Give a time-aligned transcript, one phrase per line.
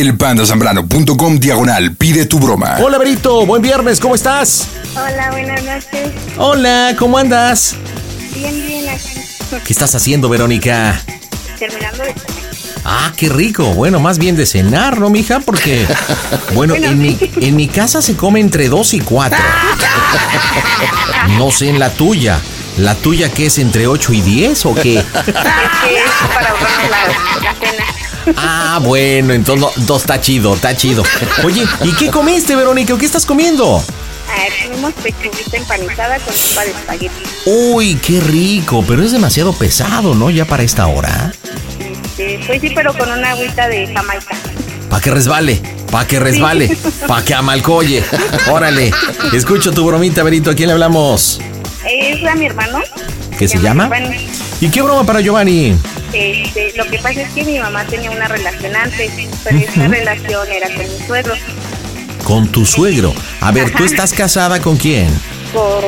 [0.00, 2.78] Elpandasambrano.com diagonal pide tu broma.
[2.80, 4.66] Hola, Berito, buen viernes, ¿cómo estás?
[4.94, 6.10] Hola, buenas noches.
[6.38, 7.74] Hola, ¿cómo andas?
[8.34, 9.20] Bien, bien, aquí.
[9.62, 10.98] ¿Qué estás haciendo, Verónica?
[11.58, 12.50] Terminando de comer.
[12.82, 13.74] Ah, qué rico.
[13.74, 15.40] Bueno, más bien de cenar, ¿no, mija?
[15.40, 15.86] Porque,
[16.54, 19.38] bueno, en, mi, en mi casa se come entre dos y cuatro.
[21.36, 22.40] No sé en la tuya.
[22.78, 24.98] ¿La tuya qué es entre 8 y 10 o qué?
[25.04, 25.34] Es que es
[26.32, 26.50] para
[26.88, 27.06] la,
[27.42, 27.79] la cena.
[28.36, 31.02] Ah, bueno, entonces no, está chido, está chido.
[31.44, 32.96] Oye, ¿y qué comiste, Verónica?
[32.98, 33.82] ¿Qué estás comiendo?
[34.28, 37.14] Ver, comimos pechuguita empanizada con sopa de espagueti.
[37.46, 40.30] Uy, qué rico, pero es demasiado pesado, ¿no?
[40.30, 41.32] Ya para esta hora.
[42.20, 44.36] Este, pues sí, pero con una agüita de Jamaica.
[44.88, 45.60] Pa' que resbale,
[45.90, 46.76] pa' que resbale,
[47.06, 48.04] pa' que amalcoye.
[48.50, 48.92] Órale,
[49.32, 51.40] escucho tu bromita, Berito, ¿a quién le hablamos?
[51.88, 52.80] Es a mi hermano.
[53.38, 53.84] ¿Qué se llama?
[53.84, 54.28] Giovanni.
[54.60, 55.76] ¿Y qué broma para Giovanni?
[56.12, 59.12] Este, lo que pasa es que mi mamá tenía una relación antes,
[59.44, 61.34] pero esa relación era con mi suegro,
[62.24, 63.12] Con tu suegro.
[63.40, 65.08] A ver, ¿tú estás casada con quién?
[65.52, 65.82] con,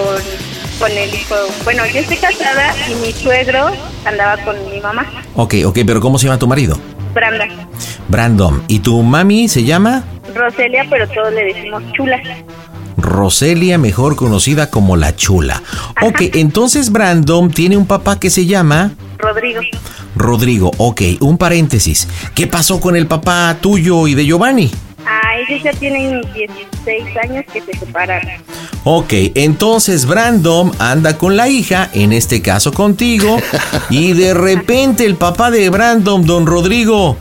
[0.78, 1.34] con el hijo.
[1.64, 3.70] Bueno, yo estoy casada y mi suegro
[4.04, 6.78] andaba con mi mamá, Ok, ok, pero ¿cómo se llama tu marido?
[7.14, 7.46] Branda.
[8.08, 8.62] Brandon.
[8.68, 10.04] ¿Y tu mami se llama?
[10.34, 12.20] Roselia, pero todos le decimos chula.
[12.96, 15.62] Roselia, mejor conocida como la chula.
[16.02, 19.60] Ok, entonces Brandon tiene un papá que se llama Rodrigo.
[20.22, 20.70] Rodrigo.
[20.78, 22.08] Ok, un paréntesis.
[22.34, 24.70] ¿Qué pasó con el papá tuyo y de Giovanni?
[25.04, 28.30] Ah, ellos ya tienen 16 años que se separaron.
[28.84, 33.38] Ok, entonces Brandon anda con la hija, en este caso contigo,
[33.90, 37.16] y de repente el papá de Brandon, don Rodrigo,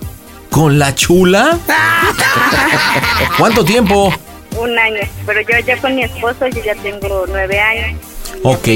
[0.50, 1.58] ¿con la chula?
[3.38, 4.14] ¿Cuánto tiempo?
[4.58, 5.02] Un año.
[5.26, 8.00] Pero yo ya con mi esposo, yo ya tengo nueve años.
[8.44, 8.68] Ok.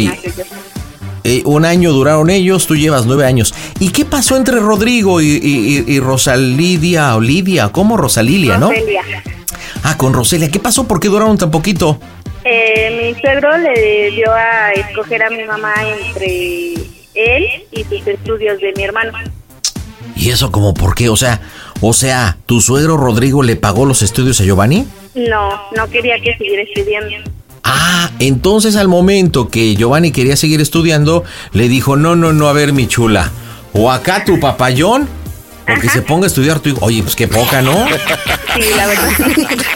[1.27, 3.55] Eh, un año duraron ellos, tú llevas nueve años.
[3.79, 7.69] ¿Y qué pasó entre Rodrigo y, y- Rosalidia o Lidia?
[7.69, 8.69] ¿Cómo Rosalilia, no?
[9.81, 10.49] Ah, con Roselia.
[10.51, 10.87] ¿Qué pasó?
[10.87, 11.99] ¿Por qué duraron tan poquito?
[12.43, 16.73] Eh, mi suegro le dio a escoger a mi mamá entre
[17.15, 19.13] él y sus estudios de mi hermano.
[20.15, 21.09] ¿Y eso como por qué?
[21.09, 21.41] O sea,
[21.81, 24.85] o sea, ¿tu suegro Rodrigo le pagó los estudios a Giovanni?
[25.15, 27.31] No, no quería que siguiera estudiando.
[27.67, 32.53] Ah, entonces al momento que Giovanni quería seguir estudiando, le dijo, no, no, no, a
[32.53, 33.31] ver, mi chula,
[33.73, 35.09] o acá tu papayón,
[35.67, 36.77] o que se ponga a estudiar tu hijo.
[36.81, 37.73] Oye, pues qué poca, ¿no?
[38.53, 39.09] Sí, la verdad.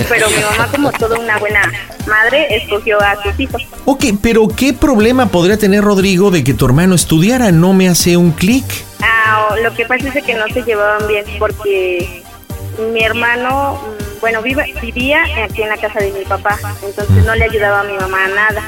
[0.07, 1.61] Pero mi mamá, como toda una buena
[2.07, 3.63] madre, escogió a sus hijos.
[3.85, 7.51] Ok, pero ¿qué problema podría tener Rodrigo de que tu hermano estudiara?
[7.51, 8.65] No me hace un clic.
[9.01, 12.23] Ah, lo que pasa es que no se llevaban bien porque
[12.93, 13.81] mi hermano,
[14.21, 17.83] bueno, vive- vivía aquí en la casa de mi papá, entonces no le ayudaba a
[17.83, 18.61] mi mamá a nada.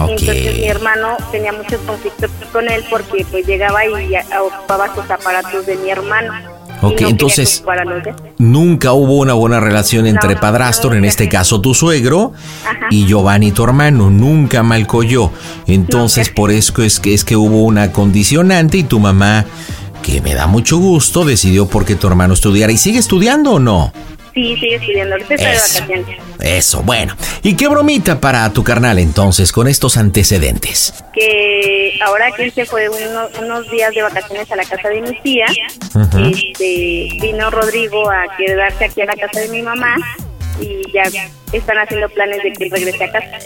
[0.00, 0.10] Ok.
[0.10, 3.90] Entonces mi hermano tenía muchos conflictos con él porque pues llegaba y
[4.40, 6.32] ocupaba sus aparatos de mi hermano.
[6.80, 7.64] Ok, no entonces
[8.38, 12.32] nunca hubo una buena relación entre no, padrastro, no, en este caso tu suegro,
[12.64, 12.86] Ajá.
[12.90, 15.32] y Giovanni, tu hermano, nunca malcoyó.
[15.66, 19.44] Entonces, por eso es que, es que hubo una condicionante y tu mamá,
[20.04, 22.70] que me da mucho gusto, decidió porque tu hermano estudiara.
[22.72, 23.92] ¿Y sigue estudiando o no?
[24.38, 25.14] Sí, sigue estudiando.
[25.16, 25.74] Ahorita está de Eso.
[25.80, 26.18] vacaciones.
[26.40, 27.16] Eso, bueno.
[27.42, 30.94] ¿Y qué bromita para tu carnal entonces con estos antecedentes?
[31.12, 35.00] Que ahora que él se fue uno- unos días de vacaciones a la casa de
[35.02, 35.46] mi tía,
[35.94, 36.18] Ujú.
[36.18, 39.96] este, vino Rodrigo a quedarse aquí a la casa de mi mamá
[40.60, 41.02] y ya
[41.52, 43.38] están haciendo planes de que él regrese a casa.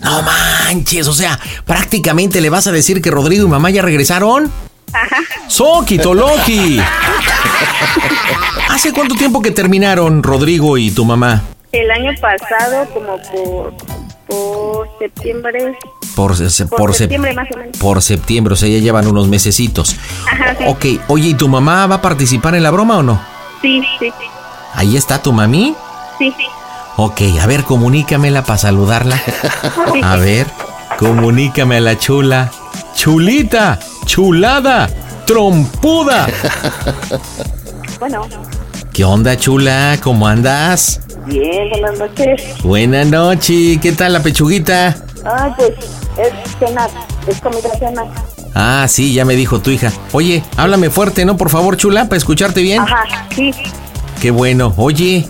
[0.00, 4.50] No manches, o sea, prácticamente le vas a decir que Rodrigo y mamá ya regresaron.
[4.92, 5.16] Ajá.
[5.48, 6.80] Soquito Loki.
[8.70, 11.42] ¿Hace cuánto tiempo que terminaron Rodrigo y tu mamá?
[11.72, 13.74] El año pasado, como por,
[14.26, 15.76] por septiembre,
[16.16, 17.76] Por, se- por, por sep- septiembre más o menos.
[17.78, 19.96] por septiembre, o sea, ya llevan unos mesecitos.
[20.30, 20.64] Ajá, sí.
[20.66, 23.20] Ok, oye, ¿y tu mamá va a participar en la broma o no?
[23.62, 24.24] Sí, sí, sí,
[24.74, 25.74] Ahí está tu mami.
[26.18, 26.44] sí, sí.
[26.96, 29.20] Ok, a ver, comunícamela para saludarla.
[30.02, 30.46] A ver,
[31.00, 32.50] comunícame a la chula.
[32.94, 34.88] Chulita, chulada,
[35.26, 36.28] trompuda.
[37.98, 38.28] Bueno,
[38.92, 39.98] ¿Qué onda, chula?
[40.02, 41.00] ¿Cómo andas?
[41.26, 42.42] bien, buenas noches.
[42.62, 44.94] Buenas noches, ¿qué tal la pechuguita?
[45.24, 45.70] Ah, pues
[46.18, 46.86] es cena,
[47.26, 48.04] es comida cena.
[48.54, 49.92] Ah, sí, ya me dijo tu hija.
[50.12, 51.36] Oye, háblame fuerte, ¿no?
[51.38, 52.80] Por favor, chula, para escucharte bien.
[52.82, 53.04] Ajá,
[53.34, 53.52] sí.
[54.20, 54.74] Qué bueno.
[54.76, 55.26] Oye,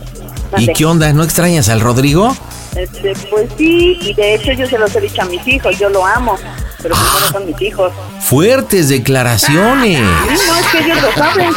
[0.59, 1.13] ¿y qué onda?
[1.13, 2.35] ¿No extrañas al Rodrigo?
[2.77, 5.89] Este, pues sí, y de hecho yo se los he dicho a mis hijos, yo
[5.89, 6.37] lo amo,
[6.83, 7.03] pero Ah.
[7.13, 7.93] primero son mis hijos.
[8.21, 9.99] Fuertes declaraciones.
[9.99, 11.51] Sí, no, es que ellos lo saben.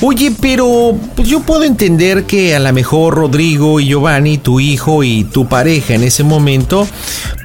[0.00, 5.02] Oye, pero pues yo puedo entender que a lo mejor Rodrigo y Giovanni, tu hijo
[5.02, 6.86] y tu pareja en ese momento,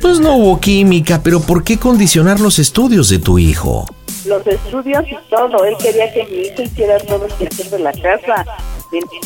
[0.01, 3.87] pues no hubo química, pero ¿por qué condicionar los estudios de tu hijo?
[4.25, 8.45] Los estudios y todo, él quería que mi hijo hiciera todo el de la casa.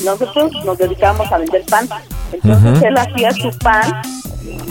[0.06, 1.90] Nosotros nos dedicábamos a vender pan,
[2.32, 4.02] entonces él hacía su pan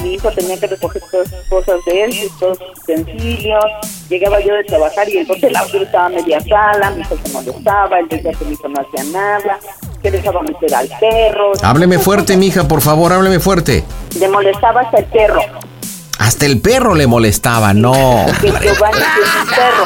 [0.02, 3.64] mi hijo tenía que recoger todas sus cosas de él, todos sus utensilios.
[4.08, 7.98] Llegaba yo de trabajar y entonces el auto estaba media sala, mi hijo se molestaba,
[7.98, 9.58] él decía que mi hijo no hacía nada,
[10.02, 11.52] que dejaba meter al perro.
[11.62, 13.84] Hábleme fuerte, mija, por favor, hábleme fuerte.
[14.18, 15.40] Le molestaba hasta el perro.
[16.18, 18.26] Hasta el perro le molestaba, no.
[18.40, 19.84] que Giovanni tiene un perro.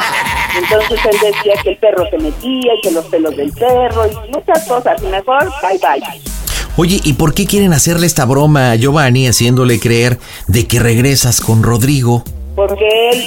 [0.57, 4.31] Entonces él decía que el perro se metía y que los pelos del perro y
[4.31, 5.01] muchas cosas.
[5.01, 6.30] Y mejor, bye bye.
[6.77, 11.41] Oye, ¿y por qué quieren hacerle esta broma a Giovanni haciéndole creer de que regresas
[11.41, 12.23] con Rodrigo?
[12.55, 13.25] Porque él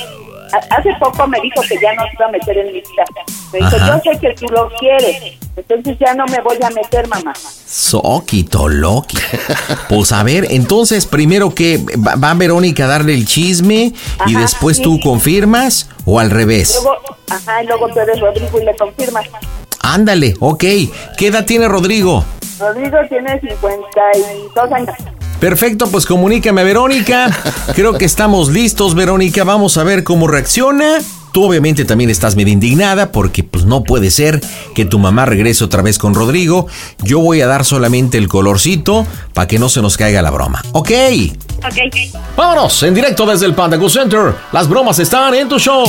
[0.70, 3.04] hace poco me dijo que ya no se iba a meter en mi vida.
[3.52, 4.00] Me dijo, Ajá.
[4.02, 5.34] yo sé que tú lo quieres.
[5.56, 7.32] Entonces ya no me voy a meter, mamá.
[7.66, 9.18] Soquito Loki.
[9.88, 13.92] Pues a ver, entonces primero que va, va Verónica a darle el chisme
[14.26, 14.82] y después sí.
[14.82, 16.80] tú confirmas o al revés.
[16.82, 16.98] Luego,
[17.28, 19.26] ajá, y luego tú eres Rodrigo y le confirmas.
[19.80, 20.64] Ándale, ok.
[21.18, 22.24] ¿Qué edad tiene Rodrigo?
[22.58, 24.96] Rodrigo tiene 52 años.
[25.40, 27.30] Perfecto, pues comunícame a Verónica.
[27.74, 29.44] Creo que estamos listos, Verónica.
[29.44, 30.98] Vamos a ver cómo reacciona.
[31.32, 34.40] Tú obviamente también estás medio indignada porque pues no puede ser
[34.72, 36.68] que tu mamá regrese otra vez con Rodrigo.
[37.02, 40.62] Yo voy a dar solamente el colorcito para que no se nos caiga la broma.
[40.70, 40.92] ¿Ok?
[41.58, 42.12] Ok.
[42.36, 44.32] Vámonos, en directo desde el Panda Go Center.
[44.52, 45.84] Las bromas están en tu show.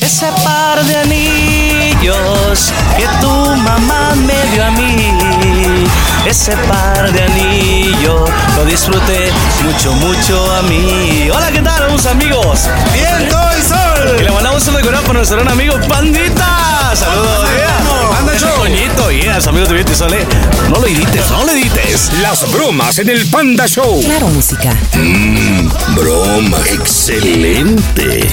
[0.00, 5.49] Ese par de anillos que tu mamá me dio a mí.
[6.26, 9.30] Ese par de anillos lo disfruté
[9.64, 11.28] mucho, mucho a mí.
[11.34, 12.68] Hola, ¿qué tal, amigos?
[12.92, 14.16] ¡Viento y sol!
[14.20, 16.94] Y le mandamos un decorado para nuestro gran amigo Pandita.
[16.94, 18.18] Saludos, yeah.
[18.18, 18.50] Anda, show.
[18.56, 20.26] coñito, yeah, amigos de Viento y Sol, eh.
[20.68, 22.12] No lo edites, no lo edites.
[22.20, 24.02] Las bromas en el Panda Show.
[24.04, 24.72] Claro, música.
[25.96, 26.58] Broma.
[26.66, 28.28] Excelente.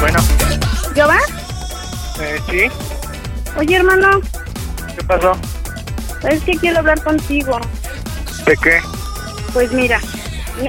[0.00, 0.18] Bueno,
[0.94, 1.18] ¿Yo va?
[2.20, 2.62] eh, sí,
[3.58, 4.20] Oye, hermano,
[4.96, 5.32] ¿qué pasó?
[6.28, 7.58] es que quiero hablar contigo.
[8.46, 8.78] ¿De qué?
[9.52, 9.98] Pues mira,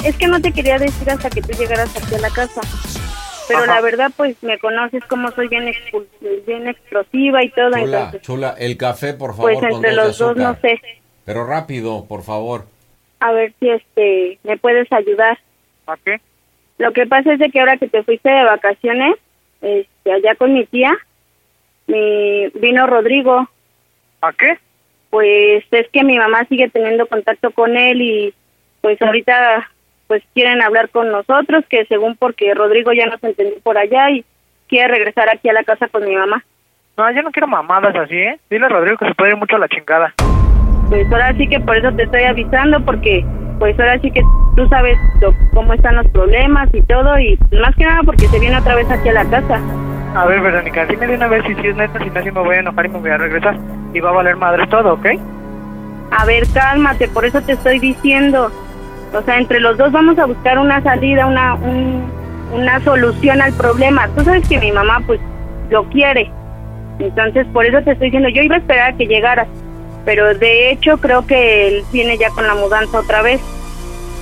[0.06, 2.62] es que no te quería decir hasta que tú llegaras aquí a la casa.
[3.48, 3.76] Pero Ajá.
[3.76, 5.74] la verdad, pues me conoces como soy bien,
[6.48, 9.54] bien explosiva y todo, entonces, chula, el café, por favor.
[9.54, 10.80] pues entre los dos no sé.
[11.26, 12.66] Pero rápido, por favor.
[13.20, 15.38] A ver si este me puedes ayudar.
[15.88, 16.22] ¿A qué?
[16.78, 19.16] Lo que pasa es de que ahora que te fuiste de vacaciones,
[19.62, 20.92] este, allá con mi tía,
[21.88, 23.48] mi, vino Rodrigo.
[24.22, 24.58] ¿A qué?
[25.10, 28.34] Pues es que mi mamá sigue teniendo contacto con él y
[28.82, 29.70] pues ahorita
[30.08, 34.26] pues quieren hablar con nosotros, que según porque Rodrigo ya nos entendió por allá y
[34.68, 36.44] quiere regresar aquí a la casa con mi mamá.
[36.98, 38.38] No, yo no quiero mamadas así, ¿eh?
[38.50, 40.14] Dile a Rodrigo que se puede ir mucho a la chingada.
[40.90, 43.24] Pues ahora sí que por eso te estoy avisando, porque
[43.60, 44.22] pues ahora sí que
[44.58, 48.40] tú sabes lo- cómo están los problemas y todo, y más que nada porque se
[48.40, 49.62] viene otra vez aquí a la casa.
[50.16, 52.42] A ver, Verónica, dime de una vez si, si es neta, si no, si me
[52.42, 53.56] voy a enojar y me voy a regresar.
[53.94, 55.06] Y va a valer madre todo, ¿ok?
[56.12, 58.52] A ver, cálmate, por eso te estoy diciendo.
[59.14, 62.12] O sea, entre los dos vamos a buscar una salida, una, un-
[62.54, 64.10] una solución al problema.
[64.16, 65.20] Tú sabes que mi mamá, pues,
[65.70, 66.30] lo quiere.
[67.00, 69.48] Entonces, por eso te estoy diciendo, yo iba a esperar a que llegaras.
[70.04, 73.40] Pero de hecho, creo que él viene ya con la mudanza otra vez.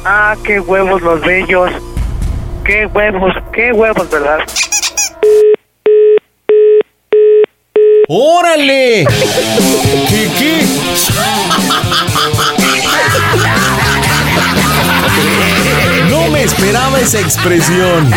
[0.05, 1.71] Ah, qué huevos los bellos.
[2.63, 4.39] Qué huevos, qué huevos, ¿verdad?
[8.11, 9.05] ¡Órale!
[10.09, 10.65] ¿Qué, qué?
[16.09, 18.11] No me esperaba esa expresión.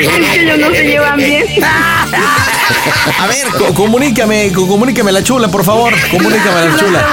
[0.00, 1.44] es que ellos no se llevan bien.
[3.20, 5.94] A ver, co- comunícame, co- comunícame la chula, por favor.
[6.10, 7.06] Comunícame a la chula.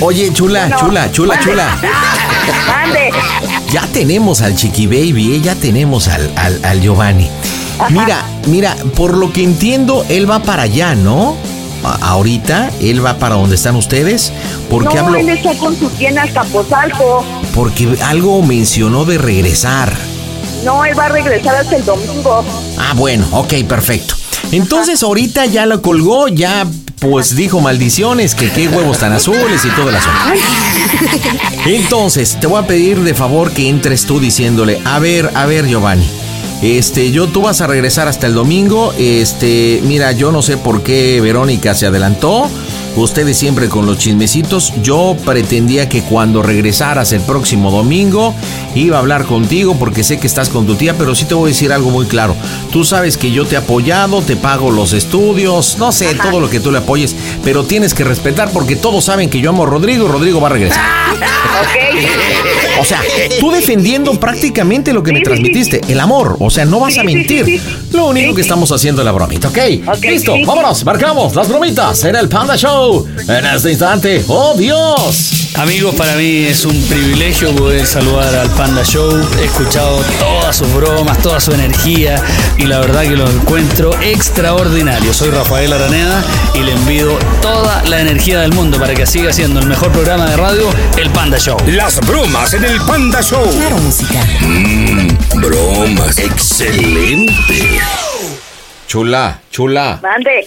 [0.00, 1.76] Oye, chula, chula, chula, chula.
[2.66, 3.10] Mande.
[3.70, 7.28] Ya tenemos al Chiqui Baby, eh, ya tenemos al, al, al Giovanni.
[7.90, 11.36] Mira, mira, por lo que entiendo, él va para allá, ¿no?
[11.82, 14.32] Ahorita, él va para donde están ustedes.
[14.68, 15.18] Porque no, hablo.
[15.18, 17.24] él está con su tienda hasta Pozalco.
[17.54, 19.96] Porque algo mencionó de regresar.
[20.64, 22.44] No, él va a regresar hasta el domingo.
[22.76, 24.14] Ah, bueno, ok, perfecto.
[24.50, 26.66] Entonces ahorita ya lo colgó, ya
[26.98, 30.18] pues dijo maldiciones, que qué huevos tan azules y todo el asunto.
[31.66, 35.66] Entonces, te voy a pedir de favor que entres tú diciéndole, a ver, a ver,
[35.66, 36.08] Giovanni.
[36.62, 38.92] Este, yo tú vas a regresar hasta el domingo.
[38.98, 42.48] Este, mira, yo no sé por qué Verónica se adelantó.
[42.96, 44.72] Ustedes siempre con los chismecitos.
[44.82, 48.34] Yo pretendía que cuando regresaras el próximo domingo
[48.74, 51.50] iba a hablar contigo porque sé que estás con tu tía, pero sí te voy
[51.50, 52.34] a decir algo muy claro.
[52.72, 56.48] Tú sabes que yo te he apoyado, te pago los estudios, no sé, todo lo
[56.48, 59.66] que tú le apoyes, pero tienes que respetar porque todos saben que yo amo a
[59.66, 60.82] Rodrigo y Rodrigo va a regresar.
[62.80, 63.00] O sea,
[63.40, 66.36] tú defendiendo prácticamente lo que me Sí, sí, transmitiste, el amor.
[66.40, 67.60] O sea, no vas a mentir.
[67.92, 69.58] Lo único que estamos haciendo es la bromita, ¿ok?
[70.02, 73.06] Listo, vámonos, marcamos las bromitas en el Panda Show.
[73.28, 75.45] En este instante, ¡oh Dios!
[75.58, 79.10] Amigos, para mí es un privilegio poder saludar al Panda Show.
[79.40, 82.22] He escuchado todas sus bromas, toda su energía
[82.58, 85.14] y la verdad que lo encuentro extraordinario.
[85.14, 86.22] Soy Rafael Araneda
[86.54, 90.28] y le envío toda la energía del mundo para que siga siendo el mejor programa
[90.28, 91.56] de radio, el Panda Show.
[91.68, 93.50] Las bromas en el Panda Show.
[93.50, 94.22] Claro, música.
[94.42, 95.08] Mmm,
[95.40, 96.18] bromas.
[96.18, 97.80] Excelente.
[98.86, 100.00] Chula, chula.
[100.02, 100.44] Mande.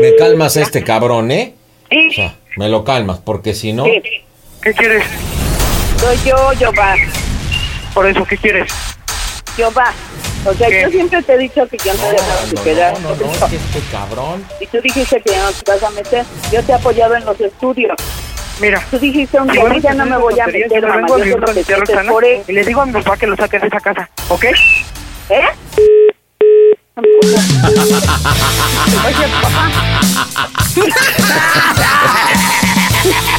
[0.00, 1.54] Me calmas a este cabrón, ¿eh?
[1.90, 3.84] Sí, O sea, me lo calmas, porque si no.
[3.84, 4.02] sí.
[4.62, 5.04] ¿Qué quieres?
[5.98, 6.94] Soy yo, yo va.
[7.92, 8.72] Por eso, ¿qué quieres?
[9.58, 9.92] Yo va.
[10.46, 10.82] O sea, ¿Qué?
[10.82, 13.00] yo siempre te he dicho que yo no dejaba de quedar.
[13.00, 14.44] no, no, no, es que este cabrón.
[14.60, 16.24] Y tú dijiste que ya no te vas a meter.
[16.50, 17.94] Yo te he apoyado en los estudios.
[18.60, 18.82] Mira.
[18.90, 21.06] Tú dijiste un día, ya no me voy a meter, yo mamá.
[21.08, 21.64] Yo solo con te
[22.08, 22.42] por él.
[22.46, 24.44] Y le digo a mi papá que lo saque de esa casa, ¿ok?
[25.28, 25.44] ¿Eh?
[29.06, 29.70] Oye, papá.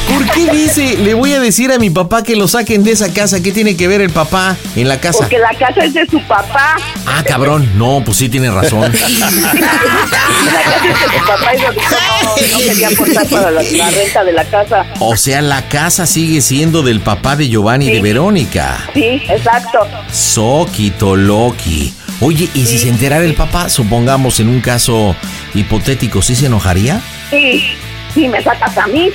[0.08, 3.12] ¿Por qué dice, le voy a decir a mi papá que lo saquen de esa
[3.12, 3.42] casa?
[3.42, 5.18] ¿Qué tiene que ver el papá en la casa?
[5.20, 6.76] Porque la casa es de su papá.
[7.06, 7.68] Ah, cabrón.
[7.76, 8.92] No, pues sí tiene razón.
[8.92, 11.72] La casa es de su papá y no,
[12.52, 14.86] no quería aportar para la, la renta de la casa.
[15.00, 18.00] O sea, la casa sigue siendo del papá de Giovanni y de.
[18.02, 18.88] Verónica.
[18.94, 19.80] Sí, exacto.
[20.12, 21.92] Soquito Loki.
[22.20, 25.14] Oye, ¿y si se enterara el papá, supongamos en un caso
[25.54, 27.00] hipotético, ¿sí se enojaría?
[27.30, 27.64] Sí,
[28.14, 29.10] sí, me sacas a mí.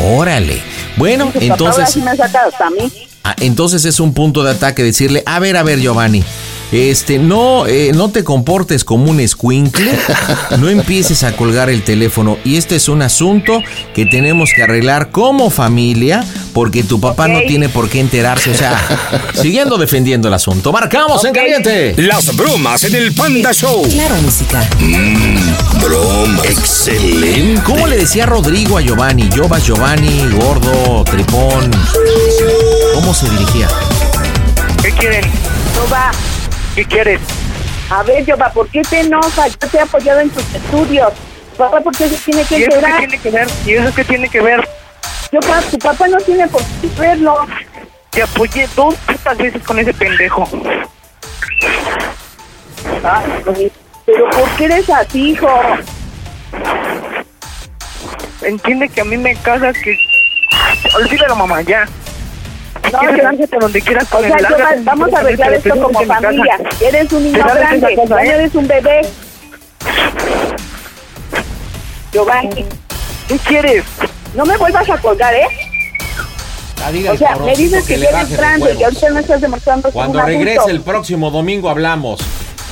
[0.00, 0.62] Órale.
[0.96, 3.07] Bueno, entonces, sí me sacas a mí.
[3.30, 6.22] Ah, entonces es un punto de ataque decirle, a ver, a ver, Giovanni,
[6.70, 9.90] este, no, eh, no te comportes como un escuincle,
[10.58, 13.62] no empieces a colgar el teléfono y este es un asunto
[13.94, 18.54] que tenemos que arreglar como familia porque tu papá no tiene por qué enterarse, o
[18.54, 18.78] sea,
[19.34, 20.72] siguiendo defendiendo el asunto.
[20.72, 21.94] Marcamos en caliente.
[21.96, 23.88] Las bromas en el Panda Show.
[23.90, 24.68] Claro, música.
[24.78, 26.42] Mmm, broma.
[26.44, 27.62] Excelente.
[27.64, 29.28] ¿Cómo le decía Rodrigo a Giovanni?
[29.30, 31.70] Yobas Giovanni, gordo, tripón.
[33.00, 33.68] ¿Cómo se dirigía?
[34.82, 35.24] ¿Qué quieren?
[35.76, 36.10] No va.
[36.74, 37.20] ¿Qué quieres?
[37.90, 39.56] A ver, Yoba, ¿por qué te enojas?
[39.56, 41.12] Yo te he apoyado en tus estudios.
[41.56, 43.48] Papá, ¿por qué se tiene que ¿Y eso qué tiene que ver?
[43.64, 44.68] ¿Y eso qué tiene que ver?
[45.30, 47.46] Yo, pa- tu papá no tiene por qué verlo.
[48.10, 50.48] Te apoyé dos putas veces con ese pendejo.
[53.04, 53.70] Ay,
[54.06, 55.48] pero ¿por qué eres así, hijo?
[58.42, 59.96] Entiende que a mí me casa que...
[60.96, 61.86] Olvídalo, mamá, ya.
[62.90, 64.36] Si No, lárgate donde quieras O sea,
[64.82, 66.58] vamos a arreglar esto como familia.
[66.80, 68.28] Eres un niño grande, no ¿eh?
[68.28, 69.00] eres un bebé.
[72.12, 72.64] Giovanni,
[73.28, 73.84] ¿Qué quieres?
[74.34, 75.46] no me vuelvas a colgar, ¿eh?
[76.92, 80.18] Dile O sea, me dices que eres de grande, que ahorita no estás demostrando Cuando
[80.18, 80.38] un adulto.
[80.38, 82.20] regrese el próximo domingo hablamos.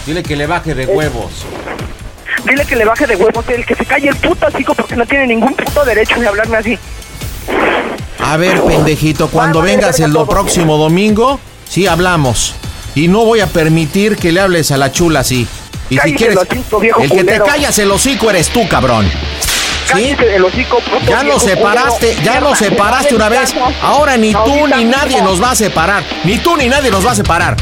[0.06, 1.44] Dile que le baje de huevos.
[2.44, 5.04] Dile que le baje de huevos, el que se calle el puto hocico porque no
[5.04, 6.78] tiene ningún puto derecho de hablarme así.
[8.20, 10.26] A ver, pendejito, cuando vengas el todo.
[10.26, 12.54] próximo domingo, sí hablamos.
[12.94, 15.46] Y no voy a permitir que le hables a la chula así.
[15.90, 19.08] Y si quieres, el hocico, viejo el que te callas el hocico eres tú, cabrón.
[19.94, 20.16] ¿Sí?
[20.18, 22.24] El hocico, puto Ya nos separaste, culero.
[22.24, 23.54] ya nos separaste una vez.
[23.82, 26.02] Ahora ni tú ni nadie nos va a separar.
[26.24, 27.56] Ni tú ni nadie nos va a separar.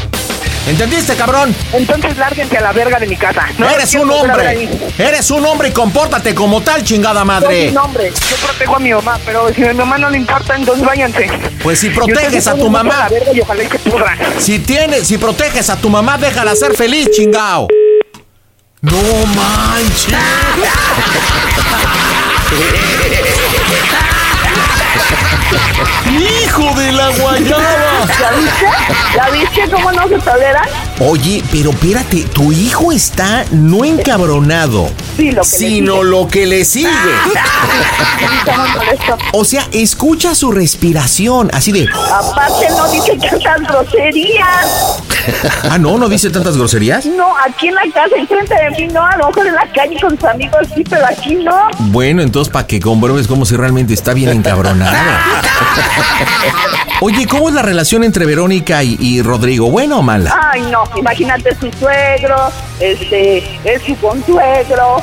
[0.67, 1.55] ¿Entendiste, cabrón?
[1.73, 3.45] Entonces lárguense a la verga de mi casa.
[3.57, 4.67] No Eres un hombre.
[4.97, 7.69] Eres un hombre y compórtate como tal, chingada Soy madre.
[7.69, 8.11] un hombre.
[8.29, 11.29] Yo protejo a mi mamá, pero si a mi mamá no le importa, entonces váyanse.
[11.61, 12.97] Pues si proteges a tu mamá.
[12.97, 14.17] la verga y ojalá y se pudran.
[14.39, 17.67] Si tienes, si proteges a tu mamá, déjala ser feliz, chingao.
[18.81, 19.01] No
[19.35, 20.13] manches.
[26.09, 28.07] Hijo de la guayaba.
[28.07, 28.65] ¿Ya viste?
[29.15, 30.67] ¿Ya viste cómo no se toleran?
[30.99, 36.45] Oye, pero espérate, tu hijo está no encabronado, Sí, lo que le sino lo que
[36.45, 36.89] le sigue.
[39.33, 41.87] O sea, escucha su respiración, así de.
[42.11, 45.01] Aparte no dice tantas groserías.
[45.69, 47.05] Ah, no, no dice tantas groserías.
[47.05, 49.97] No, aquí en la casa, enfrente de mí, no, a lo mejor en la calle
[49.99, 51.69] con sus amigos sí, pero aquí no.
[51.91, 55.41] Bueno, entonces para que compruebes como si realmente está bien encabronada.
[57.01, 59.69] Oye, ¿cómo es la relación entre Verónica y, y Rodrigo?
[59.69, 60.37] ¿Buena o mala?
[60.51, 64.97] Ay, no, imagínate su suegro, este, es su consuegro.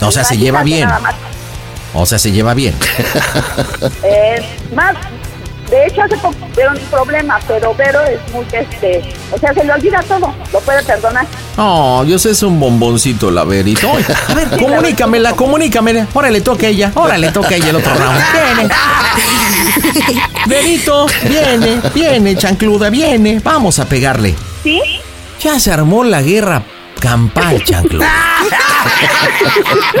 [0.00, 0.88] O sea, se lleva bien.
[1.94, 2.74] O sea, se lleva bien.
[4.02, 4.42] Eh,
[4.74, 4.96] más,
[5.72, 9.02] de hecho hace poco tuvieron un problema, pero Vero es muy, este,
[9.32, 11.26] o sea, se le olvida todo, lo puede perdonar.
[11.56, 13.90] Oh, yo sé, es un bomboncito la Verito.
[14.28, 16.06] A ver, comunícamela, comunícamela.
[16.12, 16.92] Órale, toca a ella.
[16.94, 18.20] Órale, toca a ella el otro round.
[18.54, 18.74] Viene.
[20.46, 23.40] Verito, viene, viene, chancluda, viene.
[23.42, 24.34] Vamos a pegarle.
[24.62, 24.80] ¿Sí?
[25.40, 26.62] Ya se armó la guerra
[27.02, 28.08] campal, chancluda.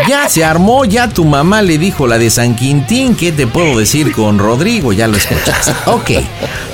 [0.06, 3.16] Ya se armó, ya tu mamá le dijo la de San Quintín.
[3.16, 4.92] ¿Qué te puedo decir con Rodrigo?
[4.92, 5.72] Ya lo escuchaste.
[5.86, 6.10] Ok.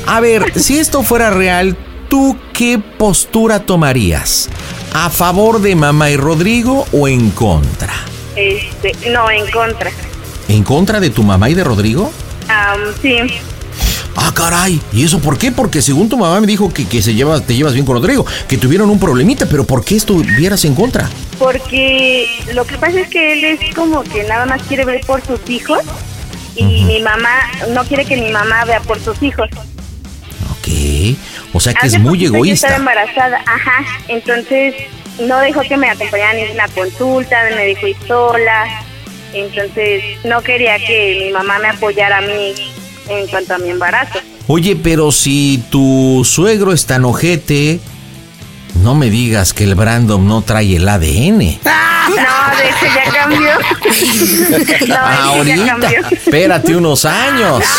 [0.07, 1.77] A ver, si esto fuera real,
[2.09, 4.49] ¿tú qué postura tomarías?
[4.93, 7.95] ¿A favor de mamá y Rodrigo o en contra?
[8.37, 9.91] Este, no, en contra.
[10.49, 12.13] ¿En contra de tu mamá y de Rodrigo?
[13.03, 13.19] Sí,
[14.21, 14.81] Ah, caray.
[14.93, 15.53] ¿Y eso por qué?
[15.53, 18.27] Porque según tu mamá me dijo que, que se lleva, te llevas bien con Rodrigo,
[18.49, 21.09] que tuvieron un problemita, pero ¿por qué estuvieras en contra?
[21.39, 25.25] porque lo que pasa es que él es como que nada más quiere ver por
[25.25, 25.79] sus hijos
[26.57, 27.31] y mi mamá
[27.73, 29.49] no quiere que mi mamá vea por sus hijos.
[30.51, 31.17] Ok.
[31.53, 32.77] O sea que Hace es muy poquito Yo estaba egoísta.
[32.77, 33.85] embarazada, ajá.
[34.09, 34.75] Entonces
[35.21, 38.65] no dejó que me acompañara ni una consulta, me dejó ir sola.
[39.33, 42.53] Entonces no quería que mi mamá me apoyara a mí
[43.09, 44.19] en cuanto a mi embarazo.
[44.47, 47.81] Oye, pero si tu suegro es tan ojete,
[48.83, 51.59] no me digas que el Brandon no trae el ADN.
[52.09, 52.15] No,
[52.57, 53.51] de hecho ya cambió.
[53.85, 55.67] no, sí ya Ahorita.
[55.67, 56.07] cambió.
[56.11, 57.63] Espérate unos años.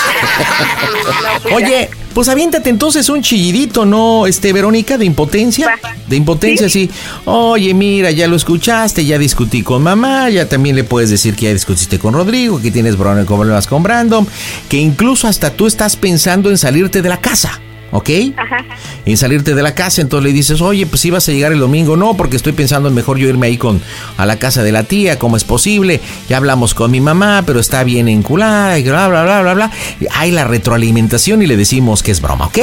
[1.23, 5.79] No, pues Oye, pues aviéntate entonces un chillidito, ¿no, este, Verónica, de impotencia?
[6.05, 6.89] De impotencia, sí.
[7.23, 11.45] Oye, mira, ya lo escuchaste, ya discutí con mamá, ya también le puedes decir que
[11.45, 14.27] ya discutiste con Rodrigo, que tienes problemas con Brandon,
[14.67, 17.61] que incluso hasta tú estás pensando en salirte de la casa.
[17.91, 18.09] ¿Ok?
[18.37, 18.65] Ajá.
[19.05, 21.97] En salirte de la casa, entonces le dices, oye, pues ibas a llegar el domingo,
[21.97, 23.81] no, porque estoy pensando en mejor yo irme ahí con
[24.17, 25.99] a la casa de la tía, ¿cómo es posible?
[26.29, 29.71] Ya hablamos con mi mamá, pero está bien enculada y bla, bla, bla, bla, bla.
[29.99, 32.57] Y Hay la retroalimentación y le decimos que es broma, ¿ok?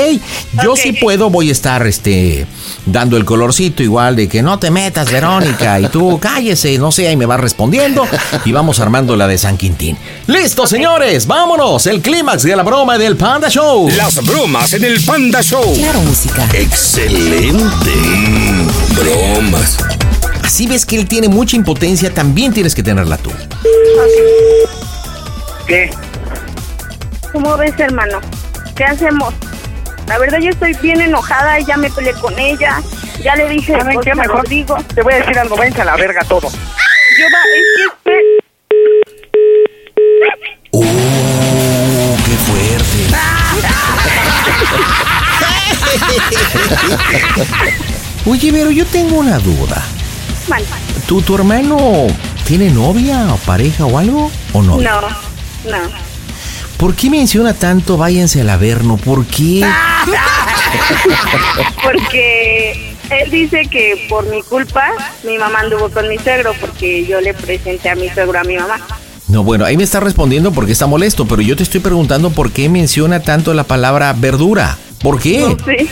[0.62, 0.78] Yo Ok.
[0.78, 2.46] si puedo voy a estar, este,
[2.84, 7.08] dando el colorcito igual de que no te metas, Verónica, y tú cállese, no sé,
[7.08, 8.06] ahí me vas respondiendo
[8.44, 9.96] y vamos armando la de San Quintín.
[10.28, 11.26] ¡Listo, señores!
[11.26, 11.86] ¡Vámonos!
[11.86, 13.88] El clímax de la broma del Panda Show.
[13.96, 15.74] Las bromas en el Panda Show.
[15.74, 16.46] Claro, música.
[16.52, 17.90] Excelente.
[18.94, 19.79] Bromas.
[20.44, 23.33] Así ves que él tiene mucha impotencia, también tienes que tenerla tú.
[25.66, 25.90] ¿Qué?
[27.33, 28.20] ¿Cómo ves, hermano?
[28.76, 29.33] ¿Qué hacemos?
[30.07, 32.83] La verdad yo estoy bien enojada, ya me peleé con ella,
[33.24, 34.11] ya le dije ¿Saben qué?
[34.11, 34.76] a Mejor Rodrigo.
[34.94, 36.50] te voy a decir algo, váyanse a la verga todo.
[36.50, 37.64] Yo va, es
[38.05, 38.22] que este-
[40.72, 43.16] ¡Oh, qué fuerte!
[48.26, 49.83] Oye, pero yo tengo una duda.
[51.07, 52.07] ¿Tu, tu hermano
[52.44, 54.31] tiene novia o pareja o algo?
[54.52, 54.76] ¿O no?
[54.79, 55.79] no, no.
[56.76, 58.98] ¿Por qué menciona tanto váyanse al averno?
[58.98, 59.61] ¿Por qué?
[61.83, 64.85] Porque él dice que por mi culpa
[65.24, 68.57] mi mamá anduvo con mi suegro porque yo le presenté a mi suegro a mi
[68.57, 68.79] mamá.
[69.29, 72.52] No, bueno, ahí me está respondiendo porque está molesto, pero yo te estoy preguntando por
[72.52, 74.76] qué menciona tanto la palabra verdura.
[75.02, 75.40] ¿Por qué?
[75.40, 75.87] No sé.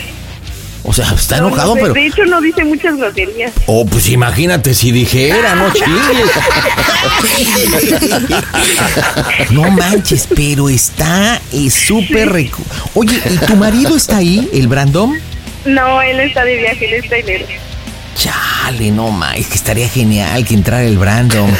[0.87, 1.94] O sea, está No, enojado, no pero...
[1.94, 3.53] De hecho, no dice muchas groserías.
[3.66, 6.31] Oh, pues imagínate si dijera, no chingues.
[9.51, 12.62] No manches, pero está eh, súper rico.
[12.94, 15.18] Oye, ¿y tu marido está ahí, el Brandon?
[15.64, 17.47] No, él está de viaje, él está enero.
[18.14, 21.50] Chale, no ma, es que estaría genial que entrara el Brandon.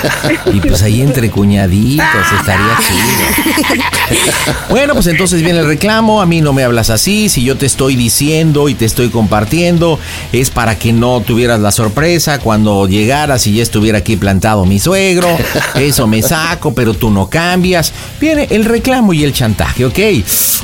[0.53, 2.07] Y pues ahí entre cuñaditos
[2.39, 4.55] estaría chido.
[4.71, 7.67] Bueno, pues entonces viene el reclamo, a mí no me hablas así, si yo te
[7.67, 9.99] estoy diciendo y te estoy compartiendo,
[10.33, 14.79] es para que no tuvieras la sorpresa cuando llegaras y ya estuviera aquí plantado mi
[14.79, 15.29] suegro,
[15.75, 17.93] eso me saco, pero tú no cambias.
[18.21, 19.99] Viene el reclamo y el chantaje, ¿ok?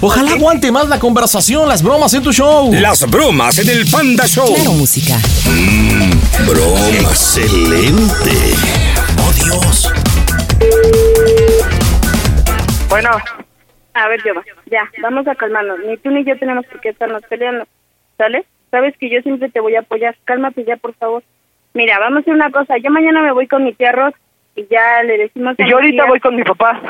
[0.02, 2.72] Ojalá aguante más la conversación, las bromas en tu show.
[2.72, 4.54] Las bromas en el Panda Show.
[4.54, 5.18] Claro, música.
[5.80, 8.36] Mmm, broma excelente.
[9.18, 9.90] Oh, Dios.
[12.88, 13.10] Bueno,
[13.94, 15.78] A ver, Jova, ya, vamos a calmarnos.
[15.86, 17.66] Ni tú ni yo tenemos por qué estarnos peleando,
[18.18, 18.44] ¿sale?
[18.70, 20.16] Sabes que yo siempre te voy a apoyar.
[20.24, 21.22] Cálmate ya, por favor.
[21.74, 22.76] Mira, vamos a hacer una cosa.
[22.78, 24.14] Yo mañana me voy con mi tía Ros
[24.54, 26.80] y ya le decimos a y yo ahorita tía- voy con mi papá.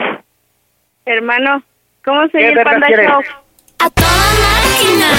[1.06, 1.62] Hermano,
[2.04, 2.86] ¿cómo se ¿Qué oye el Panda?
[2.88, 3.22] Show?
[3.78, 4.08] A toda
[4.42, 5.10] máquina.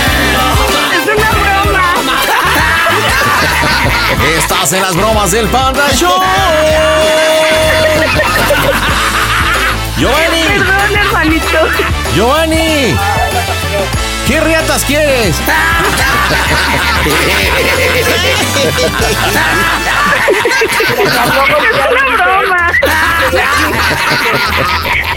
[0.93, 2.50] ¡Es una broma!
[4.37, 6.21] Estás en las bromas del Panda Show.
[9.97, 11.67] Giovanni, Perdón, hermanito.
[12.13, 12.95] Giovanni.
[14.31, 15.35] ¿Qué riatas quieres?
[15.35, 15.43] ¡Es
[21.09, 22.71] una broma!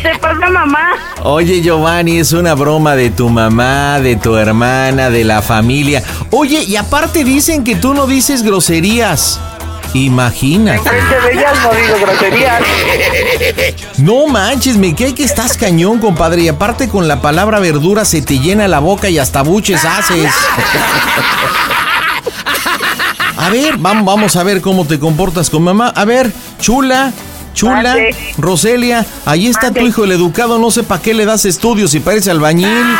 [0.03, 0.88] ¿Te pasa, mamá?
[1.22, 6.03] Oye, Giovanni, es una broma de tu mamá, de tu hermana, de la familia.
[6.33, 9.38] Oye, y aparte dicen que tú no dices groserías.
[9.95, 10.81] Imagínate.
[10.81, 12.63] Frente de ellas no digo groserías.
[13.99, 16.43] No manches, me cae que estás cañón, compadre.
[16.43, 20.33] Y aparte con la palabra verdura se te llena la boca y hasta buches haces.
[23.37, 25.93] A ver, vamos, a ver cómo te comportas con mamá.
[25.95, 27.13] A ver, chula,
[27.53, 27.95] chula.
[28.37, 30.59] Roselia, ahí está tu hijo el educado.
[30.59, 32.69] No sé para qué le das estudios y parece albañil.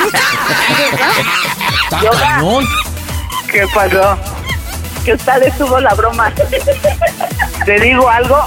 [3.51, 4.19] ¿Qué pasó?
[5.05, 6.33] Que usted estuvo la broma.
[7.65, 8.45] ¿Te digo algo?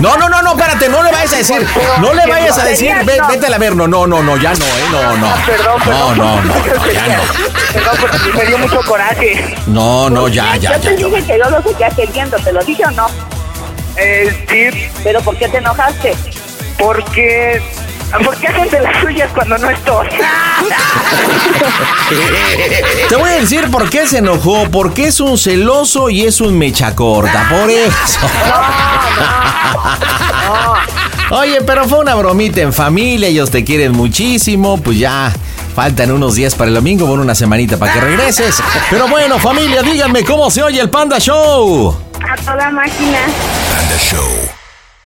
[0.00, 1.66] No, no, no, no, espérate, no le vayas a decir,
[2.00, 4.52] no le vayas a decir, ve- vete a la ver, no, no, no, no, ya
[4.52, 5.26] no, eh, no, no.
[5.26, 6.18] Ah, Perdón, No, perdón.
[6.18, 7.22] no, no, ya no.
[7.72, 9.54] Perdón, porque me dio mucho coraje.
[9.66, 11.06] No, no, ya, ya, Yo te ya.
[11.06, 13.06] dije que yo lo seguía queriendo, ¿te lo dije o no?
[13.96, 16.14] Eh, sí, ¿Pero por qué te enojaste?
[16.78, 17.62] porque...
[18.24, 20.08] ¿Por qué hacen de las suyas cuando no estoy?
[23.08, 26.56] Te voy a decir por qué se enojó, porque es un celoso y es un
[26.58, 28.20] mecha corta, por eso.
[31.30, 35.30] Oye, pero fue una bromita en familia, ellos te quieren muchísimo, pues ya
[35.74, 38.62] faltan unos días para el domingo, bueno, una semanita para que regreses.
[38.88, 41.94] Pero bueno, familia, díganme cómo se oye el Panda Show.
[42.26, 43.18] A toda máquina.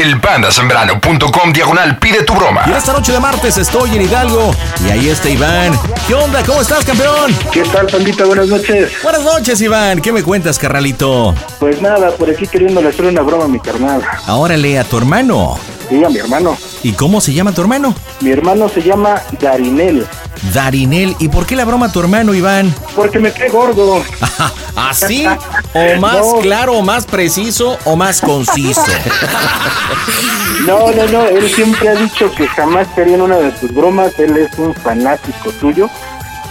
[0.00, 2.62] Elpandasembrano.com diagonal pide tu broma.
[2.66, 4.54] Y esta noche de martes estoy en Hidalgo
[4.86, 5.78] y ahí está Iván.
[6.08, 6.42] ¿Qué onda?
[6.42, 7.36] ¿Cómo estás, campeón?
[7.52, 8.24] ¿Qué tal, pandita?
[8.24, 8.92] Buenas noches.
[9.02, 10.00] Buenas noches, Iván.
[10.00, 11.34] ¿Qué me cuentas, carnalito?
[11.58, 14.02] Pues nada, por aquí queriéndole hacer una broma a mi carnal.
[14.26, 15.58] Ahora lee a tu hermano.
[15.90, 16.56] Sí, a mi hermano.
[16.84, 17.94] ¿Y cómo se llama tu hermano?
[18.20, 20.06] Mi hermano se llama Darinel,
[20.54, 21.16] Darinel.
[21.18, 22.72] ¿Y por qué la broma a tu hermano, Iván?
[22.96, 24.02] porque me cae gordo.
[24.76, 25.26] ¿Así?
[25.74, 26.38] ¿O más No.
[26.40, 28.82] claro, o más preciso, o más conciso?
[30.66, 34.12] No, no, no, él siempre ha dicho que jamás caería en una de tus bromas,
[34.18, 35.88] él es un fanático tuyo.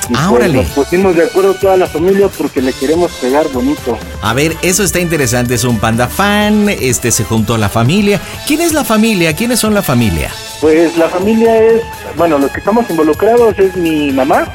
[0.09, 0.53] Y Ah, pues órale.
[0.63, 3.97] nos pusimos de acuerdo toda la familia porque le queremos pegar bonito.
[4.21, 5.53] A ver, eso está interesante.
[5.55, 6.67] Es un panda fan.
[6.69, 8.19] Este se juntó la familia.
[8.47, 9.35] ¿Quién es la familia?
[9.35, 10.31] ¿Quiénes son la familia?
[10.61, 11.81] Pues la familia es,
[12.17, 14.45] bueno, los que estamos involucrados es mi mamá,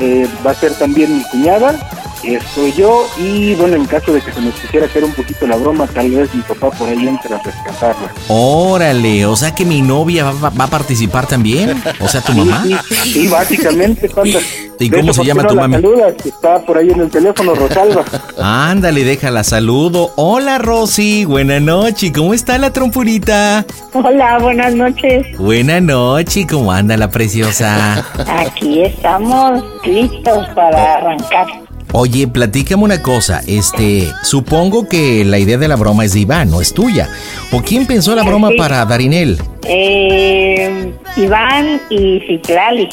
[0.00, 1.76] eh, va a ser también mi cuñada
[2.24, 5.56] estoy yo y bueno, en caso de que se nos quisiera hacer un poquito la
[5.56, 8.12] broma, tal vez mi papá por ahí entre a rescatarla.
[8.28, 11.82] Órale, o sea que mi novia va, va a participar también.
[12.00, 12.64] O sea, tu mamá.
[13.04, 14.38] Sí, básicamente, Panda.
[14.78, 15.74] ¿Y De cómo hecho, se ¿por qué llama tu la mami?
[15.74, 16.14] saludas?
[16.22, 18.04] Que está por ahí en el teléfono, Rosalba.
[18.42, 20.10] Ándale, déjala saludo.
[20.16, 21.24] Hola, Rosy.
[21.24, 22.12] Buena noche.
[22.12, 23.64] ¿Cómo está la trompurita?
[23.94, 25.26] Hola, buenas noches.
[25.38, 26.46] Buena noche.
[26.46, 28.04] ¿Cómo anda la preciosa?
[28.26, 31.46] Aquí estamos listos para arrancar.
[31.92, 33.40] Oye, platícame una cosa.
[33.46, 37.08] Este, supongo que la idea de la broma es de Iván, no es tuya.
[37.52, 38.56] ¿O quién pensó la broma Sí.
[38.58, 39.38] para Darinel?
[39.66, 42.88] Eh, Iván y Citlali.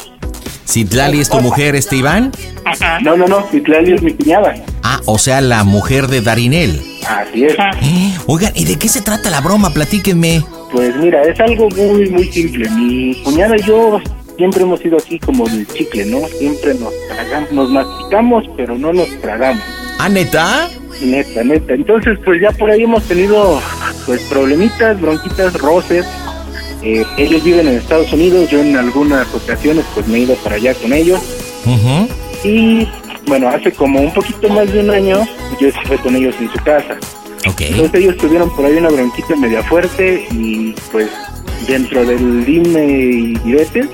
[0.66, 2.32] ¿Citlali es tu mujer, este Iván?
[2.64, 2.98] Ajá.
[3.00, 4.54] No, no, no, Citlali es mi cuñada.
[4.82, 6.80] Ah, o sea, la mujer de Darinel.
[7.06, 7.54] Así es.
[8.26, 9.70] Oigan, ¿y de qué se trata la broma?
[9.74, 10.42] Platíquenme.
[10.72, 12.68] Pues mira, es algo muy, muy simple.
[12.70, 14.00] Mi cuñada y yo
[14.36, 16.26] siempre hemos sido así como del chicle, ¿no?
[16.28, 19.62] Siempre nos tragamos, nos masticamos, pero no nos tragamos.
[19.98, 20.68] ¿Ah, neta?
[21.02, 21.74] Neta, neta.
[21.74, 23.60] Entonces, pues ya por ahí hemos tenido,
[24.06, 26.06] pues, problemitas, bronquitas, roces.
[26.82, 30.56] Eh, ellos viven en Estados Unidos, yo en algunas ocasiones, pues, me he ido para
[30.56, 31.20] allá con ellos.
[32.44, 32.86] Y,
[33.26, 35.26] bueno, hace como un poquito más de un año,
[35.58, 36.96] yo estuve con ellos en su casa.
[37.58, 41.08] Entonces ellos tuvieron por ahí una bronquita media fuerte y, pues,
[41.66, 43.88] dentro del dime y diretes,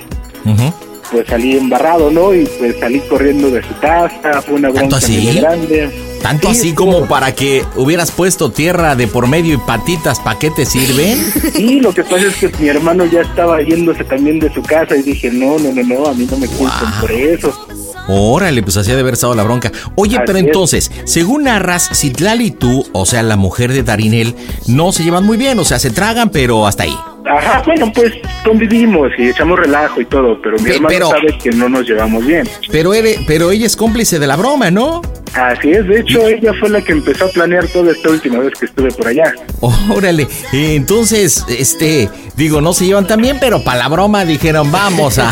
[1.10, 2.32] Pues salí embarrado, ¿no?
[2.32, 5.16] Y pues salí corriendo de su casa, fue una bronca así?
[5.16, 5.90] medio grande.
[6.22, 10.38] Tanto Sí, así como para que hubieras puesto tierra de por medio y patitas, ¿para
[10.38, 11.18] qué te sirven?
[11.54, 14.96] Sí, lo que pasa es que mi hermano ya estaba yéndose también de su casa
[14.96, 17.66] y dije, no, no, no, no, a mí no me culpen por eso.
[18.08, 19.70] Órale, pues así de haber estado la bronca.
[19.94, 20.44] Oye, Así pero es.
[20.44, 24.34] entonces, según narras, Citlali y tú, o sea, la mujer de Darinel,
[24.66, 26.96] no se llevan muy bien, o sea, se tragan, pero hasta ahí.
[27.26, 28.12] Ajá, bueno, pues
[28.44, 31.86] convivimos y echamos relajo y todo, pero mi Pe- hermano pero- sabe que no nos
[31.86, 32.48] llevamos bien.
[32.70, 35.02] Pero, ere- pero ella es cómplice de la broma, ¿no?
[35.34, 38.52] Así es, de hecho ella fue la que empezó a planear toda esta última vez
[38.58, 39.32] que estuve por allá.
[39.60, 45.18] Órale, entonces, este, digo, no se llevan tan bien, pero para la broma dijeron, vamos
[45.18, 45.30] a,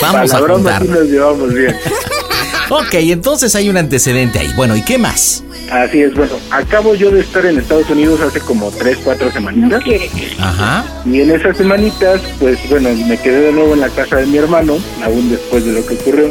[0.00, 1.74] Para vamos la a broma sí nos llevamos bien.
[2.70, 4.52] Ok, entonces hay un antecedente ahí.
[4.56, 5.44] Bueno, ¿y qué más?
[5.70, 9.82] Así es, bueno, acabo yo de estar en Estados Unidos hace como tres, cuatro semanitas.
[10.38, 10.84] Ajá.
[11.04, 14.38] Y en esas semanitas, pues bueno, me quedé de nuevo en la casa de mi
[14.38, 16.30] hermano, aún después de lo que ocurrió.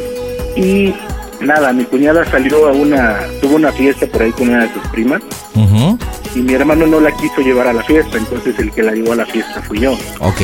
[0.56, 0.94] Y
[1.42, 4.88] nada, mi cuñada salió a una, tuvo una fiesta por ahí con una de sus
[4.90, 5.22] primas.
[5.56, 5.98] Ujú.
[6.36, 9.14] Y mi hermano no la quiso llevar a la fiesta, entonces el que la llevó
[9.14, 9.94] a la fiesta fui yo.
[10.20, 10.42] Ok.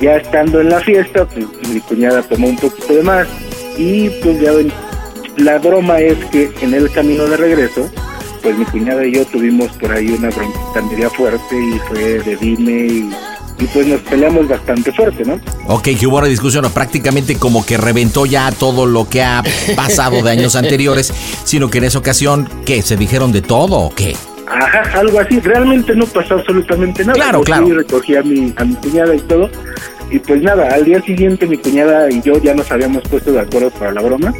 [0.00, 3.26] Ya estando en la fiesta, pues mi cuñada tomó un poquito de más.
[3.78, 4.72] Y pues ya ven,
[5.36, 7.90] la broma es que en el camino de regreso,
[8.42, 12.36] pues mi cuñada y yo tuvimos por ahí una bronquita media fuerte y fue de
[12.36, 13.10] dime y,
[13.58, 15.40] y pues nos peleamos bastante fuerte, ¿no?
[15.68, 19.42] Ok, que hubo una discusión, o prácticamente como que reventó ya todo lo que ha
[19.74, 21.12] pasado de años anteriores,
[21.44, 22.82] sino que en esa ocasión, ¿qué?
[22.82, 24.16] ¿Se dijeron de todo o qué?
[24.48, 25.40] Ajá, algo así.
[25.40, 27.14] Realmente no pasó absolutamente nada.
[27.14, 27.62] Claro, Yo claro.
[27.64, 29.50] fui y recogí a mi, a mi cuñada y todo.
[30.08, 33.40] Y pues nada, al día siguiente mi cuñada y yo ya nos habíamos puesto de
[33.40, 34.32] acuerdo para la broma.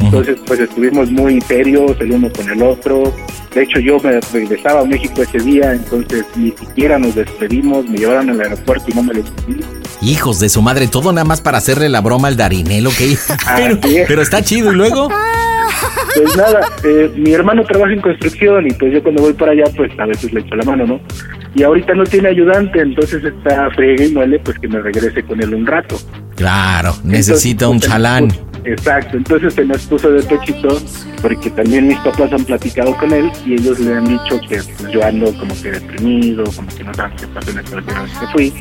[0.00, 3.12] Entonces pues estuvimos muy serios el uno con el otro.
[3.54, 7.98] De hecho yo me regresaba a México ese día, entonces ni siquiera nos despedimos, me
[7.98, 9.60] llevaron al aeropuerto y no me despedí.
[10.02, 12.94] Hijos de su madre, todo nada más para hacerle la broma al Darinel, ok.
[13.56, 14.08] Pero, Así es.
[14.08, 15.08] pero está chido, ¿y luego?
[16.14, 19.64] Pues nada, eh, mi hermano trabaja en construcción y pues yo cuando voy para allá
[19.76, 21.00] pues a veces le echo la mano, ¿no?
[21.56, 25.42] Y ahorita no tiene ayudante, entonces está friegue y muele pues que me regrese con
[25.42, 25.96] él un rato.
[26.36, 28.28] Claro, necesita un Entonces, chalán.
[28.64, 30.80] Exacto, entonces se nos puso de pechito
[31.20, 34.90] porque también mis papás han platicado con él y ellos le han dicho que pues,
[34.90, 38.52] yo ando como que deprimido, como que no saben qué pasó en vez que fui.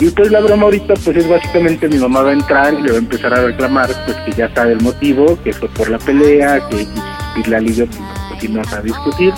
[0.00, 2.90] Y pues la broma ahorita pues es básicamente mi mamá va a entrar y le
[2.90, 5.98] va a empezar a reclamar pues que ya sabe el motivo, que fue por la
[5.98, 6.86] pelea, que
[7.36, 9.32] y la liga pues a discutir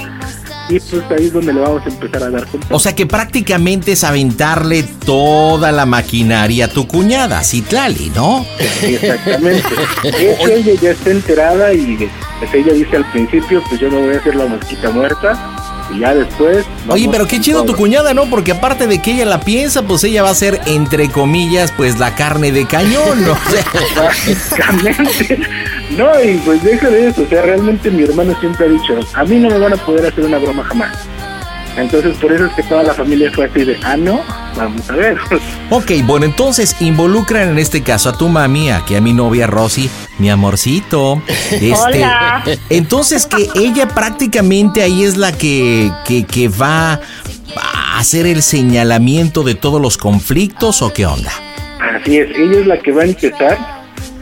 [0.68, 3.04] y pues ahí es donde le vamos a empezar a dar con O sea que
[3.04, 8.46] prácticamente es aventarle toda la maquinaria a tu cuñada, Citlali, ¿no?
[8.80, 9.68] Sí, exactamente.
[10.04, 14.14] Hecho, ella ya está enterada y pues, ella dice al principio, pues yo me voy
[14.14, 15.61] a hacer la mosquita muerta
[15.94, 16.64] y ya después...
[16.88, 18.26] Oye, pero qué chido tu cuñada, ¿no?
[18.26, 21.98] Porque aparte de que ella la piensa, pues ella va a ser, entre comillas, pues
[21.98, 23.34] la carne de cañón, ¿no?
[23.96, 25.40] Básicamente.
[25.96, 27.22] No, y pues deja de eso.
[27.22, 30.06] O sea, realmente mi hermano siempre ha dicho, a mí no me van a poder
[30.06, 30.96] hacer una broma jamás.
[31.76, 34.20] Entonces, por eso es que toda la familia fue así de, ah, no,
[34.56, 35.18] vamos a ver.
[35.70, 39.88] Ok, bueno, entonces involucran en este caso a tu mami, aquí a mi novia Rosy,
[40.18, 41.22] mi amorcito.
[41.52, 42.44] Este, Hola.
[42.68, 47.00] Entonces que ella prácticamente ahí es la que, que, que va
[47.56, 51.32] a hacer el señalamiento de todos los conflictos o qué onda.
[51.80, 53.58] Así es, ella es la que va a empezar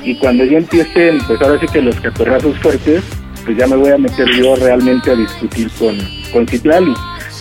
[0.02, 3.02] y cuando ya empiecen, pues ahora sí que los catorrazos fuertes,
[3.44, 5.98] pues ya me voy a meter yo realmente a discutir con,
[6.32, 6.94] con Citlali.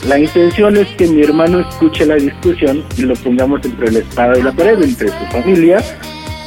[0.07, 4.37] La intención es que mi hermano escuche la discusión y lo pongamos entre la espada
[4.39, 5.83] y la pared, entre su familia,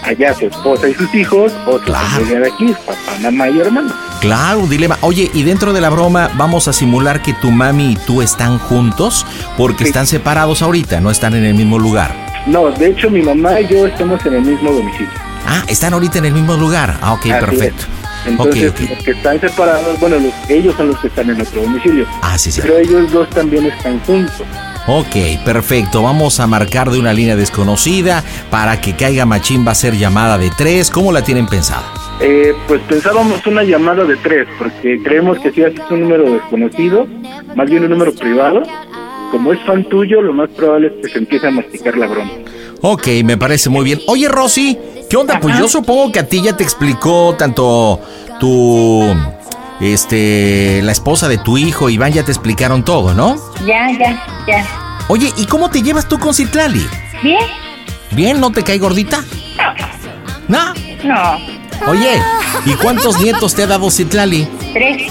[0.03, 3.93] allá su esposa y sus hijos, o su familia de aquí, papá, mamá y hermano.
[4.21, 4.97] Claro, un dilema.
[5.03, 8.59] Oye, y dentro de la broma vamos a simular que tu mami y tú están
[8.59, 9.27] juntos
[9.59, 12.15] porque están separados ahorita, no están en el mismo lugar.
[12.47, 15.11] No, de hecho mi mamá y yo estamos en el mismo domicilio.
[15.47, 16.97] Ah, están ahorita en el mismo lugar.
[17.03, 17.83] Ah, ok, Así perfecto.
[17.83, 18.02] es.
[18.27, 18.91] Entonces, Ok, ok.
[18.91, 22.07] los que están separados, bueno, los- ellos son los que están en otro domicilio.
[22.23, 22.61] Ah, sí, sí.
[22.63, 24.43] Pero ellos dos también están juntos.
[24.87, 26.03] Ok, perfecto.
[26.03, 30.39] Vamos a marcar de una línea desconocida para que caiga Machín va a ser llamada
[30.39, 30.91] de tres.
[30.91, 31.85] ¿Cómo la tienen pensada?
[32.21, 37.07] Eh, pues pensábamos una llamada de tres, porque creemos que si haces un número desconocido,
[37.57, 38.63] más bien un número privado,
[39.31, 42.31] como es fan tuyo, lo más probable es que se empiece a masticar la broma.
[42.83, 44.01] Ok, me parece muy bien.
[44.09, 44.77] Oye, Rosy,
[45.09, 45.39] ¿qué onda?
[45.41, 48.01] Pues yo supongo que a ti ya te explicó tanto
[48.41, 49.07] tu.
[49.81, 50.81] Este.
[50.83, 53.37] La esposa de tu hijo, Iván, ya te explicaron todo, ¿no?
[53.65, 54.99] Ya, ya, ya.
[55.09, 56.85] Oye, ¿y cómo te llevas tú con Citlali?
[57.23, 57.45] ¿Bien?
[58.11, 58.41] ¿Bien?
[58.41, 59.25] ¿No te cae gordita?
[60.49, 60.75] No.
[61.05, 61.39] No.
[61.87, 62.21] Oye,
[62.67, 64.47] ¿y cuántos nietos te ha dado Citlali?
[64.73, 65.03] Tres.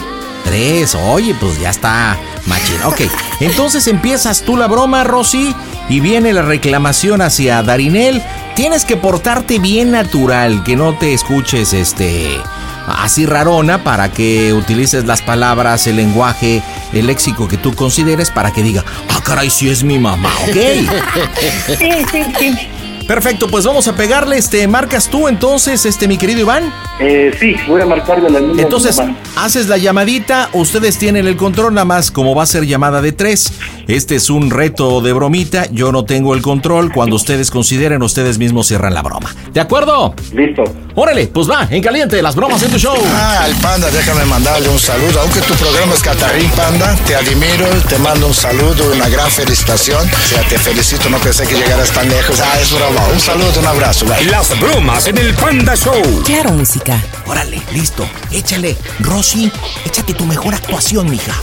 [0.44, 2.82] Tres, oye, pues ya está machín.
[2.84, 3.02] Ok,
[3.40, 5.56] entonces empiezas tú la broma, Rosy,
[5.91, 8.23] y viene la reclamación hacia Darinel.
[8.56, 12.39] Tienes que portarte bien natural, que no te escuches este
[12.88, 18.51] así rarona para que utilices las palabras, el lenguaje, el léxico que tú consideres para
[18.51, 20.56] que diga, ah, caray, sí es mi mamá, ¿ok?
[21.77, 22.81] Sí, sí, sí.
[23.12, 26.74] Perfecto, pues vamos a pegarle, este, marcas tú entonces, este, mi querido Iván.
[26.97, 29.02] Eh, sí, voy a marcar de la misma Entonces,
[29.36, 33.12] haces la llamadita, ustedes tienen el control, nada más como va a ser llamada de
[33.12, 33.52] tres.
[33.89, 36.93] Este es un reto de bromita, yo no tengo el control.
[36.93, 39.36] Cuando ustedes consideren, ustedes mismos cierran la broma.
[39.52, 40.15] ¿De acuerdo?
[40.34, 40.63] Listo.
[40.95, 42.95] Órale, pues va, en caliente, las bromas en tu show.
[43.13, 45.19] Ah, el panda, déjame mandarle un saludo.
[45.19, 50.08] Aunque tu programa es Catarín Panda, te admiro, te mando un saludo, una gran felicitación.
[50.08, 52.39] O sea, te felicito, no pensé que llegaras tan lejos.
[52.39, 53.01] Ah, es broma.
[53.10, 54.06] Un saludo, un abrazo.
[54.06, 54.24] bye.
[54.26, 56.02] Las bromas en el Panda Show.
[56.26, 56.98] Claro, música.
[57.26, 58.08] Órale, listo.
[58.32, 58.76] Échale.
[59.00, 59.52] Rosy,
[59.86, 61.34] échate tu mejor actuación, mija.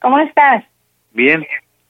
[0.00, 0.64] ¿Cómo estás?
[1.12, 1.44] Bien.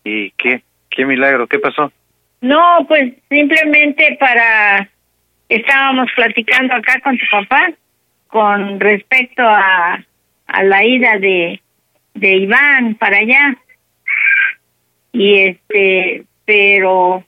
[0.05, 0.63] ¿Y qué?
[0.91, 1.47] ¿Qué milagro?
[1.47, 1.93] ¿Qué pasó?
[2.41, 4.89] No, pues simplemente para...
[5.49, 7.69] Estábamos platicando acá con tu papá
[8.33, 10.03] con respecto a,
[10.47, 11.61] a la ida de,
[12.15, 13.59] de Iván para allá.
[15.13, 17.23] Y este, pero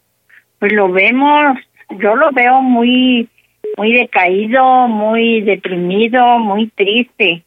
[0.59, 1.59] pues lo vemos,
[1.99, 3.29] yo lo veo muy,
[3.77, 7.43] muy decaído, muy deprimido, muy triste.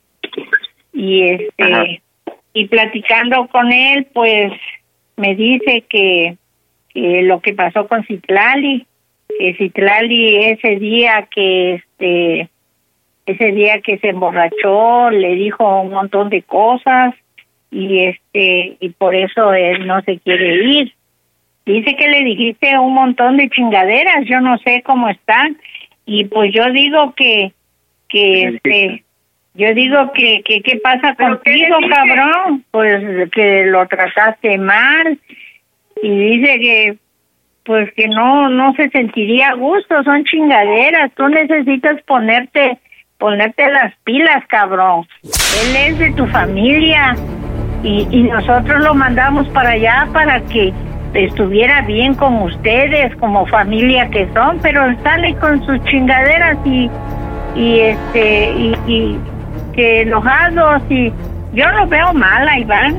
[0.94, 2.04] Y este,
[2.54, 4.54] y platicando con él, pues
[5.16, 6.38] me dice que,
[6.90, 8.86] que lo que pasó con Citlali,
[9.40, 12.50] que Citlali ese día que este
[13.28, 17.14] ese día que se emborrachó le dijo un montón de cosas
[17.70, 20.94] y este y por eso él no se quiere ir.
[21.66, 25.58] Dice que le dijiste un montón de chingaderas, yo no sé cómo están.
[26.06, 27.52] Y pues yo digo que
[28.08, 29.04] que este
[29.56, 35.20] yo digo que que qué pasa contigo, cabrón, pues que lo trataste mal.
[36.02, 36.98] Y dice que
[37.66, 42.80] pues que no no se sentiría a gusto, son chingaderas, tú necesitas ponerte
[43.18, 45.08] ponerte las pilas, cabrón.
[45.24, 47.16] Él es de tu familia
[47.84, 50.74] y, y nosotros lo mandamos para allá para que
[51.14, 56.90] estuviera bien con ustedes como familia que son, pero sale con sus chingaderas y
[57.56, 59.20] y este y, y
[59.74, 61.12] que enojados y
[61.54, 62.98] yo lo veo mal, Iván,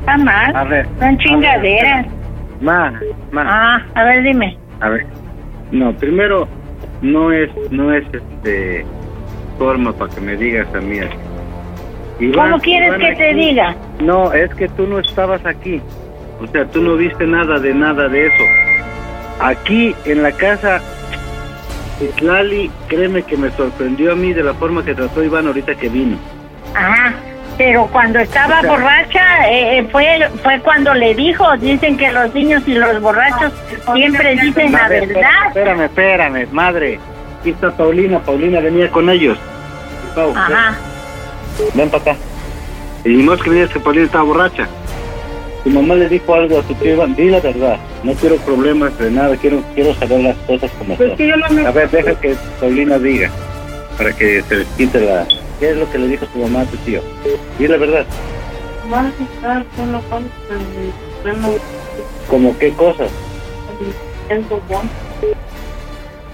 [0.00, 2.06] está mal, A ver, son chingaderas.
[2.60, 2.92] Ma,
[3.30, 3.44] ma.
[3.46, 4.56] Ah, a ver, dime.
[4.80, 5.06] A ver.
[5.70, 6.46] No, primero,
[7.02, 8.84] no es, no es este
[9.58, 11.14] forma para que me digas a mí así.
[12.20, 13.74] Iván- ¿Cómo quieres Iván que te diga?
[14.00, 15.80] No, es que tú no estabas aquí.
[16.40, 18.44] O sea, tú no viste nada de nada de eso.
[19.40, 20.80] Aquí en la casa,
[22.20, 25.88] Lali, créeme que me sorprendió a mí de la forma que trató Iván ahorita que
[25.88, 26.16] vino.
[26.74, 27.14] Ajá,
[27.56, 30.06] pero cuando estaba O sea- borracha, eh, eh, fue
[30.42, 33.52] fue cuando le dijo, dicen que los niños y los borrachos
[33.94, 35.46] siempre dicen la verdad.
[35.48, 36.98] Espérame, espérame, madre.
[37.44, 39.36] Aquí está Paulina, Paulina venía con ellos.
[40.14, 40.38] Pau, ven.
[40.38, 40.78] Ajá.
[41.74, 42.16] Ven para acá.
[43.04, 44.66] Y es que digas que Paulina estaba borracha.
[45.62, 47.76] Tu mamá le dijo algo a tu tío Iván, di la verdad.
[48.02, 51.18] No quiero problemas de nada, quiero quiero saber las cosas como Pues son.
[51.18, 53.30] que yo no- A ver, deja que Paulina diga,
[53.98, 55.26] para que se les quite la...
[55.60, 57.02] ¿Qué es lo que le dijo tu mamá a tu tío?
[57.58, 58.06] Di la verdad.
[58.88, 61.38] Vas a estar solo con el
[62.26, 63.10] ¿Como qué cosas?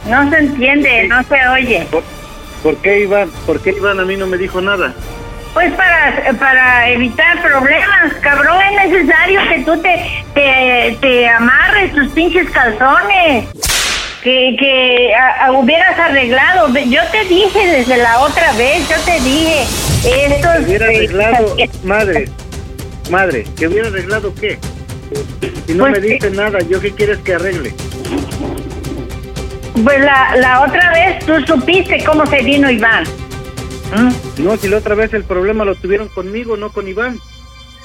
[0.06, 1.86] No se entiende, no se oye.
[2.62, 3.30] ¿Por qué Iván?
[3.46, 4.94] ¿Por qué Iván a mí no me dijo nada?
[5.54, 12.08] Pues para, para evitar problemas, cabrón, es necesario que tú te, te, te amarres tus
[12.12, 13.46] pinches calzones.
[14.22, 16.68] Que, que a- a- hubieras arreglado.
[16.68, 19.62] Yo te dije desde la otra vez, yo te dije,
[20.04, 22.28] esto ¿Que hubiera arreglado, madre?
[23.10, 24.58] Madre, ¿que hubiera arreglado qué?
[25.66, 27.74] Si no Pues me que- dice nada, ¿yo qué quieres que arregle?
[29.82, 33.04] Pues la, la otra vez tú supiste cómo se vino Iván.
[34.38, 37.18] No, si la otra vez el problema lo tuvieron conmigo, no con Iván.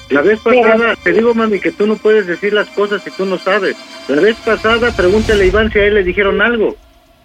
[0.08, 3.26] La vez pasada, te digo, mami, que tú no puedes decir las cosas si tú
[3.26, 3.76] no sabes.
[4.08, 6.76] La vez pasada, pregúntale a Iván si a él le dijeron algo.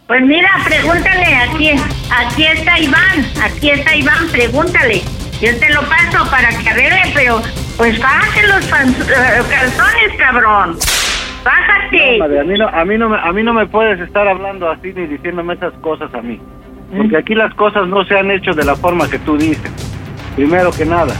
[0.07, 1.71] Pues mira, pregúntale, aquí,
[2.09, 5.01] aquí está Iván, aquí está Iván, pregúntale.
[5.39, 7.41] Yo te lo paso para que arregle, pero
[7.77, 10.77] pues bájate los eh, calzones, cabrón.
[11.43, 12.17] Bájate.
[12.17, 14.27] No, madre, a mí no, a mí no, me, a mí no me puedes estar
[14.27, 16.39] hablando así ni diciéndome esas cosas a mí.
[16.95, 19.71] Porque aquí las cosas no se han hecho de la forma que tú dices.
[20.35, 21.13] Primero que nada.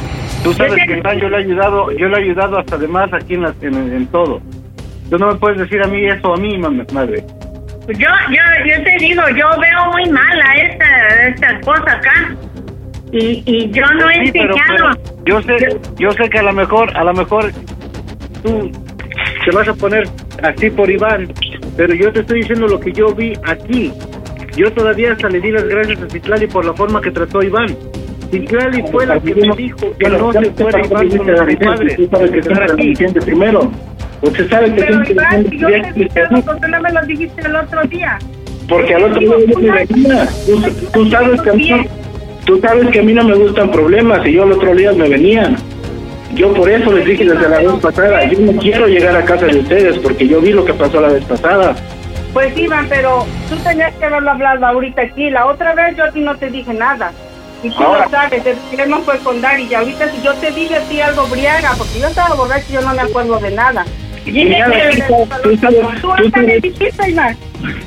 [0.44, 3.36] Tú sabes que yo le he ayudado, yo le he ayudado hasta de más aquí
[3.36, 4.42] en, las- en, en todo.
[5.10, 7.24] Tú no me puedes decir a mí eso a mí, madre.
[7.88, 7.96] Yo,
[8.30, 12.36] yo, yo te digo, yo veo muy mala esta, esta cosa acá.
[13.12, 14.98] Y, y yo no he Sí, pero- enseñado.
[15.26, 17.52] pero yo sé, yo sé que a lo mejor, a lo mejor
[18.44, 18.72] tú
[19.46, 20.08] te vas a poner
[20.44, 21.32] así por Iván,
[21.78, 23.92] pero yo te estoy diciendo lo que yo vi aquí.
[24.56, 27.46] Yo todavía hasta le di las gracias a Citlali por la forma que trató a
[27.46, 27.76] Iván.
[28.32, 31.96] Citlali fue la que me dijo que no se fuera Iván con los padres.
[31.96, 32.94] Tú sabes que estar aquí.
[33.26, 33.72] primero.
[34.22, 36.92] Usted sabe que Pero Iván, si yo te entiende dije algo, ¿por qué no me
[36.92, 38.20] lo dijiste el otro día?
[38.70, 40.28] Porque al otro día yo me venía.
[40.46, 40.62] Tú,
[40.94, 41.86] tú sabes que a mí no-
[42.46, 45.10] tú sabes que a mí no me gustan problemas y yo el otro día me
[45.10, 45.56] venía.
[46.34, 49.46] Yo por eso les dije desde la vez pasada, yo no quiero llegar a casa
[49.48, 51.76] de ustedes porque yo vi lo que pasó la vez pasada.
[52.34, 55.30] Pues Iván, pero tú tenías que haberlo hablado ahorita aquí.
[55.30, 57.12] La otra vez yo a ti no te dije nada.
[57.64, 59.68] Y tú Ahora- lo sabes, el problema fue con Dari.
[59.70, 62.74] Y ahorita si yo te dije a ti algo briaga, porque yo estaba borracho y
[62.74, 63.86] yo no me acuerdo de nada.
[64.26, 67.38] Y dije Mira, que- tú sabes- tú sabes- tú tú hasta me dijiste, Iván.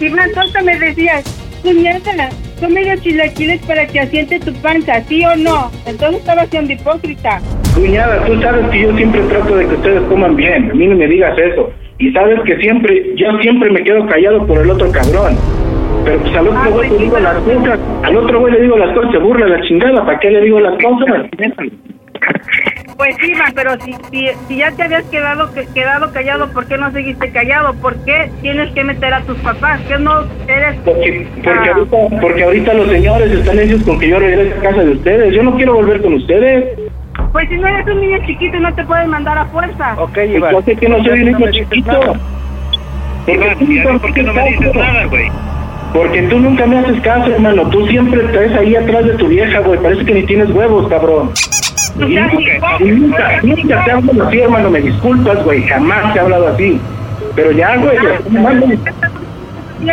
[0.00, 1.24] Iván, tú hasta me decías,
[1.62, 2.28] cuñada,
[2.64, 5.70] come los chilaquiles para que asiente tu panza, ¿sí o no?
[5.86, 7.40] Entonces estaba siendo hipócrita.
[7.74, 10.96] Cuñada, tú sabes que yo siempre trato de que ustedes coman bien, a mí no
[10.96, 11.70] me digas eso.
[11.98, 15.36] Y sabes que siempre, yo siempre me quedo callado por el otro cabrón.
[16.04, 18.94] Pero pues al otro güey le digo las cosas, al otro güey le digo las
[18.94, 21.26] cosas, se burla la chingada, ¿para qué le digo las cosas?
[22.96, 26.78] Pues Iván, pero si, si, si ya te habías quedado que- quedado callado, ¿por qué
[26.78, 27.74] no seguiste callado?
[27.74, 29.80] ¿Por qué tienes que meter a tus papás?
[29.88, 30.76] ¿Qué no eres?
[30.84, 31.72] Porque, porque, Ah.
[31.74, 35.34] ahorita, porque ahorita los señores están hechos con que yo regrese a casa de ustedes.
[35.34, 36.78] Yo no quiero volver con ustedes.
[37.32, 39.94] Pues si no eres un niño chiquito no te pueden mandar a fuerza.
[39.98, 40.52] Ok, Pues Iván.
[40.52, 42.00] yo sé que no soy un niño chiquito.
[43.26, 45.28] Iván, ¿y a mí por qué no me dices nada, güey?
[45.92, 47.68] Porque tú nunca me haces caso, hermano.
[47.70, 49.80] Tú siempre estás ahí atrás de tu vieja, güey.
[49.80, 51.30] Parece que ni tienes huevos, cabrón.
[51.96, 54.70] Y nunca, nunca, nunca te hablado así, hermano.
[54.70, 55.62] Me disculpas, güey.
[55.62, 56.80] Jamás te he hablado así.
[57.34, 57.96] Pero ya, güey.
[57.96, 58.66] hermano.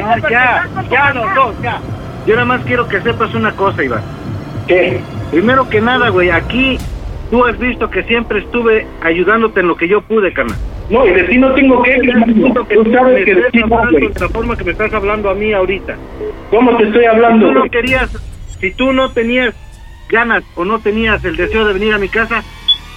[0.03, 1.79] Ah, ya, ya, los dos, ya.
[2.25, 4.01] Yo nada más quiero que sepas una cosa, Iván.
[4.67, 5.01] ¿Qué?
[5.31, 6.77] Primero que nada, güey, aquí
[7.29, 10.57] tú has visto que siempre estuve ayudándote en lo que yo pude, carnal.
[10.89, 12.53] No, y de ti no tengo que, hermano.
[12.65, 14.07] Tú sabes que de ti no, güey.
[14.07, 15.95] de la forma que me estás hablando a mí ahorita.
[16.49, 18.09] ¿Cómo te estoy Si hablando, tú no querías,
[18.59, 19.55] si tú no tenías
[20.11, 22.43] ganas o no tenías el deseo de venir a mi casa,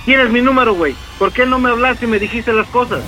[0.04, 0.94] tienes mi número, güey.
[1.18, 3.02] ¿Por qué no me hablaste y me dijiste las cosas?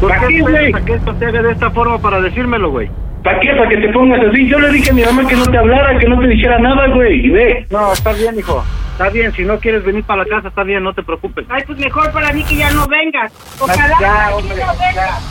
[0.00, 2.90] ¿Por ¿Para qué esperas a que esto se haga de esta forma para decírmelo, güey?
[3.22, 3.50] ¿Para qué?
[3.50, 4.48] ¿Para que te pongas así?
[4.48, 6.88] Yo le dije a mi mamá que no te hablara, que no te dijera nada,
[6.88, 7.26] güey.
[7.26, 7.66] Y ve.
[7.70, 8.64] No, está bien, hijo.
[8.98, 11.46] Está bien, si no quieres venir para la casa, está bien, no te preocupes.
[11.48, 13.30] Ay, pues mejor para mí que ya no vengas.
[13.60, 15.22] Ojalá Ya, que hombre, no vengas.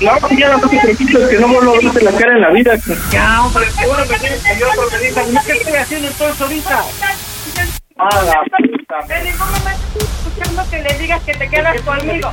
[0.00, 2.74] No, ya no te preocupes, que no vuelvo a verte la cara en la vida.
[3.10, 4.68] Ya, hombre, seguro que tienes que yo
[5.00, 6.84] diga, ¿qué estoy haciendo entonces ahorita?
[7.98, 9.16] Ah, la puta.
[9.16, 12.32] En ningún momento estoy escuchando que le digas que te quedas conmigo.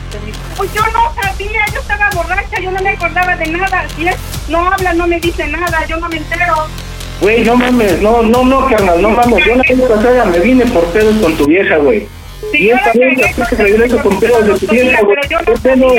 [0.56, 3.90] Pues yo no sabía, yo estaba borracha, yo no me acordaba de nada.
[3.96, 4.16] Si él
[4.50, 6.68] no habla, no me dice nada, yo no me entero.
[7.22, 9.46] Güey, no mames, no, no, no, carnal, no mames.
[9.46, 12.08] Yo la vez pasada me vine por pedos con tu vieja, güey.
[12.52, 15.18] Sí, Y esta la vez después que regreso con pedos de tu vieja, güey.
[15.30, 15.94] pero yo ¿Qué no.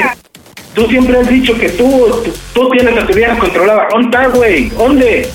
[0.74, 3.88] Tú siempre has dicho que tú, tú, tú tienes a tu vieja controlada.
[3.90, 4.68] ¿Dónde está, güey?
[4.70, 5.28] ¿Dónde?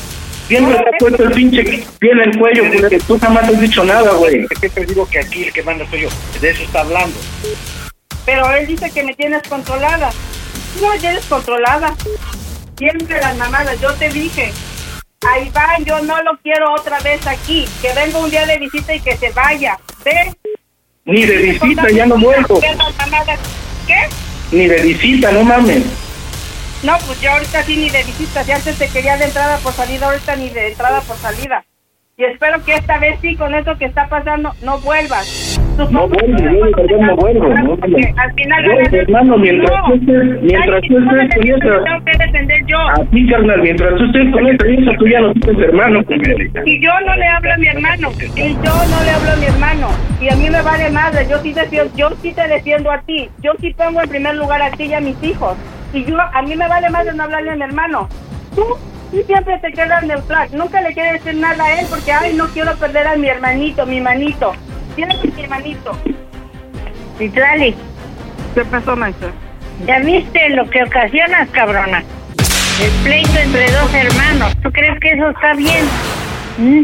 [0.48, 1.64] Siempre te has puesto el pinche
[2.00, 4.46] piel en el cuello, porque tú jamás has dicho nada, güey.
[4.60, 6.10] Siempre digo que aquí el que manda soy yo.
[6.40, 7.16] De eso está hablando.
[8.26, 10.10] Pero él dice que me tienes controlada.
[10.82, 11.96] No me tienes controlada.
[12.78, 14.52] Siempre las mamadas, yo te dije.
[15.28, 17.65] A Iván, yo no lo quiero otra vez aquí.
[17.82, 19.78] Que venga un día de visita y que se vaya.
[20.03, 20.36] ¿Ves?
[21.05, 22.59] Ni de visita, ya no vuelvo.
[22.59, 24.07] ¿Qué?
[24.51, 25.84] Ni de visita, no mames.
[26.84, 28.43] No, pues yo ahorita sí ni de visita.
[28.43, 31.65] Si antes te quería de entrada por salida, ahorita ni de entrada por salida.
[32.17, 35.55] Y espero que esta vez sí, con eso que está pasando, no vuelvas.
[35.78, 37.49] No vuelvo, yo de verdad no vuelvo.
[37.49, 37.78] No,
[38.17, 42.11] al final Yo, a- hermano, mientras tú estés, mientras tú estés con esa, tengo que
[42.17, 42.78] defender yo.
[42.80, 45.99] a ti, carnal, mientras tú estés con esa vieja, tú ya no tienes hermano.
[46.65, 49.45] Y yo no le hablo a mi hermano, y yo no le hablo a mi
[49.45, 49.88] hermano,
[50.21, 53.30] y a mí me vale madre, yo sí defiendo, yo sí te defiendo a ti,
[53.43, 55.57] yo sí pongo en primer lugar a ti y a mis hijos,
[55.93, 58.07] y yo, a mí me vale madre no hablarle a mi hermano.
[58.55, 58.63] Tú,
[59.24, 62.76] siempre te quedas neutral, nunca le quieres decir nada a él porque, ay, no quiero
[62.76, 64.53] perder a mi hermanito, mi manito.
[64.95, 65.97] Tienes mi hermanito.
[67.18, 67.76] Citlali,
[68.55, 69.30] ¿Qué pasó, maestro?
[69.86, 72.03] ¿ya viste lo que ocasionas, cabrona?
[72.82, 74.53] El pleito entre dos hermanos.
[74.63, 75.86] ¿Tú crees que eso está bien?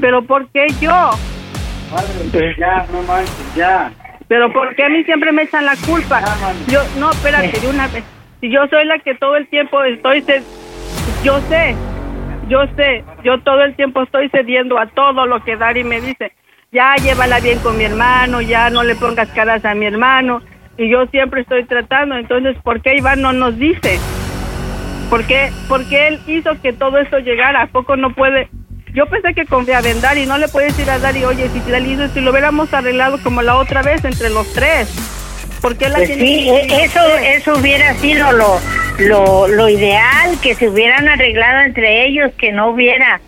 [0.01, 1.11] Pero ¿por qué yo?
[2.57, 3.91] Ya, no manches, ya.
[4.27, 6.21] Pero ¿por qué a mí siempre me echan la culpa?
[6.67, 8.03] Yo, no, espérate, de una vez.
[8.41, 10.25] Si yo soy la que todo el tiempo estoy,
[11.23, 11.75] yo sé,
[12.52, 16.34] yo sé, yo todo el tiempo estoy cediendo a todo lo que Dari me dice.
[16.74, 20.41] Ya llévala bien con mi hermano, ya no le pongas caras a mi hermano.
[20.78, 22.16] Y yo siempre estoy tratando.
[22.16, 23.99] Entonces, ¿por qué Iván no nos dice?
[25.10, 27.62] ¿Por qué, por qué él hizo que todo esto llegara?
[27.62, 28.49] ¿A poco no puede?
[28.93, 31.80] Yo pensé que confiaba en Dari, no le puede decir a Dari, oye, si la
[31.80, 35.20] hizo, si lo hubiéramos arreglado como la otra vez entre los tres.
[35.62, 38.59] ¿Por qué la Pues tiene sí, que e- eso, eso hubiera sido lo,
[38.99, 43.22] lo, lo ideal, que se hubieran arreglado entre ellos, que no hubiera.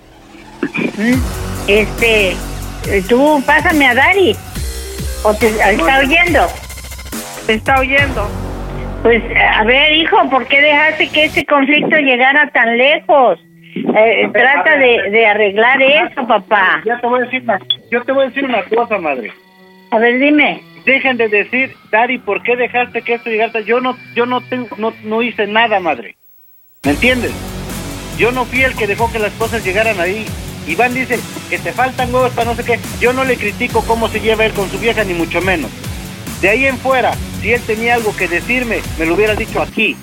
[0.98, 1.14] ¿Mm?
[1.68, 4.36] Este, eh, tú pásame a Dari.
[5.24, 6.48] ¿O te está oyendo?
[7.46, 8.28] Te está oyendo.
[9.04, 13.40] Pues, a ver, hijo, ¿por qué dejaste que este conflicto llegara tan lejos?
[13.76, 16.82] Eh, trata de, de arreglar eso, papá.
[16.86, 17.60] Ya te voy a decir una,
[17.92, 19.32] yo te voy a decir una cosa, madre.
[19.92, 20.62] A ver, dime.
[20.86, 23.62] Dejen de decir, Dari, ¿por qué dejaste que esto llegara?
[23.62, 26.18] Yo no, yo no tengo, no, no hice nada, madre.
[26.84, 27.32] ¿Me entiendes?
[28.18, 30.26] Yo no fui el que dejó que las cosas llegaran ahí.
[30.68, 31.20] Iván dice
[31.50, 32.80] que te faltan huevos para no sé qué.
[33.00, 35.72] Yo no le critico cómo se lleva él con su vieja, ni mucho menos.
[36.42, 39.96] De ahí en fuera, si él tenía algo que decirme, me lo hubiera dicho aquí.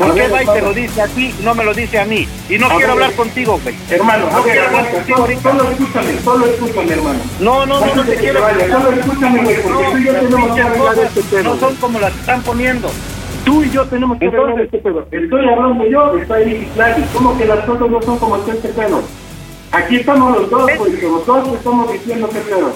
[0.00, 2.06] ¿Por qué va y te lo dice a ti y no me lo dice a
[2.06, 2.26] mí?
[2.48, 3.74] Y no A quiero ver, hablar contigo, güey.
[3.90, 7.18] Hermano, no quiero hablar contigo solo, solo escúchame, solo escúchame, hermano.
[7.40, 8.40] No, no, no, te quiero.
[8.40, 11.42] vaya, Solo escúchame, güey, porque No, tú y yo las tenemos que arreglar este pedo.
[11.44, 12.90] no son como las están poniendo.
[13.44, 15.06] Tú y yo tenemos que arreglar este pedo.
[15.10, 17.04] Estoy hablando yo, está ahí Islali.
[17.12, 19.02] ¿Cómo que las cosas no son como está este pedo?
[19.72, 22.72] Aquí estamos los dos, güey, que los dos estamos diciendo qué pedo.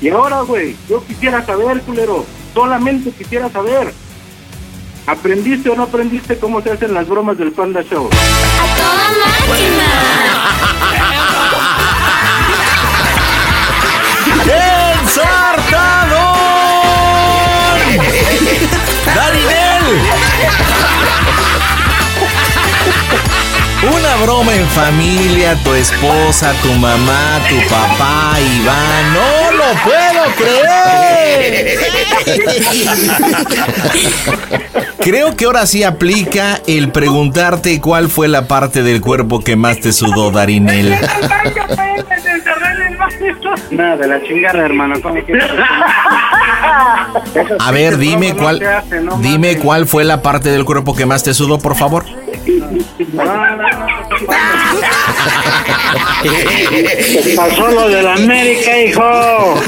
[0.00, 3.92] Y ahora, güey, yo quisiera saber, culero, solamente quisiera saber.
[5.06, 8.08] ¿Aprendiste o no aprendiste cómo se hacen las bromas del Panda Show?
[14.44, 15.61] ¡El Sartador!
[23.82, 29.12] Una broma en familia, tu esposa, tu mamá, tu papá, Iván.
[29.12, 31.78] ¡No lo puedo creer!
[35.00, 39.80] Creo que ahora sí aplica el preguntarte cuál fue la parte del cuerpo que más
[39.80, 40.94] te sudó, Darinel.
[43.72, 44.94] Nada, de la chingada, hermano.
[47.58, 48.62] A ver, dime cuál,
[49.20, 52.04] dime cuál fue la parte del cuerpo que más te sudó, por favor.
[53.12, 53.86] No, no, no,
[57.36, 59.60] Pasó lo de la América, hijo.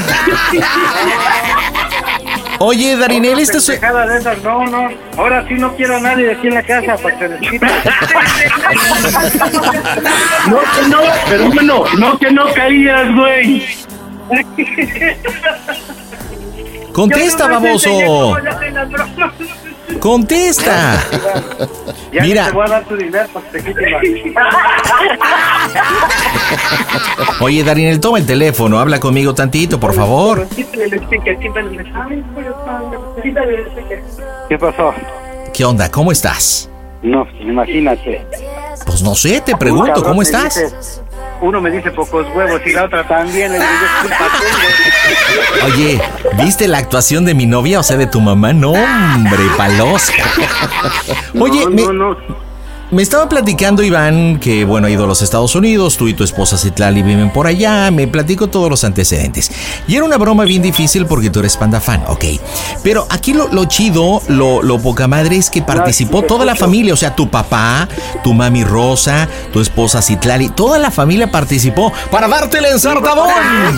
[2.59, 3.67] Oye, Darinel, este es...
[3.67, 4.89] De esas, no, no.
[5.17, 7.27] Ahora sí no quiero a nadie de aquí en la casa para que.
[10.47, 10.99] No, que no,
[11.29, 13.65] pero bueno, no que no caías, güey.
[16.93, 18.37] Contesta, baboso.
[19.99, 21.03] Contesta.
[22.11, 22.45] Ya Mira.
[22.45, 23.99] te voy a dar tu dinero para que te quite la-
[27.41, 30.47] Oye, Darinel, toma el teléfono, habla conmigo tantito, por favor.
[34.49, 34.93] ¿Qué pasó?
[35.53, 35.89] ¿Qué onda?
[35.89, 36.69] ¿Cómo estás?
[37.01, 38.25] No, imagínate.
[38.85, 41.01] Pues no sé, te Un pregunto, ¿cómo estás?
[41.41, 43.51] Uno me dice pocos huevos y la otra también.
[43.51, 43.59] Le.
[45.65, 46.01] Oye,
[46.37, 48.53] ¿viste la actuación de mi novia, o sea, de tu mamá?
[48.53, 50.11] No, hombre, palos.
[51.39, 52.17] Oye, no, me, no.
[52.91, 56.23] Me estaba platicando Iván que, bueno, ha ido a los Estados Unidos, tú y tu
[56.23, 59.49] esposa Citlali viven por allá, me platico todos los antecedentes.
[59.87, 62.25] Y era una broma bien difícil porque tú eres panda fan, ok.
[62.83, 66.93] Pero aquí lo, lo chido, lo, lo poca madre es que participó toda la familia,
[66.93, 67.89] o sea, tu papá,
[68.23, 73.31] tu mami Rosa, tu esposa Citlali, toda la familia participó para darte el ensartadón.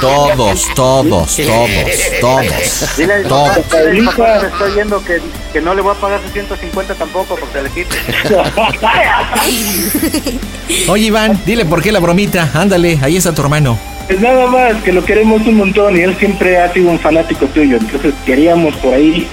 [0.00, 2.96] todos, todos, todos, todos.
[2.96, 3.58] Dile todos.
[3.58, 5.20] papá, estoy yendo que,
[5.52, 7.73] que no le voy a pagar sus 150 tampoco porque le
[10.88, 13.78] Oye Iván, dile por qué la bromita, ándale, ahí está tu hermano.
[14.06, 17.46] Pues nada más, que lo queremos un montón y él siempre ha sido un fanático
[17.46, 17.78] tuyo.
[17.78, 19.26] Entonces queríamos por ahí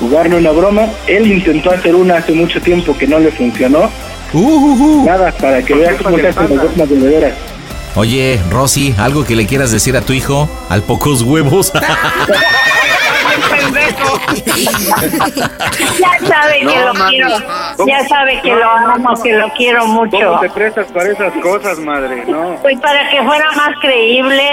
[0.00, 0.86] jugarle una broma.
[1.06, 3.90] Él intentó hacer una hace mucho tiempo que no le funcionó.
[5.04, 7.32] Nada, para que veas cómo te hacen las bromas de veras.
[7.96, 10.48] Oye, Rosy, ¿algo que le quieras decir a tu hijo?
[10.68, 11.72] Al pocos huevos.
[16.00, 17.10] Ya sabe que No, lo mami.
[17.16, 17.28] quiero.
[17.86, 20.16] Ya sabe que lo amo, que lo quiero mucho.
[20.16, 22.24] ¿Cómo te prestas para esas cosas, madre?
[22.26, 22.56] No.
[22.62, 24.50] Pues para que fuera más creíble.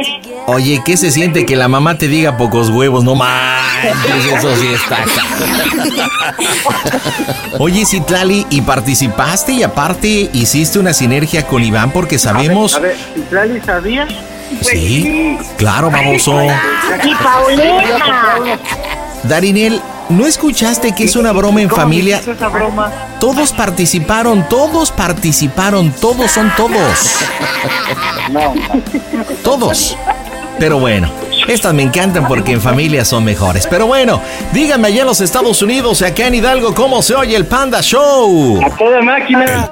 [0.48, 3.04] Oye, ¿qué se siente que la mamá te diga pocos huevos?
[3.04, 5.24] No manches, eso sí está acá.
[7.60, 12.76] Oye, Citlali, ¿y participaste y aparte hiciste una sinergia con Iván porque sabemos...
[12.76, 14.08] A ver, ¿Citlali sabía?
[14.62, 16.42] Sí, claro, baboso.
[17.04, 17.96] Y Paulina.
[19.24, 22.16] Darinel, ¿no escuchaste que es una broma en familia?
[22.16, 22.92] hiciste esa broma?
[23.20, 27.16] Todos participaron, todos participaron, todos son todos.
[28.32, 28.54] No.
[29.44, 29.98] Todos.
[30.58, 31.10] Pero bueno,
[31.48, 33.68] estas me encantan porque en familia son mejores.
[33.68, 34.22] Pero bueno,
[34.54, 37.82] díganme allá en los Estados Unidos y acá en Hidalgo cómo se oye el Panda
[37.82, 38.60] Show.
[38.64, 39.72] A toda máquina.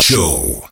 [0.00, 0.62] Show.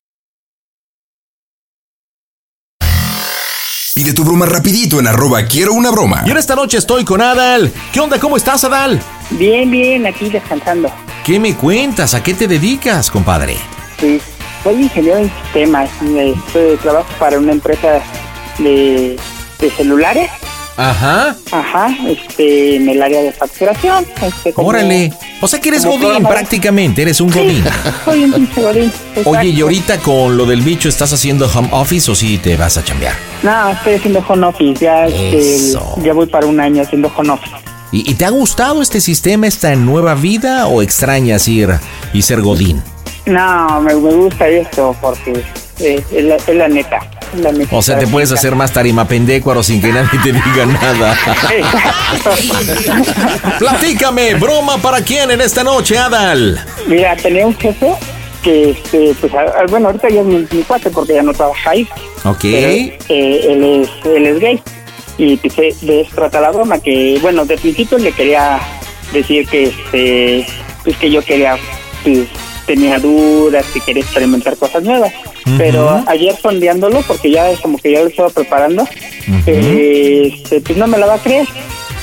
[3.94, 6.22] Pide tu broma rapidito en arroba quiero una broma.
[6.26, 7.72] Y en esta noche estoy con Adal.
[7.92, 8.18] ¿Qué onda?
[8.20, 9.00] ¿Cómo estás, Adal?
[9.30, 10.90] Bien, bien, aquí descansando.
[11.24, 12.12] ¿Qué me cuentas?
[12.14, 13.56] ¿A qué te dedicas, compadre?
[13.98, 14.22] Pues
[14.62, 15.90] soy ingeniero en sistemas.
[16.02, 18.02] eh, estoy- trabajo para una empresa
[18.58, 19.18] de,
[19.60, 20.30] de celulares.
[20.76, 21.36] Ajá.
[21.52, 24.04] Ajá, este, en el área de facturación.
[24.22, 25.12] Este, como- Órale.
[25.40, 27.64] O sea que eres godín prácticamente, eres un Sí, godín.
[28.04, 28.92] Soy un pinche godín.
[29.24, 29.62] Oye, ¿y exacto.
[29.64, 33.14] ahorita con lo del bicho estás haciendo home office o sí te vas a chambear?
[33.42, 34.84] No, estoy haciendo home office.
[34.84, 37.54] Ya, este, ya voy para un año haciendo home office.
[37.92, 41.68] ¿Y, y te ha gustado este sistema, esta nueva vida o extrañas ir
[42.12, 42.82] y ser godín?
[43.26, 45.44] No, me, me gusta esto porque
[45.78, 46.98] eh, es, la, es la neta.
[47.70, 51.16] O sea, te puedes hacer más tarima pendécuaro sin que nadie te diga nada.
[53.58, 56.64] Platícame, broma para quién en esta noche, Adal.
[56.86, 57.92] Mira, tenía un jefe
[58.42, 61.70] que, este, pues, a- bueno, ahorita ya es mi, mi cuate porque ya no trabaja
[61.70, 61.88] ahí.
[62.24, 62.38] Ok.
[62.42, 62.66] Pero,
[63.08, 64.62] eh, él, es, él es gay.
[65.16, 68.58] Y pues, eh, de eso trata la broma, que, bueno, de principio le quería
[69.12, 70.46] decir que, este,
[70.82, 71.56] pues, que yo quería,
[72.02, 72.26] pues,
[72.66, 75.12] tenía dudas, que quería experimentar cosas nuevas.
[75.58, 78.86] Pero ayer sondeándolo, porque ya es como que ya lo estaba preparando,
[79.46, 81.46] eh, este, pues no me la va a creer.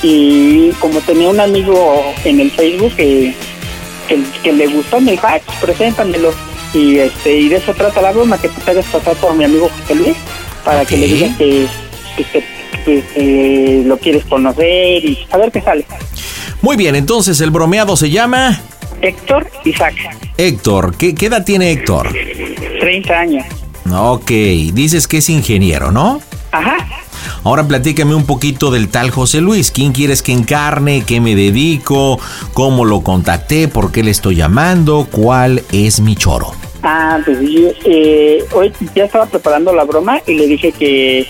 [0.02, 3.34] Y como tenía un amigo en el Facebook que,
[4.08, 6.32] que, que le gustó, me dijo, ah, pues preséntamelo.
[6.74, 9.68] Y, este, y de eso trata la broma, que te hagas pasar por mi amigo
[9.80, 10.16] José Luis,
[10.64, 11.66] para que le digas que,
[12.16, 15.86] que, que- que, eh, lo quieres conocer y a ver qué sale.
[16.62, 18.60] Muy bien, entonces el bromeado se llama
[19.02, 19.94] Héctor Isaac,
[20.36, 20.96] Héctor.
[20.96, 22.08] ¿Qué, qué edad tiene Héctor?
[22.80, 23.46] 30 años.
[23.92, 24.30] Ok,
[24.72, 26.20] dices que es ingeniero, ¿no?
[26.52, 26.76] Ajá.
[27.44, 29.70] Ahora platícame un poquito del tal José Luis.
[29.70, 31.02] ¿Quién quieres que encarne?
[31.04, 32.18] ¿Qué me dedico?
[32.52, 33.68] ¿Cómo lo contacté?
[33.68, 35.08] ¿Por qué le estoy llamando?
[35.10, 36.52] ¿Cuál es mi choro?
[36.82, 41.26] Ah, pues yo eh, hoy ya estaba preparando la broma y le dije que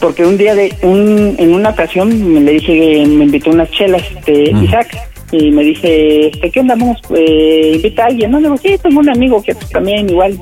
[0.00, 3.70] porque un día de un en una ocasión me le dije que me invitó unas
[3.70, 8.38] chelas este Isaac y me dice este, qué onda vamos eh, invita a alguien no
[8.38, 10.38] le digo sí tengo un amigo que pues, también igual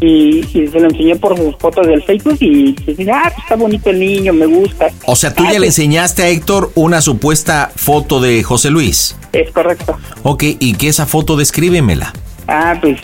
[0.00, 3.56] y, y se lo enseñé por sus fotos del Facebook y dice ah pues está
[3.56, 6.72] bonito el niño me gusta O sea, tú Ah, ya le pues, enseñaste a Héctor
[6.74, 9.16] una supuesta foto de José Luis.
[9.32, 9.96] es correcto.
[10.22, 12.12] Ok, ¿y qué esa foto descríbemela?
[12.48, 12.98] Ah, pues,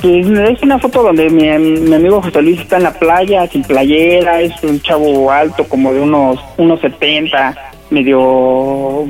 [0.00, 3.64] pues, es una foto donde mi, mi amigo José Luis está en la playa, sin
[3.64, 9.06] playera, es un chavo alto, como de unos, unos 70, medio,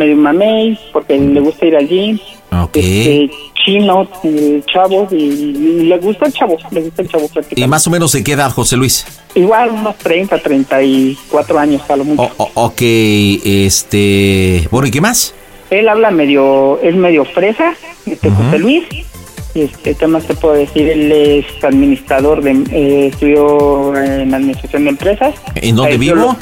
[0.00, 2.18] medio mamey, porque le gusta ir al gym,
[2.62, 2.76] Ok.
[2.78, 3.30] este,
[3.64, 7.86] chino, el chavo, y, y le gusta el chavo, le gusta el chavo ¿Y más
[7.86, 9.04] o menos de qué edad, José Luis?
[9.34, 12.22] Igual unos 30, 34 años a lo mucho.
[12.38, 12.80] O- o- ok,
[13.44, 14.66] este...
[14.70, 15.34] Bueno, ¿y qué más?
[15.70, 17.74] Él habla medio, es medio fresa,
[18.06, 18.84] este José Luis.
[19.54, 20.88] Este, ¿qué más te puedo decir?
[20.88, 25.34] Él es administrador de, eh, estudió en administración de empresas.
[25.56, 26.36] ¿En dónde vivo?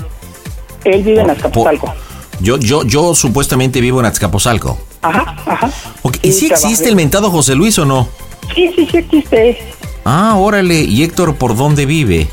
[0.85, 1.95] Él vive en Por- Azcapotzalco.
[2.41, 4.79] Yo, yo, yo supuestamente vivo en Azcapotzalco.
[5.03, 5.71] Ajá, ajá.
[6.03, 6.67] Ok, ¿Y si trabajé.
[6.67, 8.09] existe el mentado José Luis o no?
[8.55, 9.59] Sí, sí, sí existe.
[10.05, 10.81] Ah, órale.
[10.83, 12.29] ¿Y Héctor por dónde vive?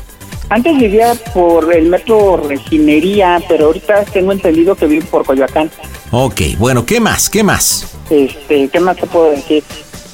[0.48, 5.70] Antes vivía por el metro Reginería, pero ahorita tengo entendido que vive por Coyoacán.
[6.12, 7.28] Ok, bueno, ¿qué más?
[7.28, 7.96] ¿Qué más?
[8.08, 9.64] Este, ¿qué más te puedo decir?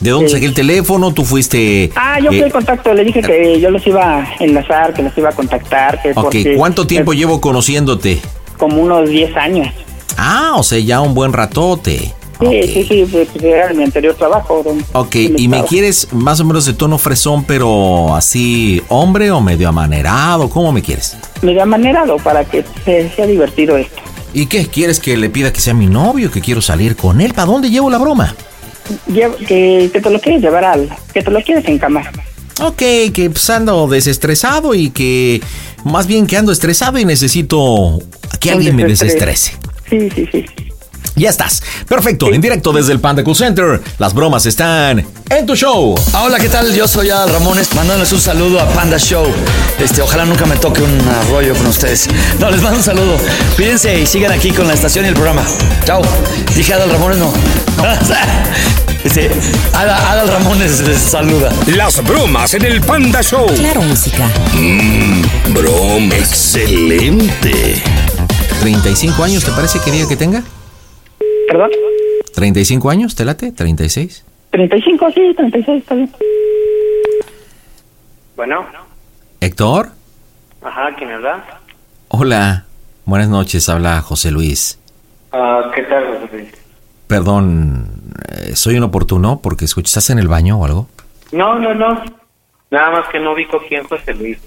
[0.00, 1.12] ¿De dónde Eh, saqué el teléfono?
[1.12, 1.92] ¿Tú fuiste...?
[1.94, 5.02] Ah, yo fui eh, el contacto, le dije que yo los iba a enlazar, que
[5.02, 8.20] los iba a contactar, que Ok, ¿cuánto tiempo eh, llevo conociéndote?
[8.62, 9.74] Como unos 10 años.
[10.16, 12.12] Ah, o sea, ya un buen ratote.
[12.40, 14.62] Sí, sí, sí, pues, era mi anterior trabajo.
[14.92, 19.68] Ok, ¿y me quieres más o menos de tono fresón, pero así hombre o medio
[19.68, 20.48] amanerado?
[20.48, 21.16] ¿Cómo me quieres?
[21.42, 24.00] Medio amanerado para que se- sea divertido esto.
[24.32, 24.66] ¿Y qué?
[24.66, 27.34] ¿Quieres que le pida que sea mi novio, que quiero salir con él?
[27.34, 28.34] ¿Para dónde llevo la broma?
[29.08, 30.88] Lle- que, que te lo quieres llevar al...
[31.12, 32.10] que te lo quieres encamar.
[32.60, 32.82] Ok,
[33.12, 35.40] que pues ando desestresado y que
[35.84, 37.98] más bien que ando estresado y necesito
[38.40, 39.56] que alguien me desestrese.
[39.88, 40.44] Sí, sí, sí.
[41.14, 41.62] Ya estás.
[41.88, 43.80] Perfecto, en directo desde el Panda Cool Center.
[43.98, 45.94] Las bromas están en tu show.
[46.20, 46.74] Hola, ¿qué tal?
[46.74, 49.26] Yo soy Adal Ramones, mandándoles un saludo a Panda Show.
[49.78, 52.08] Este, ojalá nunca me toque un arroyo con ustedes.
[52.38, 53.16] No, les mando un saludo.
[53.56, 55.42] Cuídense y sigan aquí con la estación y el programa.
[55.84, 56.02] Chao.
[56.54, 57.32] Dije Adal Ramones, no.
[59.04, 59.28] Este,
[59.72, 61.52] Adal, Adal Ramones les saluda.
[61.66, 63.46] Las bromas en el Panda Show.
[63.56, 64.30] Claro, música.
[64.54, 65.22] Mmm,
[65.52, 66.14] broma.
[66.14, 67.82] Excelente.
[68.60, 70.44] 35 años, ¿te parece que diga que tenga?
[71.48, 71.70] ¿Perdón?
[72.34, 73.52] 35 años, ¿te late?
[73.52, 74.24] 36.
[74.50, 76.10] 35, sí, 36, está bien.
[78.36, 78.66] Bueno,
[79.40, 79.90] Héctor,
[80.62, 81.44] ajá, ¿quién habla?
[82.08, 82.64] hola.
[83.04, 84.78] Buenas noches, habla José Luis.
[85.32, 86.48] Ah, ¿Qué tal, José Luis?
[87.08, 87.88] Perdón,
[88.28, 90.88] eh, soy inoportuno porque escuchas, ¿estás en el baño o algo?
[91.32, 92.00] No, no, no.
[92.70, 94.38] Nada más que no ubico quién José Luis.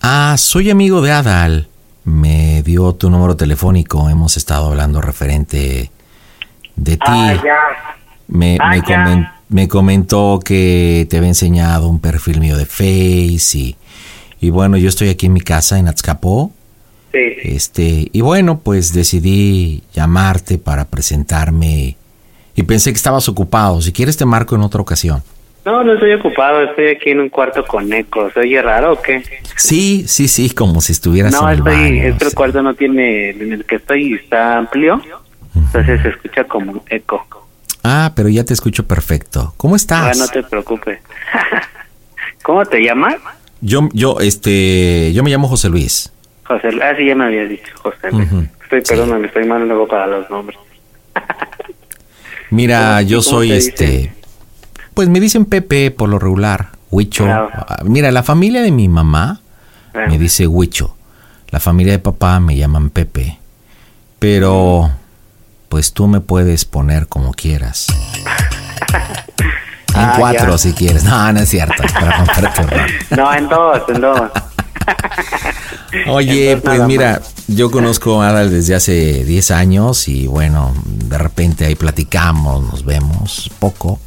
[0.00, 1.68] Ah, soy amigo de Adal.
[2.04, 4.08] Me dio tu número telefónico.
[4.10, 5.90] Hemos estado hablando referente
[6.76, 7.02] de ti.
[7.06, 7.58] Ah, ya.
[8.26, 8.82] Me, Ah, me, ya.
[8.84, 13.76] comen- me comentó que te había enseñado un perfil mío de Face y,
[14.40, 16.50] y bueno, yo estoy aquí en mi casa en Azcapo.
[17.12, 17.18] Sí.
[17.44, 21.96] Este, y bueno, pues decidí llamarte para presentarme
[22.56, 23.80] y pensé que estabas ocupado.
[23.82, 25.22] Si quieres te marco en otra ocasión.
[25.64, 28.30] No, no estoy ocupado, estoy aquí en un cuarto con eco.
[28.32, 29.22] ¿Se oye raro o qué?
[29.56, 32.02] Sí, sí, sí, como si estuvieras No, en el estoy, baño.
[32.04, 35.00] este cuarto no tiene, en el que estoy está amplio,
[35.54, 37.26] entonces se escucha como eco.
[37.82, 39.54] Ah, pero ya te escucho perfecto.
[39.56, 40.18] ¿Cómo Ah, estás?
[40.18, 41.00] no te preocupes.
[42.42, 43.16] ¿Cómo te llamas?
[43.62, 46.12] Yo, yo, este, yo me llamo José Luis.
[46.44, 46.68] José.
[46.82, 48.10] Ah, sí, ya me habías dicho, José.
[48.12, 48.30] Luis.
[48.30, 48.46] Ujú.
[48.64, 50.58] Estoy, perdóname, estoy mal luego para los nombres.
[52.50, 54.12] Mira, yo soy te este,
[54.94, 57.24] pues me dicen Pepe por lo regular, Huicho.
[57.24, 57.50] Claro.
[57.52, 59.40] Ah, Mira, la familia de mi mamá
[59.94, 60.06] Ah.
[60.08, 60.96] me dice Huicho.
[61.50, 63.38] La familia de papá me llaman Pepe.
[64.18, 64.90] Pero,
[65.68, 67.86] pues tú me puedes poner como quieras.
[69.96, 70.58] En Ah, cuatro ya.
[70.58, 71.04] si quieres.
[71.04, 71.80] No, no es cierto.
[71.92, 72.86] para.
[73.10, 74.20] No, en dos, en dos.
[76.08, 81.16] Oye, Entonces, pues mira, yo conozco a Adal desde hace 10 años y bueno, de
[81.16, 84.00] repente ahí platicamos, nos vemos poco.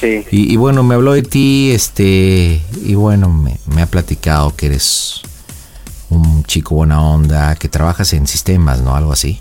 [0.00, 0.24] Sí.
[0.30, 4.66] Y, y bueno, me habló de ti, este, y bueno, me, me ha platicado que
[4.66, 5.20] eres
[6.08, 8.96] un chico buena onda, que trabajas en sistemas, ¿no?
[8.96, 9.38] Algo así.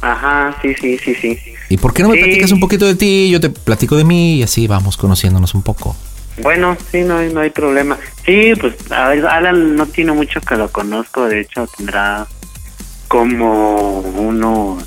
[0.00, 1.38] Ajá, sí, sí, sí, sí.
[1.68, 2.22] ¿Y por qué no me Sí.
[2.22, 3.28] platicas un poquito de ti?
[3.30, 5.96] Yo te platico de mí y así vamos conociéndonos un poco.
[6.42, 7.98] Bueno, sí, no, hay- no hay problema.
[8.24, 12.26] Sí, pues, a ver, Alan no tiene mucho que lo conozco, de hecho tendrá
[13.08, 14.84] como unos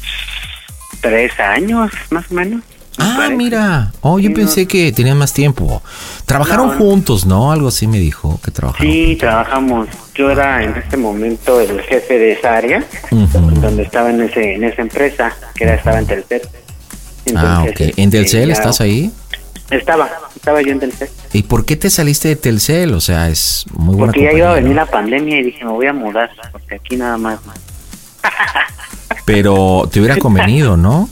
[1.02, 2.64] tres años, más o menos.
[3.00, 3.36] Ah, parece.
[3.36, 3.92] mira.
[4.02, 5.82] Oh, yo Sí, pensé que tenían más tiempo.
[6.26, 6.80] Trabajaron No, no.
[6.80, 7.52] juntos, ¿no?
[7.52, 8.92] Algo así me dijo que trabajaron.
[8.92, 9.88] Sí, trabajamos.
[10.16, 13.40] Yo era en este momento el jefe de esa área, Ujú.
[13.62, 16.42] donde estaba en ese en esa empresa, que era estaba en Telcel.
[17.36, 17.68] Ah, ok.
[17.70, 19.12] Entonces, ¿En Telcel este, ya- estás ahí?
[19.70, 21.10] Estaba, estaba yo en Telcel.
[21.32, 22.94] ¿Y por qué te saliste de Telcel?
[22.96, 24.76] O sea, es muy buena Porque ya iba a venir ¿no?
[24.78, 27.40] la pandemia y dije, me voy a mudar, porque aquí nada más.
[29.26, 31.10] Pero te hubiera convenido, ¿no?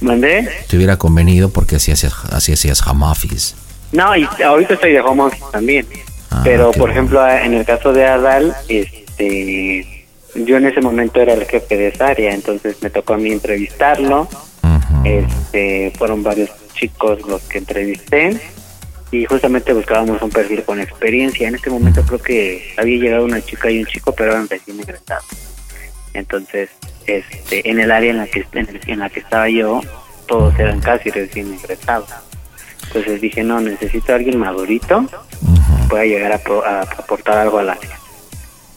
[0.00, 0.48] ¿Mandé?
[0.68, 3.54] Te hubiera convenido porque así hacías, así hacías home office.
[3.92, 5.86] No, y ahorita estoy de home office también.
[6.30, 11.32] Ah, Pero, por ejemplo, en el caso de Adal, este, yo en ese momento era
[11.32, 14.28] el jefe de esa área, entonces me tocó a mí entrevistarlo.
[15.04, 18.38] Este, fueron varios chicos los que entrevisté
[19.10, 21.48] y justamente buscábamos un perfil con experiencia.
[21.48, 24.78] En este momento creo que había llegado una chica y un chico, pero eran recién
[24.78, 25.24] egresados.
[26.14, 26.70] Entonces,
[27.06, 29.80] este, en el área en la que en, en la que estaba yo,
[30.26, 32.08] todos eran casi recién egresados.
[32.88, 35.04] Entonces dije, no, necesito a alguien madurito
[35.82, 37.98] que pueda llegar a, pro- a aportar algo al área.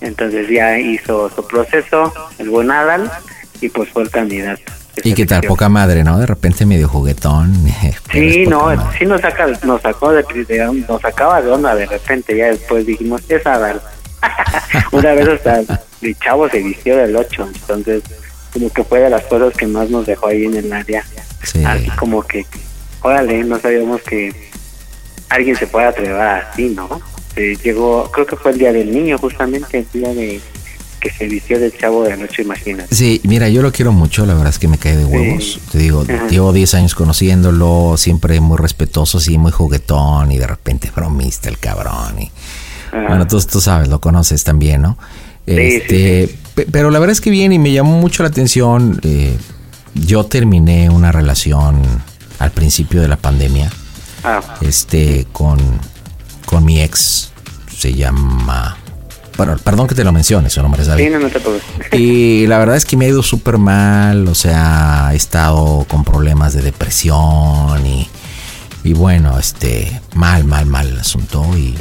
[0.01, 3.09] Entonces ya hizo su proceso, el buen Adal,
[3.61, 4.61] y pues fue el candidato.
[5.03, 6.19] Y qué tal, poca madre, ¿no?
[6.19, 7.53] De repente medio juguetón.
[8.11, 12.35] Sí, no, sí nos saca, nos sacó de, de- nos sacaba de onda de repente,
[12.35, 13.81] ya después dijimos, es Adal.
[14.91, 15.61] Una vez hasta
[16.01, 18.03] el chavo se vistió del 8, entonces
[18.53, 21.03] como que fue de las cosas que más nos dejó ahí en el área.
[21.65, 22.45] Así como que,
[23.01, 24.33] órale, no sabíamos que
[25.29, 27.01] alguien se pueda atrever así, ¿no?
[27.35, 30.41] Eh, llegó, creo que fue el día del niño, justamente el día de
[30.99, 32.93] que se vistió del chavo del 8, imagínate.
[32.93, 35.59] Sí, mira, yo lo quiero mucho, la verdad es que me cae de huevos.
[35.71, 36.27] Te digo, Ajá.
[36.27, 41.57] llevo 10 años conociéndolo, siempre muy respetuoso, sí, muy juguetón y de repente bromista el
[41.57, 42.19] cabrón.
[42.19, 42.31] Y,
[42.91, 43.07] Ajá.
[43.07, 44.97] bueno, tú, tú sabes, lo conoces también, ¿no?
[45.47, 48.99] Sí, Este, pe- Pero la verdad es que bien y me llamó mucho la atención.
[49.03, 49.35] eh,
[49.93, 51.81] yo terminé una relación
[52.39, 53.69] al principio de la pandemia
[54.23, 55.59] Ah, este con,
[56.45, 57.31] con mi ex
[57.75, 58.77] se llama
[59.35, 62.45] bueno perdón que te lo mencione su nombre es David sí, no, no te y
[62.47, 66.53] la verdad es que me ha ido súper mal o sea he estado con problemas
[66.53, 68.07] de depresión y
[68.83, 71.75] y bueno este mal mal mal el asunto y,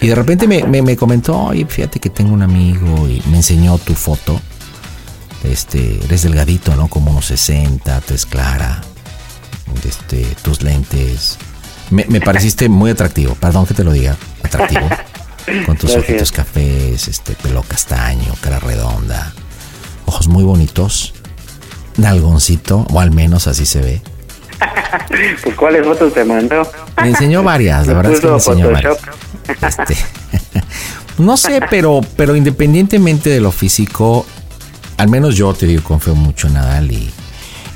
[0.00, 3.38] y de repente me, me, me comentó oye fíjate que tengo un amigo y me
[3.38, 4.40] enseñó tu foto
[5.44, 8.80] este eres delgadito no como unos 60 tez clara
[9.84, 11.38] este tus lentes
[11.90, 14.88] me, me pareciste muy atractivo, perdón que te lo diga, atractivo.
[15.66, 16.10] Con tus Gracias.
[16.10, 19.32] ojitos cafés, este pelo castaño, cara redonda,
[20.06, 21.14] ojos muy bonitos,
[21.96, 24.02] nalgoncito, o al menos así se ve.
[25.42, 26.70] pues ¿cuáles fotos te mandó?
[27.02, 28.98] Me enseñó varias, la verdad es que me enseñó Photoshop.
[29.48, 29.78] varias.
[29.78, 29.96] Este,
[31.18, 34.26] no sé, pero, pero independientemente de lo físico,
[34.96, 37.10] al menos yo te digo, confío mucho en Nadal y,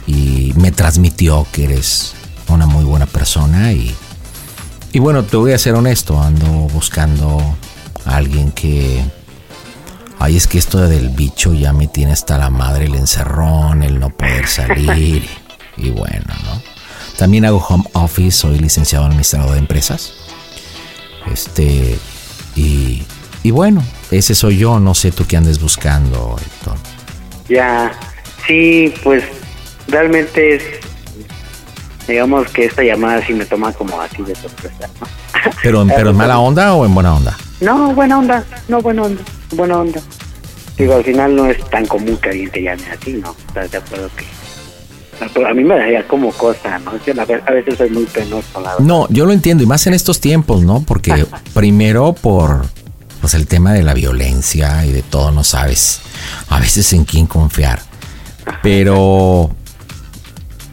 [0.07, 2.15] y me transmitió que eres
[2.49, 3.95] una muy buena persona y,
[4.93, 7.57] y bueno, te voy a ser honesto, ando buscando
[8.05, 9.03] a alguien que...
[10.21, 13.99] Ay, es que esto del bicho ya me tiene hasta la madre el encerrón, el
[13.99, 15.29] no poder salir
[15.77, 16.74] y bueno, ¿no?
[17.17, 20.15] También hago home office, soy licenciado administrador de empresas.
[21.33, 21.99] Este,
[22.57, 23.03] y,
[23.43, 26.77] y bueno, ese soy yo, no sé tú qué andes buscando, Héctor.
[27.49, 27.93] Ya,
[28.47, 29.25] sí, pues
[29.89, 30.62] realmente es,
[32.09, 35.07] digamos que esta llamada sí me toma como así de sorpresa, ¿no?
[35.62, 37.37] ¿Pero, pero en mala onda o en buena onda?
[37.61, 40.01] No, buena onda, no, buena onda, buena onda.
[40.77, 43.35] Digo, al final no es tan común que alguien te llame así, ¿no?
[43.47, 44.44] ¿Estás de acuerdo que...?
[45.21, 46.93] A mí me daría como cosa, ¿no?
[47.05, 48.79] Yo a veces soy muy penoso, la verdad.
[48.81, 50.83] No, yo lo entiendo, y más en estos tiempos, ¿no?
[50.87, 52.67] Porque primero por
[53.21, 56.01] pues el tema de la violencia y de todo, no sabes
[56.49, 57.81] a veces en quién confiar.
[58.62, 59.51] Pero,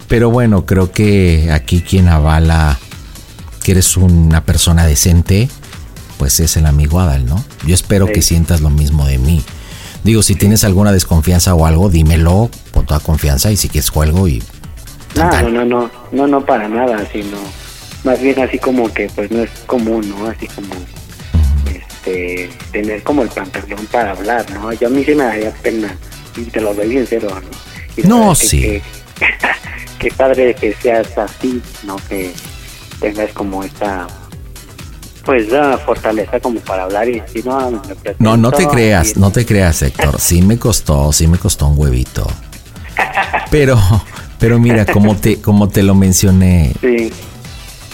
[0.10, 2.78] pero bueno, creo que aquí quien avala
[3.64, 5.50] que eres una persona decente,
[6.18, 7.44] pues es el amigo Adal, ¿no?
[7.66, 9.42] Yo espero que sientas lo mismo de mí.
[10.04, 14.28] Digo, si tienes alguna desconfianza o algo, dímelo con toda confianza y si quieres juego
[14.28, 14.42] y
[15.16, 17.38] No, no, no, no, no, no para nada, sino
[18.04, 20.28] más bien así como que pues no es común, ¿no?
[20.28, 20.74] Así como
[21.68, 24.74] este tener como el pantalón para hablar, ¿no?
[24.74, 25.96] Yo a mí sí me daría pena
[26.36, 28.02] y te lo doy bien cero, ¿no?
[28.04, 28.62] Y No, que- sí.
[28.62, 28.82] que-
[30.00, 31.96] Qué padre que seas así, ¿no?
[32.10, 32.34] Que
[33.00, 34.08] tengas como esta
[35.26, 37.80] pues la fortaleza como para hablar y decir, no, me
[38.20, 40.20] No, no te creas, no te creas, Héctor.
[40.20, 42.28] Sí me costó, sí me costó un huevito.
[43.50, 43.78] Pero,
[44.40, 47.12] pero mira, como te, como te lo mencioné, Sí.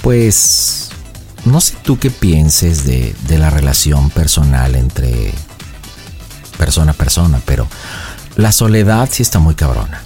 [0.02, 0.90] pues
[1.46, 5.34] no sé tú qué pienses de, de la relación personal entre
[6.58, 7.68] persona a persona, pero
[8.36, 10.02] la soledad sí está muy cabrona.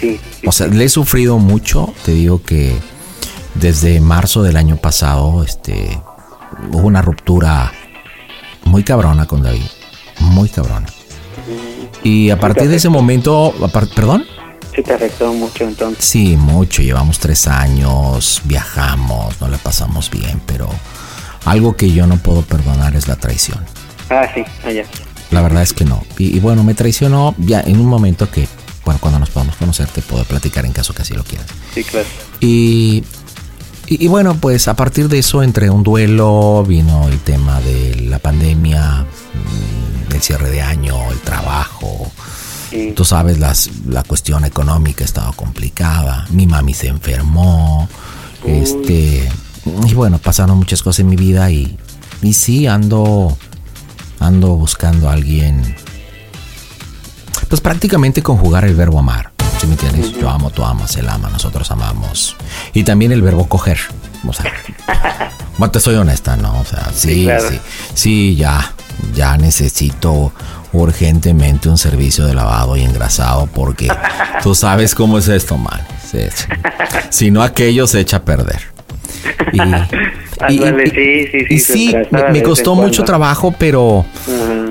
[0.00, 2.74] Sí, O sea, le he sufrido mucho, te digo que
[3.54, 6.00] desde marzo del año pasado, este,
[6.72, 7.72] hubo una ruptura
[8.64, 9.66] muy cabrona con David,
[10.20, 10.86] muy cabrona.
[12.02, 13.54] Y a partir de ese momento,
[13.94, 14.24] perdón,
[14.74, 16.04] Sí te afectó mucho entonces.
[16.04, 20.68] sí, mucho, llevamos tres años, viajamos, no la pasamos bien, pero
[21.44, 23.58] algo que yo no puedo perdonar es la traición.
[24.10, 24.84] Ah, sí, allá.
[25.32, 26.04] La verdad es que no.
[26.18, 28.46] Y, y bueno, me traicionó ya en un momento que,
[28.84, 31.48] bueno, cuando nos podamos conocer te puedo platicar en caso que así lo quieras.
[31.74, 32.06] Sí, claro.
[32.40, 33.02] Y,
[33.90, 38.06] y, y bueno, pues a partir de eso, entre un duelo, vino el tema de
[38.08, 42.10] la pandemia, mm, el cierre de año, el trabajo.
[42.94, 46.26] Tú sabes, las, la cuestión económica ha estado complicada.
[46.30, 47.88] Mi mami se enfermó.
[48.46, 49.28] Este,
[49.88, 51.76] y bueno, pasaron muchas cosas en mi vida y,
[52.22, 53.36] y sí, ando,
[54.20, 55.74] ando buscando a alguien.
[57.48, 59.29] Pues prácticamente conjugar el verbo amar.
[59.60, 60.12] ¿Sí me entiendes?
[60.12, 62.34] Yo amo, tú amas, él ama, nosotros amamos.
[62.72, 63.78] Y también el verbo coger.
[64.26, 64.50] O sea,
[65.58, 66.58] bueno, te soy honesta, ¿no?
[66.60, 67.50] O sea, sí, Sí, claro.
[67.50, 67.60] sí,
[67.92, 68.72] sí, ya,
[69.14, 70.32] ya necesito
[70.72, 73.92] urgentemente un servicio de lavado y engrasado porque
[74.42, 75.82] tú sabes cómo es esto, man.
[77.10, 78.62] Si no, aquello se echa a perder.
[79.52, 81.54] Y, Ándale, sí, sí, sí.
[81.54, 81.96] y sí,
[82.32, 84.06] me, costó mucho trabajo, pero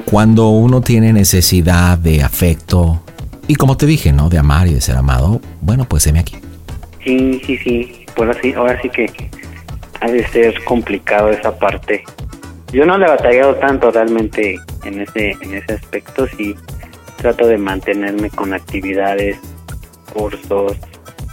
[0.05, 3.03] cuando uno tiene necesidad de afecto
[3.49, 4.29] y como te dije, ¿no?
[4.29, 6.37] De amar y de ser amado, bueno, pues heme aquí.
[7.03, 8.05] Sí, sí, sí.
[8.15, 9.09] Pues así, ahora sí que
[10.01, 12.03] ha de ser complicado esa parte.
[12.71, 16.27] Yo no le he batallado tanto realmente en ese, en ese aspecto.
[16.37, 16.55] Sí,
[17.17, 19.39] trato de mantenerme con actividades,
[20.13, 20.77] cursos,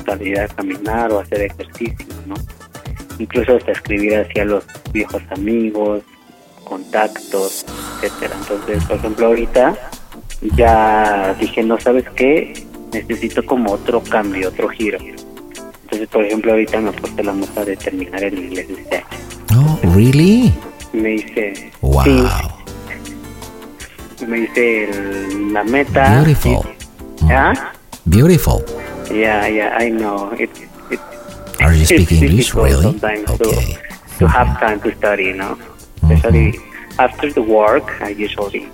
[0.07, 2.37] salir a caminar o hacer ejercicio, ¿no?
[3.19, 6.01] Incluso hasta escribir hacia los viejos amigos,
[6.64, 7.67] contactos,
[8.01, 8.37] etcétera.
[8.41, 9.77] Entonces, por ejemplo, ahorita
[10.43, 14.99] ya dije, no sabes qué, necesito como otro cambio, otro giro.
[14.99, 19.07] Entonces, por ejemplo, ahorita me puse la meta de terminar el inglés este año.
[19.57, 20.53] Oh, really?
[20.93, 22.03] Me hice, Wow.
[22.05, 22.24] sí,
[24.26, 26.22] me hice el- la meta.
[26.22, 26.66] Beautiful.
[27.30, 27.53] ¿Ah?
[28.05, 28.62] Beautiful.
[29.12, 30.32] Yeah, yeah, I know.
[30.39, 30.51] It,
[30.91, 31.01] it,
[31.61, 32.82] Are you speaking English, really?
[32.82, 33.51] sometimes to,
[34.18, 35.57] to have time to study, you know.
[36.03, 36.59] Especially
[36.99, 38.68] after the work, I usually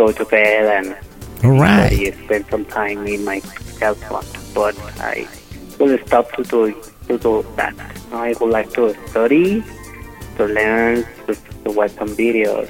[0.00, 0.88] go to bed and
[1.44, 1.92] All right.
[1.92, 3.40] study, spend some time in my
[3.76, 4.24] cell phone.
[4.54, 5.26] But I
[5.78, 6.72] will stop to do
[7.08, 7.74] to do that.
[8.12, 9.62] I would like to study,
[10.36, 11.34] to learn, to,
[11.64, 12.68] to watch some videos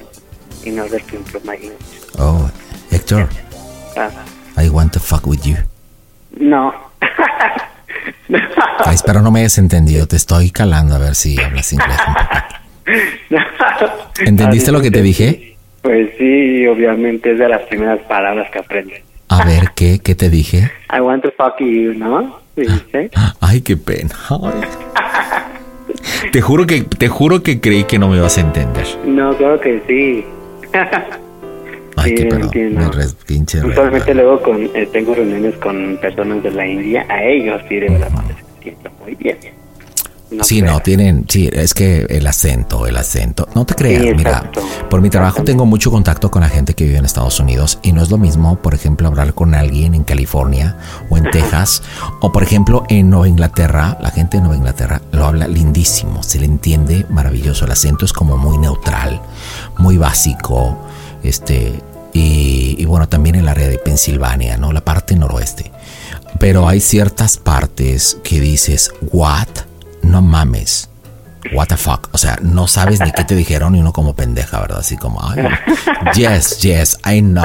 [0.66, 2.02] in order to improve my English.
[2.18, 2.50] Oh,
[2.90, 3.28] Héctor,
[3.96, 4.10] Uh,
[4.56, 5.56] I want to fuck with you.
[6.38, 6.72] no.
[8.86, 10.06] Ay, espero no me hayas entendido.
[10.06, 11.98] Te estoy calando a ver si hablas inglés.
[14.20, 15.49] ¿Entendiste lo que te dije?
[15.82, 19.02] Pues sí, obviamente es de las primeras palabras que aprendes.
[19.28, 20.00] A ver, ¿qué?
[20.02, 20.70] ¿Qué te dije?
[20.94, 22.38] I want to fuck you, ¿no?
[22.56, 23.10] ¿Dijiste?
[23.40, 24.10] Ay, qué pena.
[24.28, 24.60] Ay.
[26.32, 28.86] Te juro que te juro que creí que no me ibas a entender.
[29.06, 30.24] No, claro que sí.
[31.96, 32.80] Ay, Sí, qué pena.
[32.86, 37.04] Me res- pinche re- Usualmente luego con, eh, tengo reuniones con personas de la India,
[37.08, 39.38] a ellos sí de verdad no les entiendo muy bien.
[40.30, 43.48] No sí, no, tienen, sí, es que el acento, el acento.
[43.54, 44.48] No te creas, Sí, mira,
[44.88, 47.92] por mi trabajo tengo mucho contacto con la gente que vive en Estados Unidos y
[47.92, 50.76] no es lo mismo, por ejemplo, hablar con alguien en California
[51.08, 51.82] o en Texas
[52.20, 53.98] o, por ejemplo, en Nueva Inglaterra.
[54.00, 57.64] La gente de Nueva Inglaterra lo habla lindísimo, se le entiende maravilloso.
[57.64, 59.20] El acento es como muy neutral,
[59.78, 60.78] muy básico,
[61.24, 64.72] este, y, y bueno, también el área de Pensilvania, ¿no?
[64.72, 65.72] La parte noroeste.
[66.38, 69.48] Pero hay ciertas partes que dices, ¿what?
[70.10, 70.88] No mames.
[71.54, 72.08] What the fuck.
[72.12, 74.80] O sea, no sabes ni qué te dijeron y uno como pendeja, ¿verdad?
[74.80, 75.42] Así como, ay,
[76.14, 77.44] yes, yes, I know.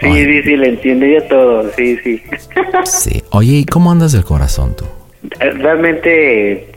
[0.00, 2.22] Sí, sí, sí, le entiendo yo todo, sí, sí.
[2.86, 3.22] Sí.
[3.30, 4.86] Oye, ¿y cómo andas del corazón tú?
[5.40, 6.70] Eh, Realmente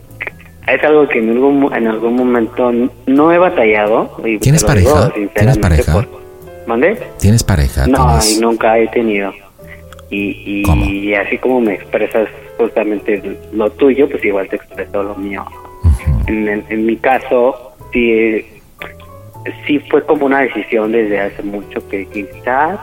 [0.68, 2.72] es algo que en algún, en algún momento
[3.08, 4.18] no he batallado.
[4.26, 5.14] y ¿Tienes digo pareja?
[5.34, 5.94] ¿Tienes pareja?
[5.94, 6.22] por-
[6.68, 7.02] ¿Mande?
[7.20, 7.88] ¿Tienes pareja?
[7.88, 9.32] No, ¿Tienes- y nunca he tenido.
[10.10, 12.28] Y, y así como me expresas
[12.62, 15.46] justamente lo tuyo, pues igual te expreso lo mío.
[16.28, 18.46] en, en- en mi caso, sí,
[19.66, 22.80] sí fue como una decisión desde hace mucho que quizás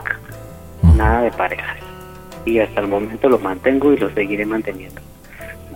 [0.97, 1.77] nada de parejas.
[2.45, 5.01] Y hasta el momento lo mantengo y lo seguiré manteniendo.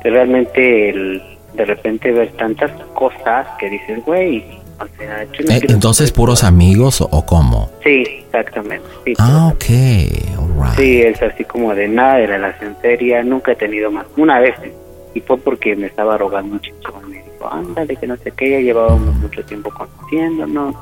[0.03, 1.22] Realmente, el,
[1.55, 4.44] de repente ver tantas cosas que dices, güey,
[4.82, 7.70] o sea, yo no Eh, entonces, puros amigos o, o cómo?
[7.84, 8.86] Sí, exactamente.
[9.04, 9.64] Sí, Ah, ok.
[9.68, 10.76] Right.
[10.76, 14.06] Sí, es así como de nada de relación seria, nunca he tenido más.
[14.16, 14.54] Una vez,
[15.14, 18.50] y fue porque me estaba rogando un chico, me dijo, ándale, que no sé qué,
[18.50, 20.74] ya llevábamos mucho tiempo conociéndonos,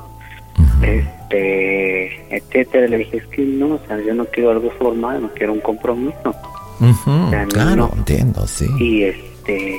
[0.83, 2.87] este, etcétera.
[2.89, 5.61] Le dije, es que no, o sea, yo no quiero algo formal, no quiero un
[5.61, 6.35] compromiso.
[6.81, 7.91] Ujú, O sea, claro, no.
[7.97, 8.67] entiendo, sí.
[8.79, 9.77] Y este,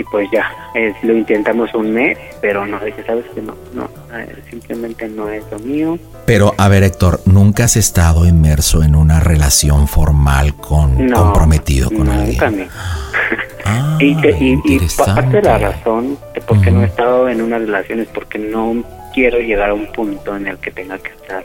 [0.00, 3.84] y pues ya, es, lo intentamos un mes, pero no, dije, sabes que no, no,
[4.16, 5.98] eh, simplemente no es lo mío.
[6.24, 11.90] Pero, a ver, Héctor, ¿nunca has estado inmerso en una relación formal con No, comprometido
[11.90, 12.28] con alguien?
[12.38, 12.50] Nunca
[13.98, 14.04] me.
[14.04, 17.28] y, te- y, y pa- parte de la razón de por qué no he estado
[17.28, 18.82] en una relación es porque no
[19.12, 21.42] quiero llegar a un punto en el que tenga que estar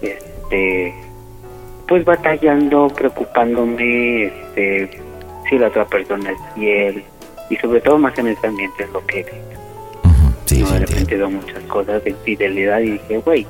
[0.00, 0.94] este
[1.88, 4.90] pues batallando preocupándome este
[5.48, 7.02] si la otra persona es fiel
[7.52, 9.26] y sobre todo más en este ambiente es lo que
[10.46, 13.46] sí, no, de repente veo muchas cosas de infidelidad y dije güey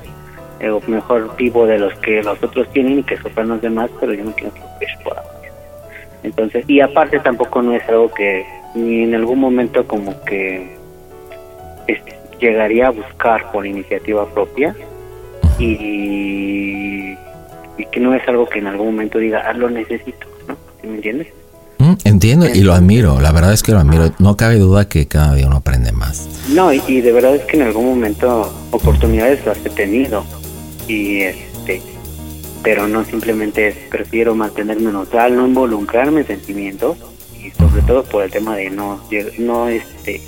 [0.59, 4.13] eh, mejor vivo de los que los otros tienen y que sufran los demás pero
[4.13, 5.33] yo no quiero sufrir por amor
[6.23, 8.45] entonces, y aparte tampoco no es algo que
[8.75, 10.75] y en algún momento como que
[11.87, 14.75] este, llegaría a buscar por iniciativa propia
[15.59, 17.15] y,
[17.77, 20.55] y que no es algo que en algún momento diga, ah, lo necesito, ¿no?
[20.81, 21.27] ¿Sí ¿Me entiendes?
[21.83, 24.09] Mm, Entiendo y lo admiro, la verdad es que lo admiro.
[24.17, 26.29] No cabe duda que cada día uno aprende más.
[26.47, 30.23] No, y, y de verdad es que en algún momento oportunidades las he tenido
[30.87, 31.81] y este
[32.63, 36.97] pero no simplemente es, prefiero mantenerme neutral, no involucrarme en sentimientos
[37.37, 39.01] y sobre todo por el tema de no
[39.39, 40.21] no este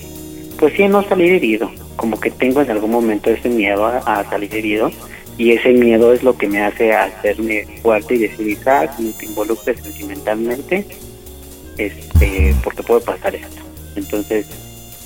[0.60, 4.30] pues sí no salir herido, como que tengo en algún momento ese miedo a, a
[4.30, 4.92] salir herido
[5.38, 9.26] y ese miedo es lo que me hace hacerme fuerte y decir, Isaac, no te
[9.26, 10.86] involucres sentimentalmente
[11.78, 13.62] este porque puede pasar esto.
[13.96, 14.48] Entonces,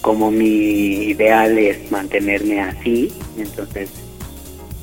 [0.02, 3.90] como mi ideal es mantenerme así, entonces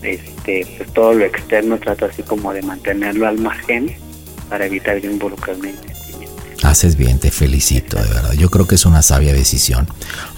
[0.03, 3.97] este pues todo lo externo trato así como de mantenerlo al margen
[4.49, 5.97] para evitar yo involucrarme en
[6.63, 8.33] Haces bien, te felicito, de verdad.
[8.33, 9.87] Yo creo que es una sabia decisión.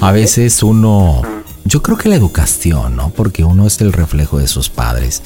[0.01, 1.23] A veces uno,
[1.69, 3.11] yo creo que la educación, ¿no?
[3.11, 5.23] Porque uno es el reflejo de sus padres.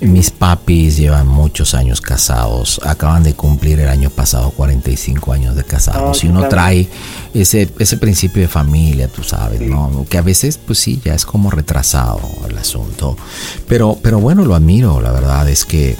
[0.00, 5.62] Mis papis llevan muchos años casados, acaban de cumplir el año pasado 45 años de
[5.62, 6.18] casados.
[6.20, 6.88] Oh, y uno trae
[7.34, 10.04] ese, ese principio de familia, tú sabes, ¿no?
[10.10, 13.16] Que a veces, pues sí, ya es como retrasado el asunto.
[13.68, 15.96] Pero, pero bueno, lo admiro, la verdad es que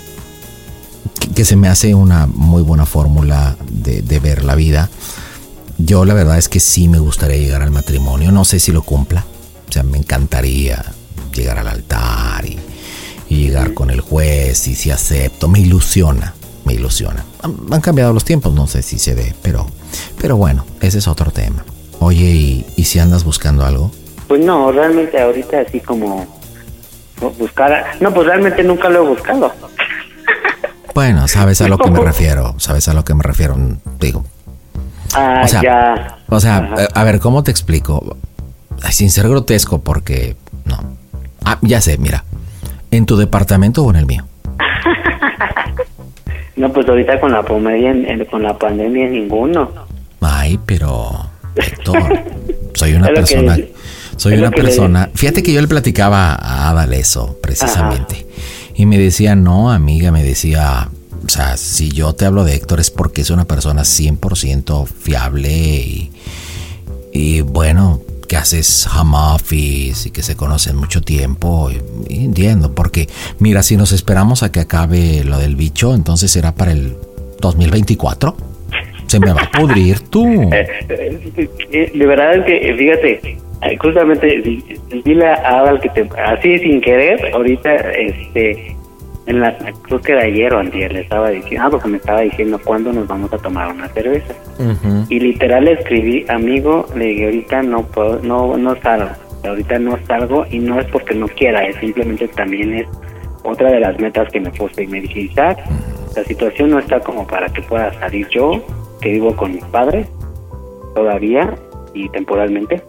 [1.21, 4.91] que, que se me hace una muy buena fórmula de, de ver la vida.
[5.79, 8.33] Yo la verdad es que sí me gustaría llegar al matrimonio.
[8.33, 9.25] No sé si lo cumpla.
[9.69, 10.85] O sea, me encantaría
[11.33, 12.59] llegar al altar y,
[13.29, 15.49] y llegar con el juez y si acepto.
[15.49, 17.25] Me ilusiona, me ilusiona.
[17.43, 19.67] Han, han cambiado los tiempos, no sé si se dé, pero,
[20.21, 21.65] pero bueno, ese es otro tema.
[22.01, 23.91] Oye, ¿y, y si andas buscando algo?
[24.29, 26.27] Pues no, realmente ahorita así como
[27.39, 29.53] buscar, no, pues realmente nunca lo he buscado.
[30.95, 33.55] Bueno, sabes a lo que me refiero, sabes a lo que me refiero.
[34.01, 34.25] Digo,
[35.15, 36.19] Ah, O sea, ya.
[36.29, 36.89] O sea, Ajá.
[36.95, 38.17] a ver, ¿cómo te explico?
[38.91, 40.79] Sin ser grotesco, porque no.
[41.45, 42.25] Ah, ya sé, mira.
[42.91, 44.25] ¿En tu departamento o en el mío?
[46.57, 49.71] No, pues ahorita con la comedia, en- con la pandemia ninguno.
[50.23, 51.99] Ay, pero Héctor,
[52.75, 53.59] soy una que- persona,
[54.17, 55.11] soy una persona.
[55.15, 58.27] Fíjate que yo le platicaba a Adal eso, precisamente,
[58.75, 60.89] y me decía, no, amiga, me decía,
[61.25, 65.51] o sea, si yo te hablo de Héctor es porque es una persona 100% fiable
[65.53, 66.11] y,
[67.13, 71.71] y bueno, que haces home office y que se conocen mucho tiempo.
[72.09, 73.09] Y, entiendo, porque
[73.39, 76.97] mira, si nos esperamos a que acabe lo del bicho, entonces será para el
[77.41, 78.37] 2024.
[79.07, 80.25] Se me va a pudrir tú.
[80.53, 83.39] Eh, eh, eh, de verdad es que, fíjate,
[83.81, 88.76] justamente di- a Adal que te, así sin querer, ahorita, este,
[89.27, 92.21] en la, creo que era ayer o antier le estaba diciendo, ah, porque me estaba
[92.21, 94.35] diciendo cuándo nos vamos a tomar una cerveza.
[95.09, 99.11] Y literal le escribí, amigo, le dije, ahorita no puedo, no, no salgo,
[99.45, 102.87] ahorita no salgo y no es porque no quiera, es simplemente también es
[103.43, 105.59] otra de las metas que me puse y me dije, Isaac,
[106.15, 108.65] la situación no está como para que pueda salir yo,
[109.01, 110.09] que vivo con mis padres,
[110.95, 111.55] todavía
[111.95, 112.83] y temporalmente,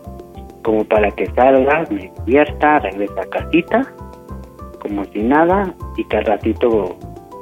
[0.63, 3.93] como para que salga, me divierta, regrese a casita,
[4.81, 6.97] como si nada, y que al ratito,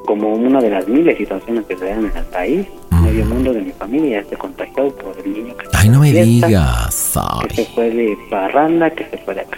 [0.05, 3.61] como una de las miles situaciones que se dan en el país, medio mundo de
[3.61, 7.13] mi familia ya esté contagiado por el niño que, Ay, no me fiesta, digas.
[7.49, 9.57] que se fue de parranda, que se fue de acá.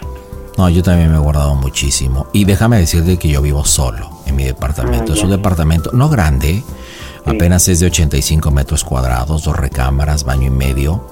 [0.56, 2.26] No, yo también me he guardado muchísimo.
[2.32, 5.12] Y déjame decirte que yo vivo solo en mi departamento.
[5.12, 6.64] Ah, es un departamento no grande,
[7.24, 11.04] apenas es de 85 metros cuadrados, dos recámaras, baño y medio.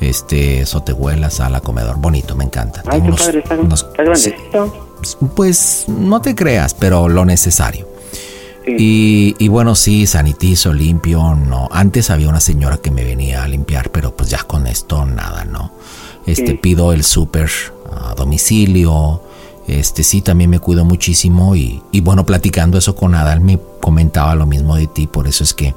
[0.00, 1.96] Este, sotehuela, sala, comedor.
[1.98, 2.82] Bonito, me encanta.
[2.86, 4.85] Ay, Tengo qué padre, está, unos- está grandecito.
[5.34, 7.88] Pues no te creas, pero lo necesario.
[8.66, 11.68] Y, y bueno, sí, sanitizo, limpio, no.
[11.70, 15.44] Antes había una señora que me venía a limpiar, pero pues ya con esto nada,
[15.44, 15.72] ¿no?
[16.26, 16.54] Este, Sí.
[16.54, 17.48] pido el súper
[17.92, 19.22] a domicilio.
[19.68, 24.34] Este, sí, también me cuido muchísimo y, y bueno, platicando eso con Adal me comentaba
[24.34, 25.74] lo mismo de ti, por eso es que,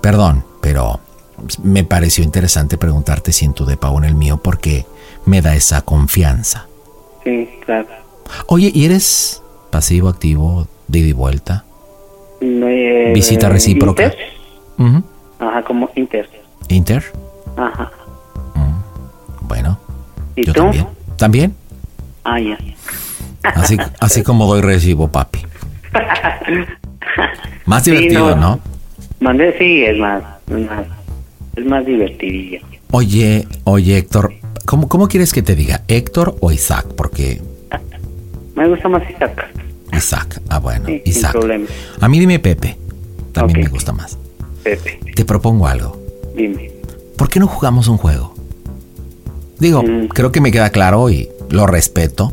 [0.00, 0.98] perdón, pero
[1.62, 4.86] me pareció interesante preguntarte si en tu depa o en el mío porque
[5.26, 6.66] me da esa confianza.
[7.24, 7.88] Sí, claro.
[8.46, 11.64] Oye, ¿y eres pasivo, activo, de ida y vuelta?
[12.40, 14.04] Eh, Visita recíproca.
[14.04, 14.18] Inter.
[14.78, 15.02] Ujú.
[15.38, 16.28] Ajá, como Inter.
[16.68, 17.04] Inter.
[17.56, 17.90] Ajá.
[19.42, 19.78] Bueno,
[20.34, 20.60] ¿Y yo tú?
[20.62, 20.86] también.
[21.16, 21.54] ¿También?
[22.24, 22.58] Ah, ya.
[23.42, 25.40] Así, así como doy recibo, papi.
[27.64, 28.36] Más Sí, divertido, no.
[28.56, 28.60] ¿no?
[29.20, 30.86] Mandé, sí, es más, es más,
[31.56, 32.60] es más divertidillo.
[32.90, 34.34] Oye, oye, Héctor,
[34.66, 35.82] ¿cómo, ¿cómo quieres que te diga?
[35.88, 36.86] ¿Héctor o Isaac?
[36.96, 37.40] Porque
[38.56, 39.46] Me gusta más Isaac.
[39.92, 41.32] Isaac, ah, bueno, Sí, sin Isaac.
[41.32, 41.66] problema.
[42.00, 42.76] A mí dime Pepe,
[43.32, 44.18] también me gusta más.
[44.64, 46.00] Pepe, Te propongo algo.
[46.36, 46.72] dime.
[47.16, 48.34] ¿por qué no jugamos un juego?
[49.58, 52.32] Digo, creo que me queda claro y lo respeto.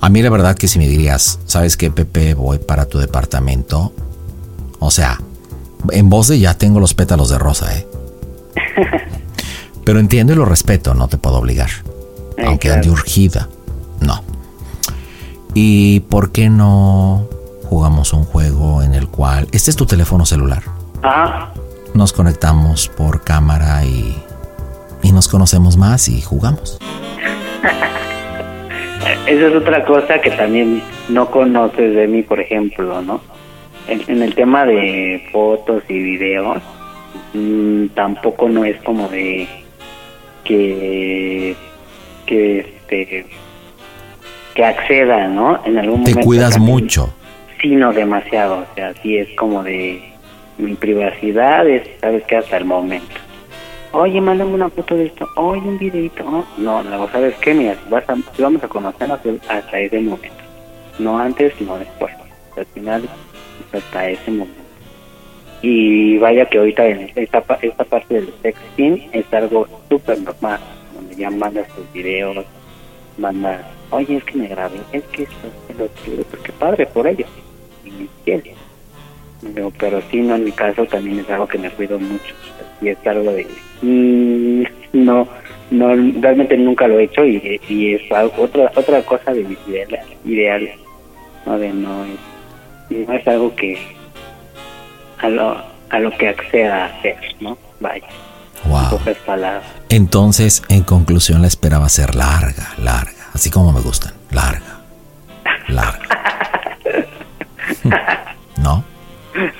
[0.00, 2.32] A mí la verdad que si me dirías, ¿sabes qué, Pepe?
[2.32, 3.92] Voy para tu departamento.
[4.78, 5.20] O sea,
[5.90, 7.86] en voz de ya tengo los pétalos de rosa, ¿eh?
[9.84, 11.68] Pero entiendo y lo respeto, no te puedo obligar.
[12.46, 13.48] Aunque ande urgida,
[14.00, 14.22] no.
[15.54, 17.26] ¿Y por qué no
[17.64, 19.48] jugamos un juego en el cual...
[19.52, 20.62] Este es tu teléfono celular.
[21.02, 21.52] Ah,
[21.94, 24.14] Nos conectamos por cámara y,
[25.02, 26.78] y nos conocemos más y jugamos.
[29.26, 33.20] esa es otra cosa que también no conoces de mí, por ejemplo, ¿no?
[33.88, 36.62] En, en el tema de fotos y videos,
[37.34, 39.48] mm, tampoco no es como de
[40.44, 41.56] que
[42.26, 43.26] que este
[44.54, 45.60] que acceda, ¿no?
[45.64, 46.72] En algún Te momento cuidas también.
[46.74, 47.14] mucho.
[47.60, 50.02] Sí, no demasiado, o sea, sí es como de
[50.58, 53.14] mi privacidad, es, sabes que hasta el momento.
[53.92, 56.24] Oye, mándame una foto de esto, oye, un videito.
[56.26, 57.52] Oh, No, no, ¿sabes qué?
[57.54, 59.18] Mira, si, vas a, si vamos a conocernos
[59.48, 60.28] hasta ese momento.
[60.98, 62.14] No antes, sino después.
[62.56, 63.02] Al final,
[63.72, 64.60] hasta ese momento.
[65.62, 70.60] Y vaya que ahorita en esta, esta parte del sexting es algo súper normal,
[70.94, 72.46] donde ya mandas tus videos,
[73.18, 73.60] mandas,
[73.90, 77.28] oye, es que me grabé, es que esto, es lo otro, qué padre por ellos.
[77.84, 78.56] Y quieres.
[79.54, 82.34] Pero, pero sí, no, en mi caso también es algo que me cuido mucho.
[82.82, 83.46] Y es algo de...
[83.82, 84.62] mm,
[84.92, 85.26] no,
[85.70, 85.88] no,
[86.20, 90.00] realmente nunca lo he hecho y, y es algo- otra otra cosa de mis ideales.
[90.24, 90.76] ideales
[91.46, 93.78] no, de no, es, no es algo que...
[95.18, 95.56] A lo,
[95.90, 97.56] a lo que acceda a hacer, ¿no?
[97.80, 98.06] Vaya.
[98.64, 98.82] Wow.
[98.84, 99.64] En pocas palabras.
[99.90, 103.12] Entonces, en conclusión, la esperaba ser larga, larga.
[103.40, 104.12] Así como me gustan.
[104.32, 104.82] Larga.
[105.68, 105.98] Larga.
[108.58, 108.84] ¿No?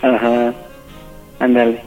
[0.03, 0.53] Ajá.
[1.39, 1.83] Ándale.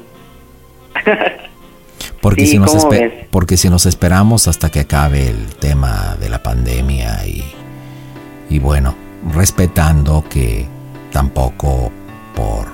[2.20, 2.88] Porque, Sí, si nos
[3.30, 7.44] porque si nos esperamos hasta que acabe el tema de la pandemia y,
[8.50, 8.96] y bueno,
[9.36, 10.66] respetando que
[11.12, 11.92] tampoco
[12.36, 12.70] por,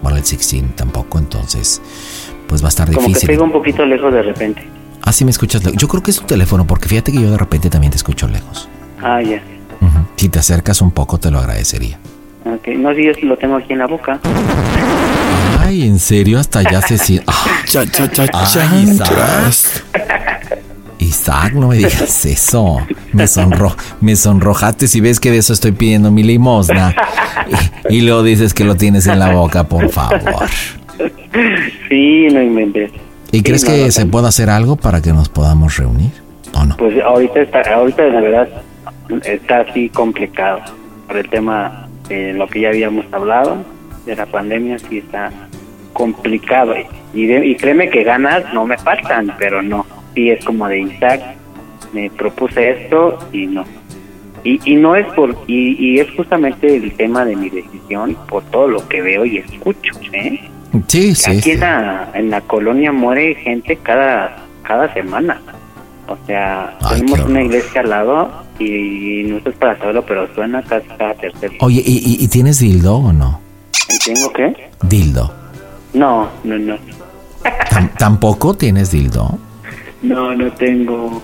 [0.00, 1.82] bueno, el 16 tampoco, entonces,
[2.46, 3.26] pues va a estar Como que difícil.
[3.30, 4.77] pega un poquito lejos de repente.
[5.08, 5.80] Ah, sí me escuchas lejos.
[5.80, 8.28] Yo creo que es tu teléfono, porque fíjate que yo de repente también te escucho
[8.28, 8.68] lejos.
[9.00, 9.42] Ah, ya.
[9.80, 10.06] Ujú.
[10.16, 11.98] Si te acercas un poco, te lo agradecería.
[12.44, 12.68] Ok.
[12.76, 14.20] No, si yo lo tengo aquí en la boca.
[15.60, 16.38] Ay, ¿en serio?
[16.38, 17.24] Hasta ya se siente...
[17.74, 19.54] Ay, Isaac.
[20.98, 22.86] Isaac, no me digas eso.
[23.14, 26.94] Me, sonro me sonrojaste si ves que de eso estoy pidiendo mi limosna.
[27.88, 30.48] Y, y luego dices que lo tienes en la boca, por favor.
[31.88, 32.90] Sí, no inventes.
[33.32, 34.10] ¿Y crees no, que no, se no.
[34.10, 36.10] pueda hacer algo para que nos podamos reunir?
[36.76, 38.48] Pues ahorita está, ahorita la verdad
[39.24, 40.60] está así complicado
[41.06, 43.58] por el tema de lo que ya habíamos hablado
[44.06, 45.30] de la pandemia, sí está
[45.92, 46.74] complicado
[47.14, 49.84] y, de- y créeme que ganas no me faltan, pero no,
[50.14, 51.20] sí es como de Isaac,
[51.92, 53.64] me propuse esto y no.
[54.44, 58.42] Y, y no es por, y, y es justamente el tema de mi decisión por
[58.44, 60.48] todo lo que veo y escucho, ¿eh?
[60.86, 61.30] Sí, sí.
[61.30, 61.50] Aquí sí.
[61.52, 65.40] en la, en la colonia muere gente cada, cada semana.
[66.08, 70.62] O sea, Ay, tenemos una iglesia al lado y no es para saberlo, pero suena
[70.62, 71.58] casi cada tercer día.
[71.62, 73.40] Oye, ¿y, y- y tienes dildo o no?
[73.90, 74.54] ¿Y tengo qué?
[74.82, 75.32] Dildo.
[75.94, 76.76] No, no, no.
[77.70, 79.38] ¿Tam- ¿Tampoco tienes dildo?
[80.02, 81.22] No, no tengo.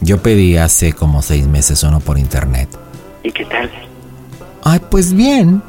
[0.00, 2.68] Yo pedí hace como seis meses uno por internet.
[3.22, 3.70] ¿Y qué tal?
[4.64, 5.62] Ay, pues bien.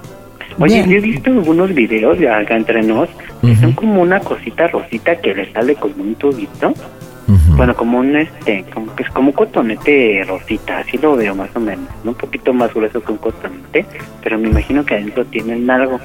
[0.60, 3.10] Oye, yo he visto algunos videos de acá entre nos,
[3.42, 6.74] que son como una cosita rosita que le sale como un tubito.
[7.56, 11.50] Bueno, como un este, como que es como un cotonete rosita, así lo veo más
[11.56, 12.12] o menos, ¿no?
[12.12, 13.86] un poquito más grueso que un cotonete,
[14.22, 16.00] pero me imagino que adentro tienen algo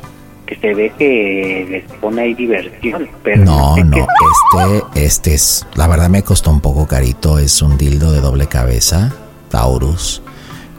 [0.47, 5.87] que se ve que les pone ahí diversión, pero No, no, este, este es, la
[5.89, 9.15] verdad me costó un poco carito, es un dildo de doble cabeza,
[9.51, 10.23] Taurus,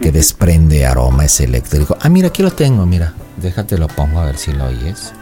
[0.01, 1.97] que desprende aroma, es eléctrico.
[2.01, 5.13] Ah, mira, aquí lo tengo, mira, déjate lo pongo a ver si lo oyes.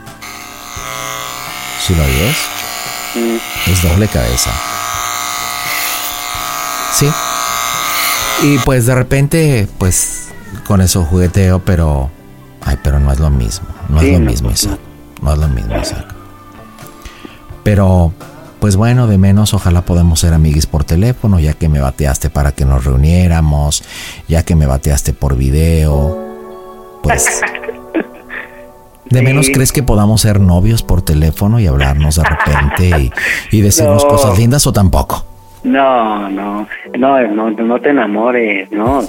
[1.85, 2.37] ¿Si lo oyes?
[3.15, 4.51] Mm, Es doble cabeza.
[6.93, 7.09] Sí.
[8.43, 10.29] Y pues de repente, pues
[10.65, 12.09] con eso jugueteo, pero...
[12.61, 13.67] Ay, pero no es lo mismo.
[13.89, 14.79] No Sí, es lo no, mismo, pues, Isaac.
[15.21, 16.13] No es lo mismo, Isaac.
[17.63, 18.13] Pero,
[18.59, 22.51] pues bueno, de menos ojalá podamos ser amiguis por teléfono, ya que me bateaste para
[22.51, 23.83] que nos reuniéramos,
[24.27, 26.17] ya que me bateaste por video.
[27.03, 27.25] Pues...
[29.09, 29.51] De menos Sí.
[29.53, 33.11] crees que podamos ser novios por teléfono y hablarnos de repente
[33.51, 34.09] y, y decirnos No.
[34.09, 35.25] cosas lindas o tampoco.
[35.63, 36.67] No, no,
[36.97, 39.01] no, no, no te enamores, no.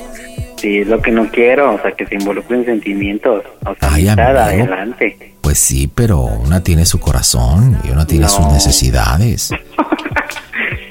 [0.57, 3.45] Sí, es lo que no quiero, o sea, que se involucren sentimientos.
[3.65, 4.65] O sea, Ay, amistad, amigo.
[4.65, 5.35] adelante.
[5.41, 8.29] Pues sí, pero una tiene su corazón y una tiene No.
[8.31, 9.51] sus necesidades.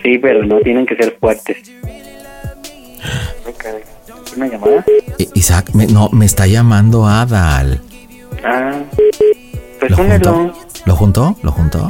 [0.03, 1.57] Sí, pero no tienen que ser fuertes.
[4.37, 4.85] ¿Una llamada?
[5.17, 7.81] I- Isaac, me, no, me está llamando Adal.
[8.45, 8.81] Ah,
[9.79, 10.53] pues ¿Lo juntó?
[10.85, 11.37] ¿Lo juntó?
[11.43, 11.87] ¿Lo juntó?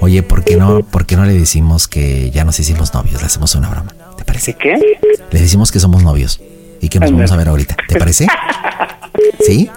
[0.00, 3.20] Oye, ¿por qué no, por qué no le decimos que ya nos hicimos novios?
[3.20, 3.92] Le hacemos una broma.
[4.16, 4.54] ¿Te parece?
[4.54, 4.98] ¿Qué?
[5.30, 6.40] Le decimos que somos novios
[6.80, 7.76] y que nos vamos a ver ahorita.
[7.88, 8.26] ¿Te parece?
[9.40, 9.70] ¿Sí?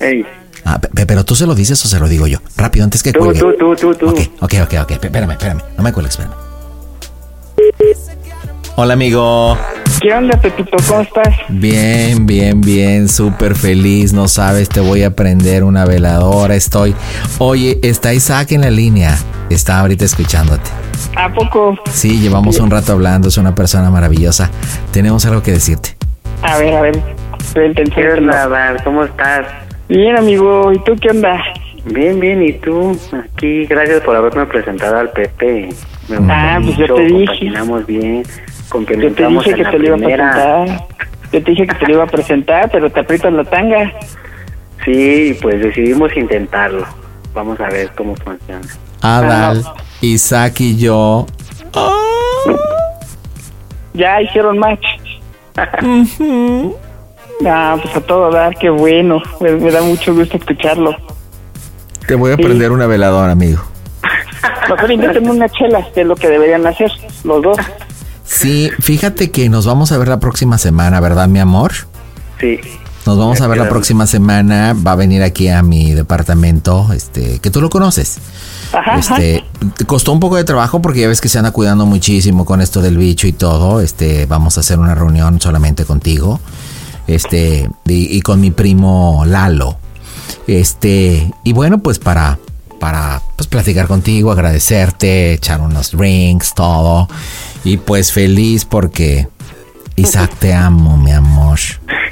[0.00, 0.24] Ey,
[0.64, 2.38] Ah, pe- pe- pero tú se lo dices o se lo digo yo.
[2.56, 3.40] Rápido, antes que tú, cuelgue.
[3.40, 4.08] tú, tú, tú, tú.
[4.40, 5.60] Ok, ok, ok, Espérame, espérame.
[5.78, 6.34] No me cuelgues, espérame.
[8.76, 9.56] Hola, amigo.
[10.00, 10.76] ¿Qué onda, Pepito?
[10.86, 11.34] ¿Cómo estás?
[11.48, 16.94] Bien, bien, bien, súper feliz, no sabes, te voy a prender una veladora, estoy...
[17.38, 19.16] Oye, está Isaac en la línea,
[19.50, 20.70] está ahorita escuchándote.
[21.16, 21.76] ¿A poco?
[21.90, 24.50] Sí, llevamos un rato hablando, es una persona maravillosa,
[24.92, 25.96] tenemos algo que decirte.
[26.42, 27.02] A ver, a ver.
[27.54, 28.76] ¿Qué onda?
[28.84, 29.46] ¿Cómo estás?
[29.88, 30.72] Bien, amigo.
[30.72, 31.42] ¿Y tú qué onda?
[31.86, 32.96] Bien, bien, ¿y tú?
[33.12, 35.70] Aquí, gracias por haberme presentado al Pepe.
[36.08, 37.24] Me Ah, pues yo te dije.
[37.26, 37.86] compaginamos
[38.72, 38.84] Yo
[39.14, 40.88] te dije en que la te lo iba a presentar.
[41.32, 43.92] Yo te dije que te lo iba a presentar, pero te aprietas la tanga.
[44.84, 46.86] Sí, pues decidimos intentarlo.
[47.34, 48.66] Vamos a ver cómo funciona.
[49.00, 49.64] Adal,
[50.00, 51.26] Isaac y yo...
[53.94, 54.86] Ya hicieron match.
[57.46, 59.22] Ah, pues a todo dar, qué bueno.
[59.40, 60.94] Me, me da mucho gusto escucharlo.
[62.06, 63.62] Te voy a prender una veladora, amigo.
[64.68, 66.90] Mejor invéntame una chela, que es lo que deberían hacer
[67.24, 67.58] los dos.
[68.28, 71.72] Sí, fíjate que nos vamos a ver la próxima semana, ¿verdad, mi amor?
[72.38, 72.58] Sí.
[73.06, 74.74] Nos vamos a ver la próxima semana.
[74.74, 78.18] Va a venir aquí a mi departamento, este, que tú lo conoces.
[78.70, 79.44] Ajá, Este,
[79.78, 82.60] te costó un poco de trabajo porque ya ves que se anda cuidando muchísimo con
[82.60, 83.80] esto del bicho y todo.
[83.80, 86.38] Este, vamos a hacer una reunión solamente contigo.
[87.06, 89.78] Este, y, y con mi primo Lalo.
[90.46, 92.38] Este, y bueno, pues para,
[92.78, 97.08] para pues platicar contigo, agradecerte, echar unos drinks, todo.
[97.64, 99.26] Y pues feliz porque
[99.96, 101.58] Isaac te amo, mi amor.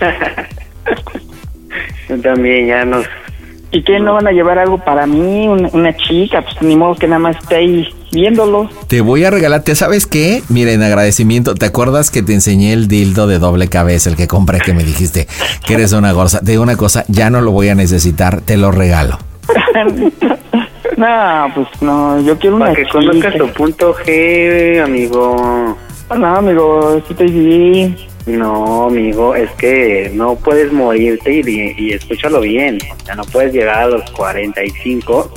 [2.08, 3.06] Yo también ya nos...
[3.72, 5.48] ¿Y qué no van a llevar algo para mí?
[5.48, 8.70] Una, una chica, pues ni modo que nada más esté ahí viéndolo.
[8.88, 10.42] Te voy a regalar, ¿te sabes qué?
[10.48, 14.28] Mira, en agradecimiento, ¿te acuerdas que te enseñé el dildo de doble cabeza, el que
[14.28, 15.26] compré que me dijiste
[15.66, 16.40] que eres una gorza?
[16.40, 19.18] Te digo una cosa, ya no lo voy a necesitar, te lo regalo.
[20.96, 25.76] no, pues no, yo quiero una Para que conozcas tu punto G, amigo.
[26.16, 27.96] No, amigo, sí estoy bien.
[28.26, 32.78] No, amigo, es que no puedes morirte y, y escúchalo bien.
[32.90, 35.32] O sea, no puedes llegar a los 45,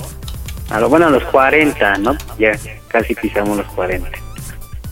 [0.70, 2.16] a lo bueno, a los 40, ¿no?
[2.38, 2.52] Ya
[2.88, 4.10] casi pisamos los 40.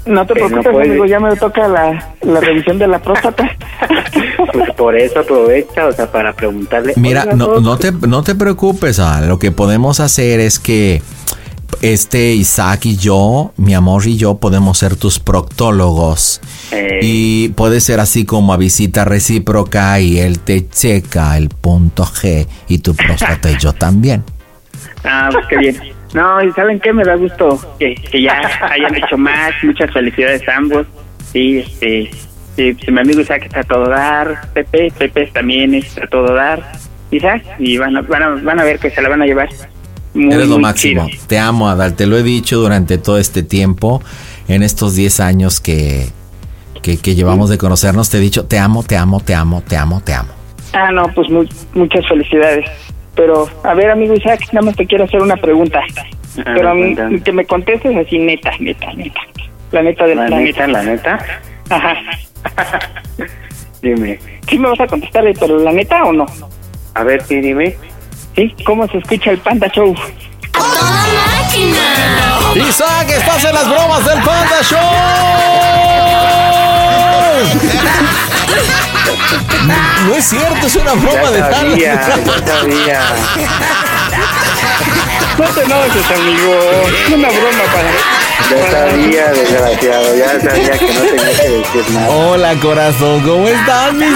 [0.08, 0.88] No te no preocupes, puedes.
[0.90, 3.50] amigo, ya me toca la, la revisión de la próstata.
[4.52, 6.94] Pues por eso aprovecha, o sea, para preguntarle.
[6.96, 11.02] Mira, "Oiga, no, no, te, no te preocupes, ah, lo que podemos hacer es que
[11.82, 16.40] este Isaac y yo, mi amor y yo, podemos ser tus proctólogos.
[16.72, 17.00] Eh.
[17.02, 22.46] Y puede ser así como a visita recíproca y él te checa el punto G
[22.68, 24.24] y tu próstata y yo también.
[25.04, 25.76] Ah, pues qué bien.
[26.14, 26.92] No, y ¿saben qué?
[26.92, 28.40] Me da gusto que, que ya
[28.70, 29.52] hayan hecho más.
[29.62, 30.86] Muchas felicidades a ambos.
[31.32, 32.10] Sí, este,
[32.56, 34.50] sí, pues, mi amigo Isaac está a todo dar.
[34.54, 36.72] Pepe, Pepe también está a todo dar.
[37.10, 39.48] Isaac, y van a, van a, van a ver que se la van a llevar.
[40.14, 41.06] Muy, Eres lo muy máximo.
[41.08, 41.22] chido.
[41.26, 41.94] Te amo, Adal.
[41.94, 44.02] Te lo he dicho durante todo este tiempo,
[44.48, 46.06] en estos 10 años que,
[46.82, 48.08] que, que llevamos de conocernos.
[48.10, 50.30] Te he dicho, te amo, te amo, te amo, te amo, te amo.
[50.72, 51.44] Ah, no, pues mu-
[51.74, 52.66] muchas felicidades.
[53.18, 55.80] Pero, a ver, amigo Isaac, nada más te quiero hacer una pregunta.
[56.38, 57.20] Ah, Pero mm, cuéntame.
[57.20, 59.20] que me contestes así, neta, neta, neta.
[59.72, 61.18] La neta de La la, neta, la neta.
[61.68, 61.96] Ajá.
[63.82, 64.20] Dime.
[64.48, 66.26] ¿Sí me vas a contestar, pero la neta o no?
[66.94, 67.76] A ver, sí, dime.
[68.36, 68.54] ¿Sí?
[68.64, 69.96] ¿Cómo se escucha el Panda Show?
[72.54, 74.78] Isaac, estás en las bromas del Panda Show.
[80.06, 82.24] No es cierto, es una broma Ya de sabía, tal.
[82.46, 83.00] ya sabía.
[85.38, 86.58] No te enojes, amigo.
[87.06, 87.90] Es una broma para...
[88.50, 90.16] Ya sabía, desgraciado.
[90.16, 92.08] Ya sabía que no tenía que decir nada.
[92.08, 94.06] Hola, corazón, ¿cómo estás, mi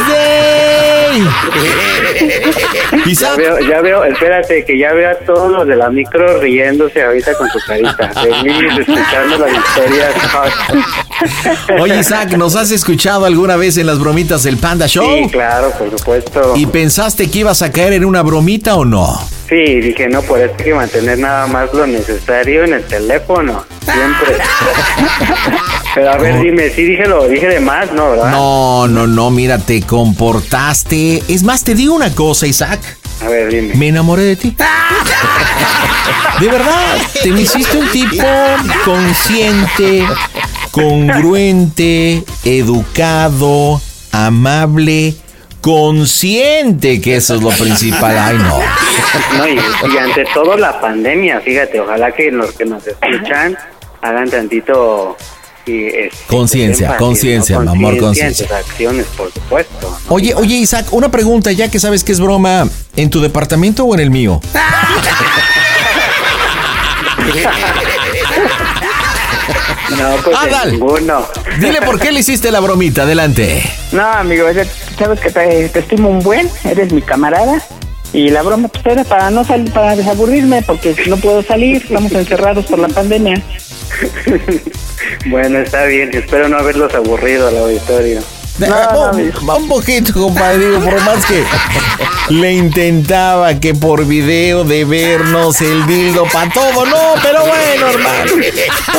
[3.20, 7.02] Ya veo, ya veo, espérate, que ya veo a todos los de la micro riéndose
[7.02, 8.10] ahorita con su carita.
[8.10, 10.14] Feliz escuchando las historias.
[11.80, 15.04] Oye, Isaac, ¿nos has escuchado alguna vez en las bromitas del Panda Show?
[15.04, 16.54] Sí, claro, por supuesto.
[16.56, 19.18] ¿Y pensaste que ibas a caer en una bromita o no?
[19.48, 23.64] Sí, dije, no, por eso hay que mantener nada más lo necesario en el teléfono.
[23.84, 24.36] Siempre.
[26.02, 28.32] Pero a ver, dime, sí dije lo dije de más, ¿no, verdad?
[28.32, 31.22] No, no, no, mira, te comportaste.
[31.28, 32.80] Es más, te digo una cosa, Isaac.
[33.24, 33.74] A ver, dime.
[33.76, 34.56] Me enamoré de ti.
[36.40, 38.24] De verdad, te me hiciste un tipo
[38.84, 40.04] consciente,
[40.72, 43.80] congruente, educado,
[44.10, 45.14] amable,
[45.60, 48.18] consciente, que eso es lo principal.
[48.18, 48.58] Ay, no.
[49.38, 49.60] No, y,
[49.94, 53.56] y ante todo la pandemia, fíjate, ojalá que los que nos escuchan
[54.00, 55.16] hagan tantito
[55.66, 57.72] este, Conciencia, conciencia, ¿no?
[57.72, 58.48] mi amor, en conciencia.
[58.56, 59.96] acciones, por supuesto.
[60.08, 63.94] Oye, oye, Isaac, una pregunta, ya que sabes que es broma, ¿en tu departamento o
[63.94, 64.40] en el mío?
[69.98, 70.72] No, pues Adal.
[70.72, 71.26] ninguno.
[71.60, 73.62] Dile por qué le hiciste la bromita, adelante.
[73.92, 74.68] No, amigo, es-
[74.98, 77.62] sabes que te, te estimo un buen, eres mi camarada.
[78.12, 82.12] Y la broma pues era para no salir, para desaburrirme, porque no puedo salir, estamos
[82.12, 83.42] encerrados por la pandemia.
[85.26, 88.20] Bueno, está bien, espero no haberlos aburrido al auditorio.
[88.60, 89.32] un,
[89.62, 91.42] un poquito, compadre, digo, por más que
[92.32, 98.32] le intentaba que por video de vernos el dildo para todo, no, pero bueno, hermano,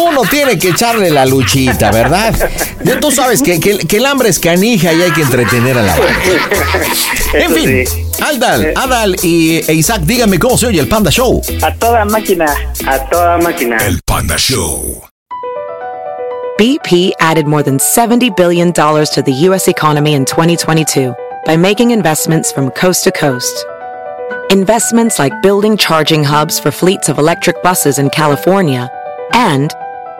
[0.01, 2.33] uno tiene que echarle la luchita, ¿verdad?
[2.83, 5.81] Ya tú sabes que, que- que el hambre es canija y hay que entretener a
[5.83, 6.13] la banda.
[7.33, 8.02] En fin, sí.
[8.21, 8.73] Adal, eh.
[8.75, 11.41] Adal y e Isaac, díganme cómo se oye el Panda Show.
[11.61, 12.45] A toda máquina.
[12.87, 13.77] A toda máquina.
[13.85, 15.03] El Panda Show.
[16.59, 19.67] BP added more than $70 billion to the U.S.
[19.67, 21.13] economy in 2022
[21.45, 23.65] by making investments from coast to coast.
[24.51, 28.89] Investments like building charging hubs for fleets of electric buses in California
[29.33, 29.73] and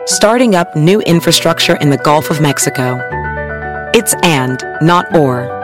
[0.06, 2.98] starting up new infrastructure in the Gulf of Mexico.
[3.94, 5.63] It's and, not or.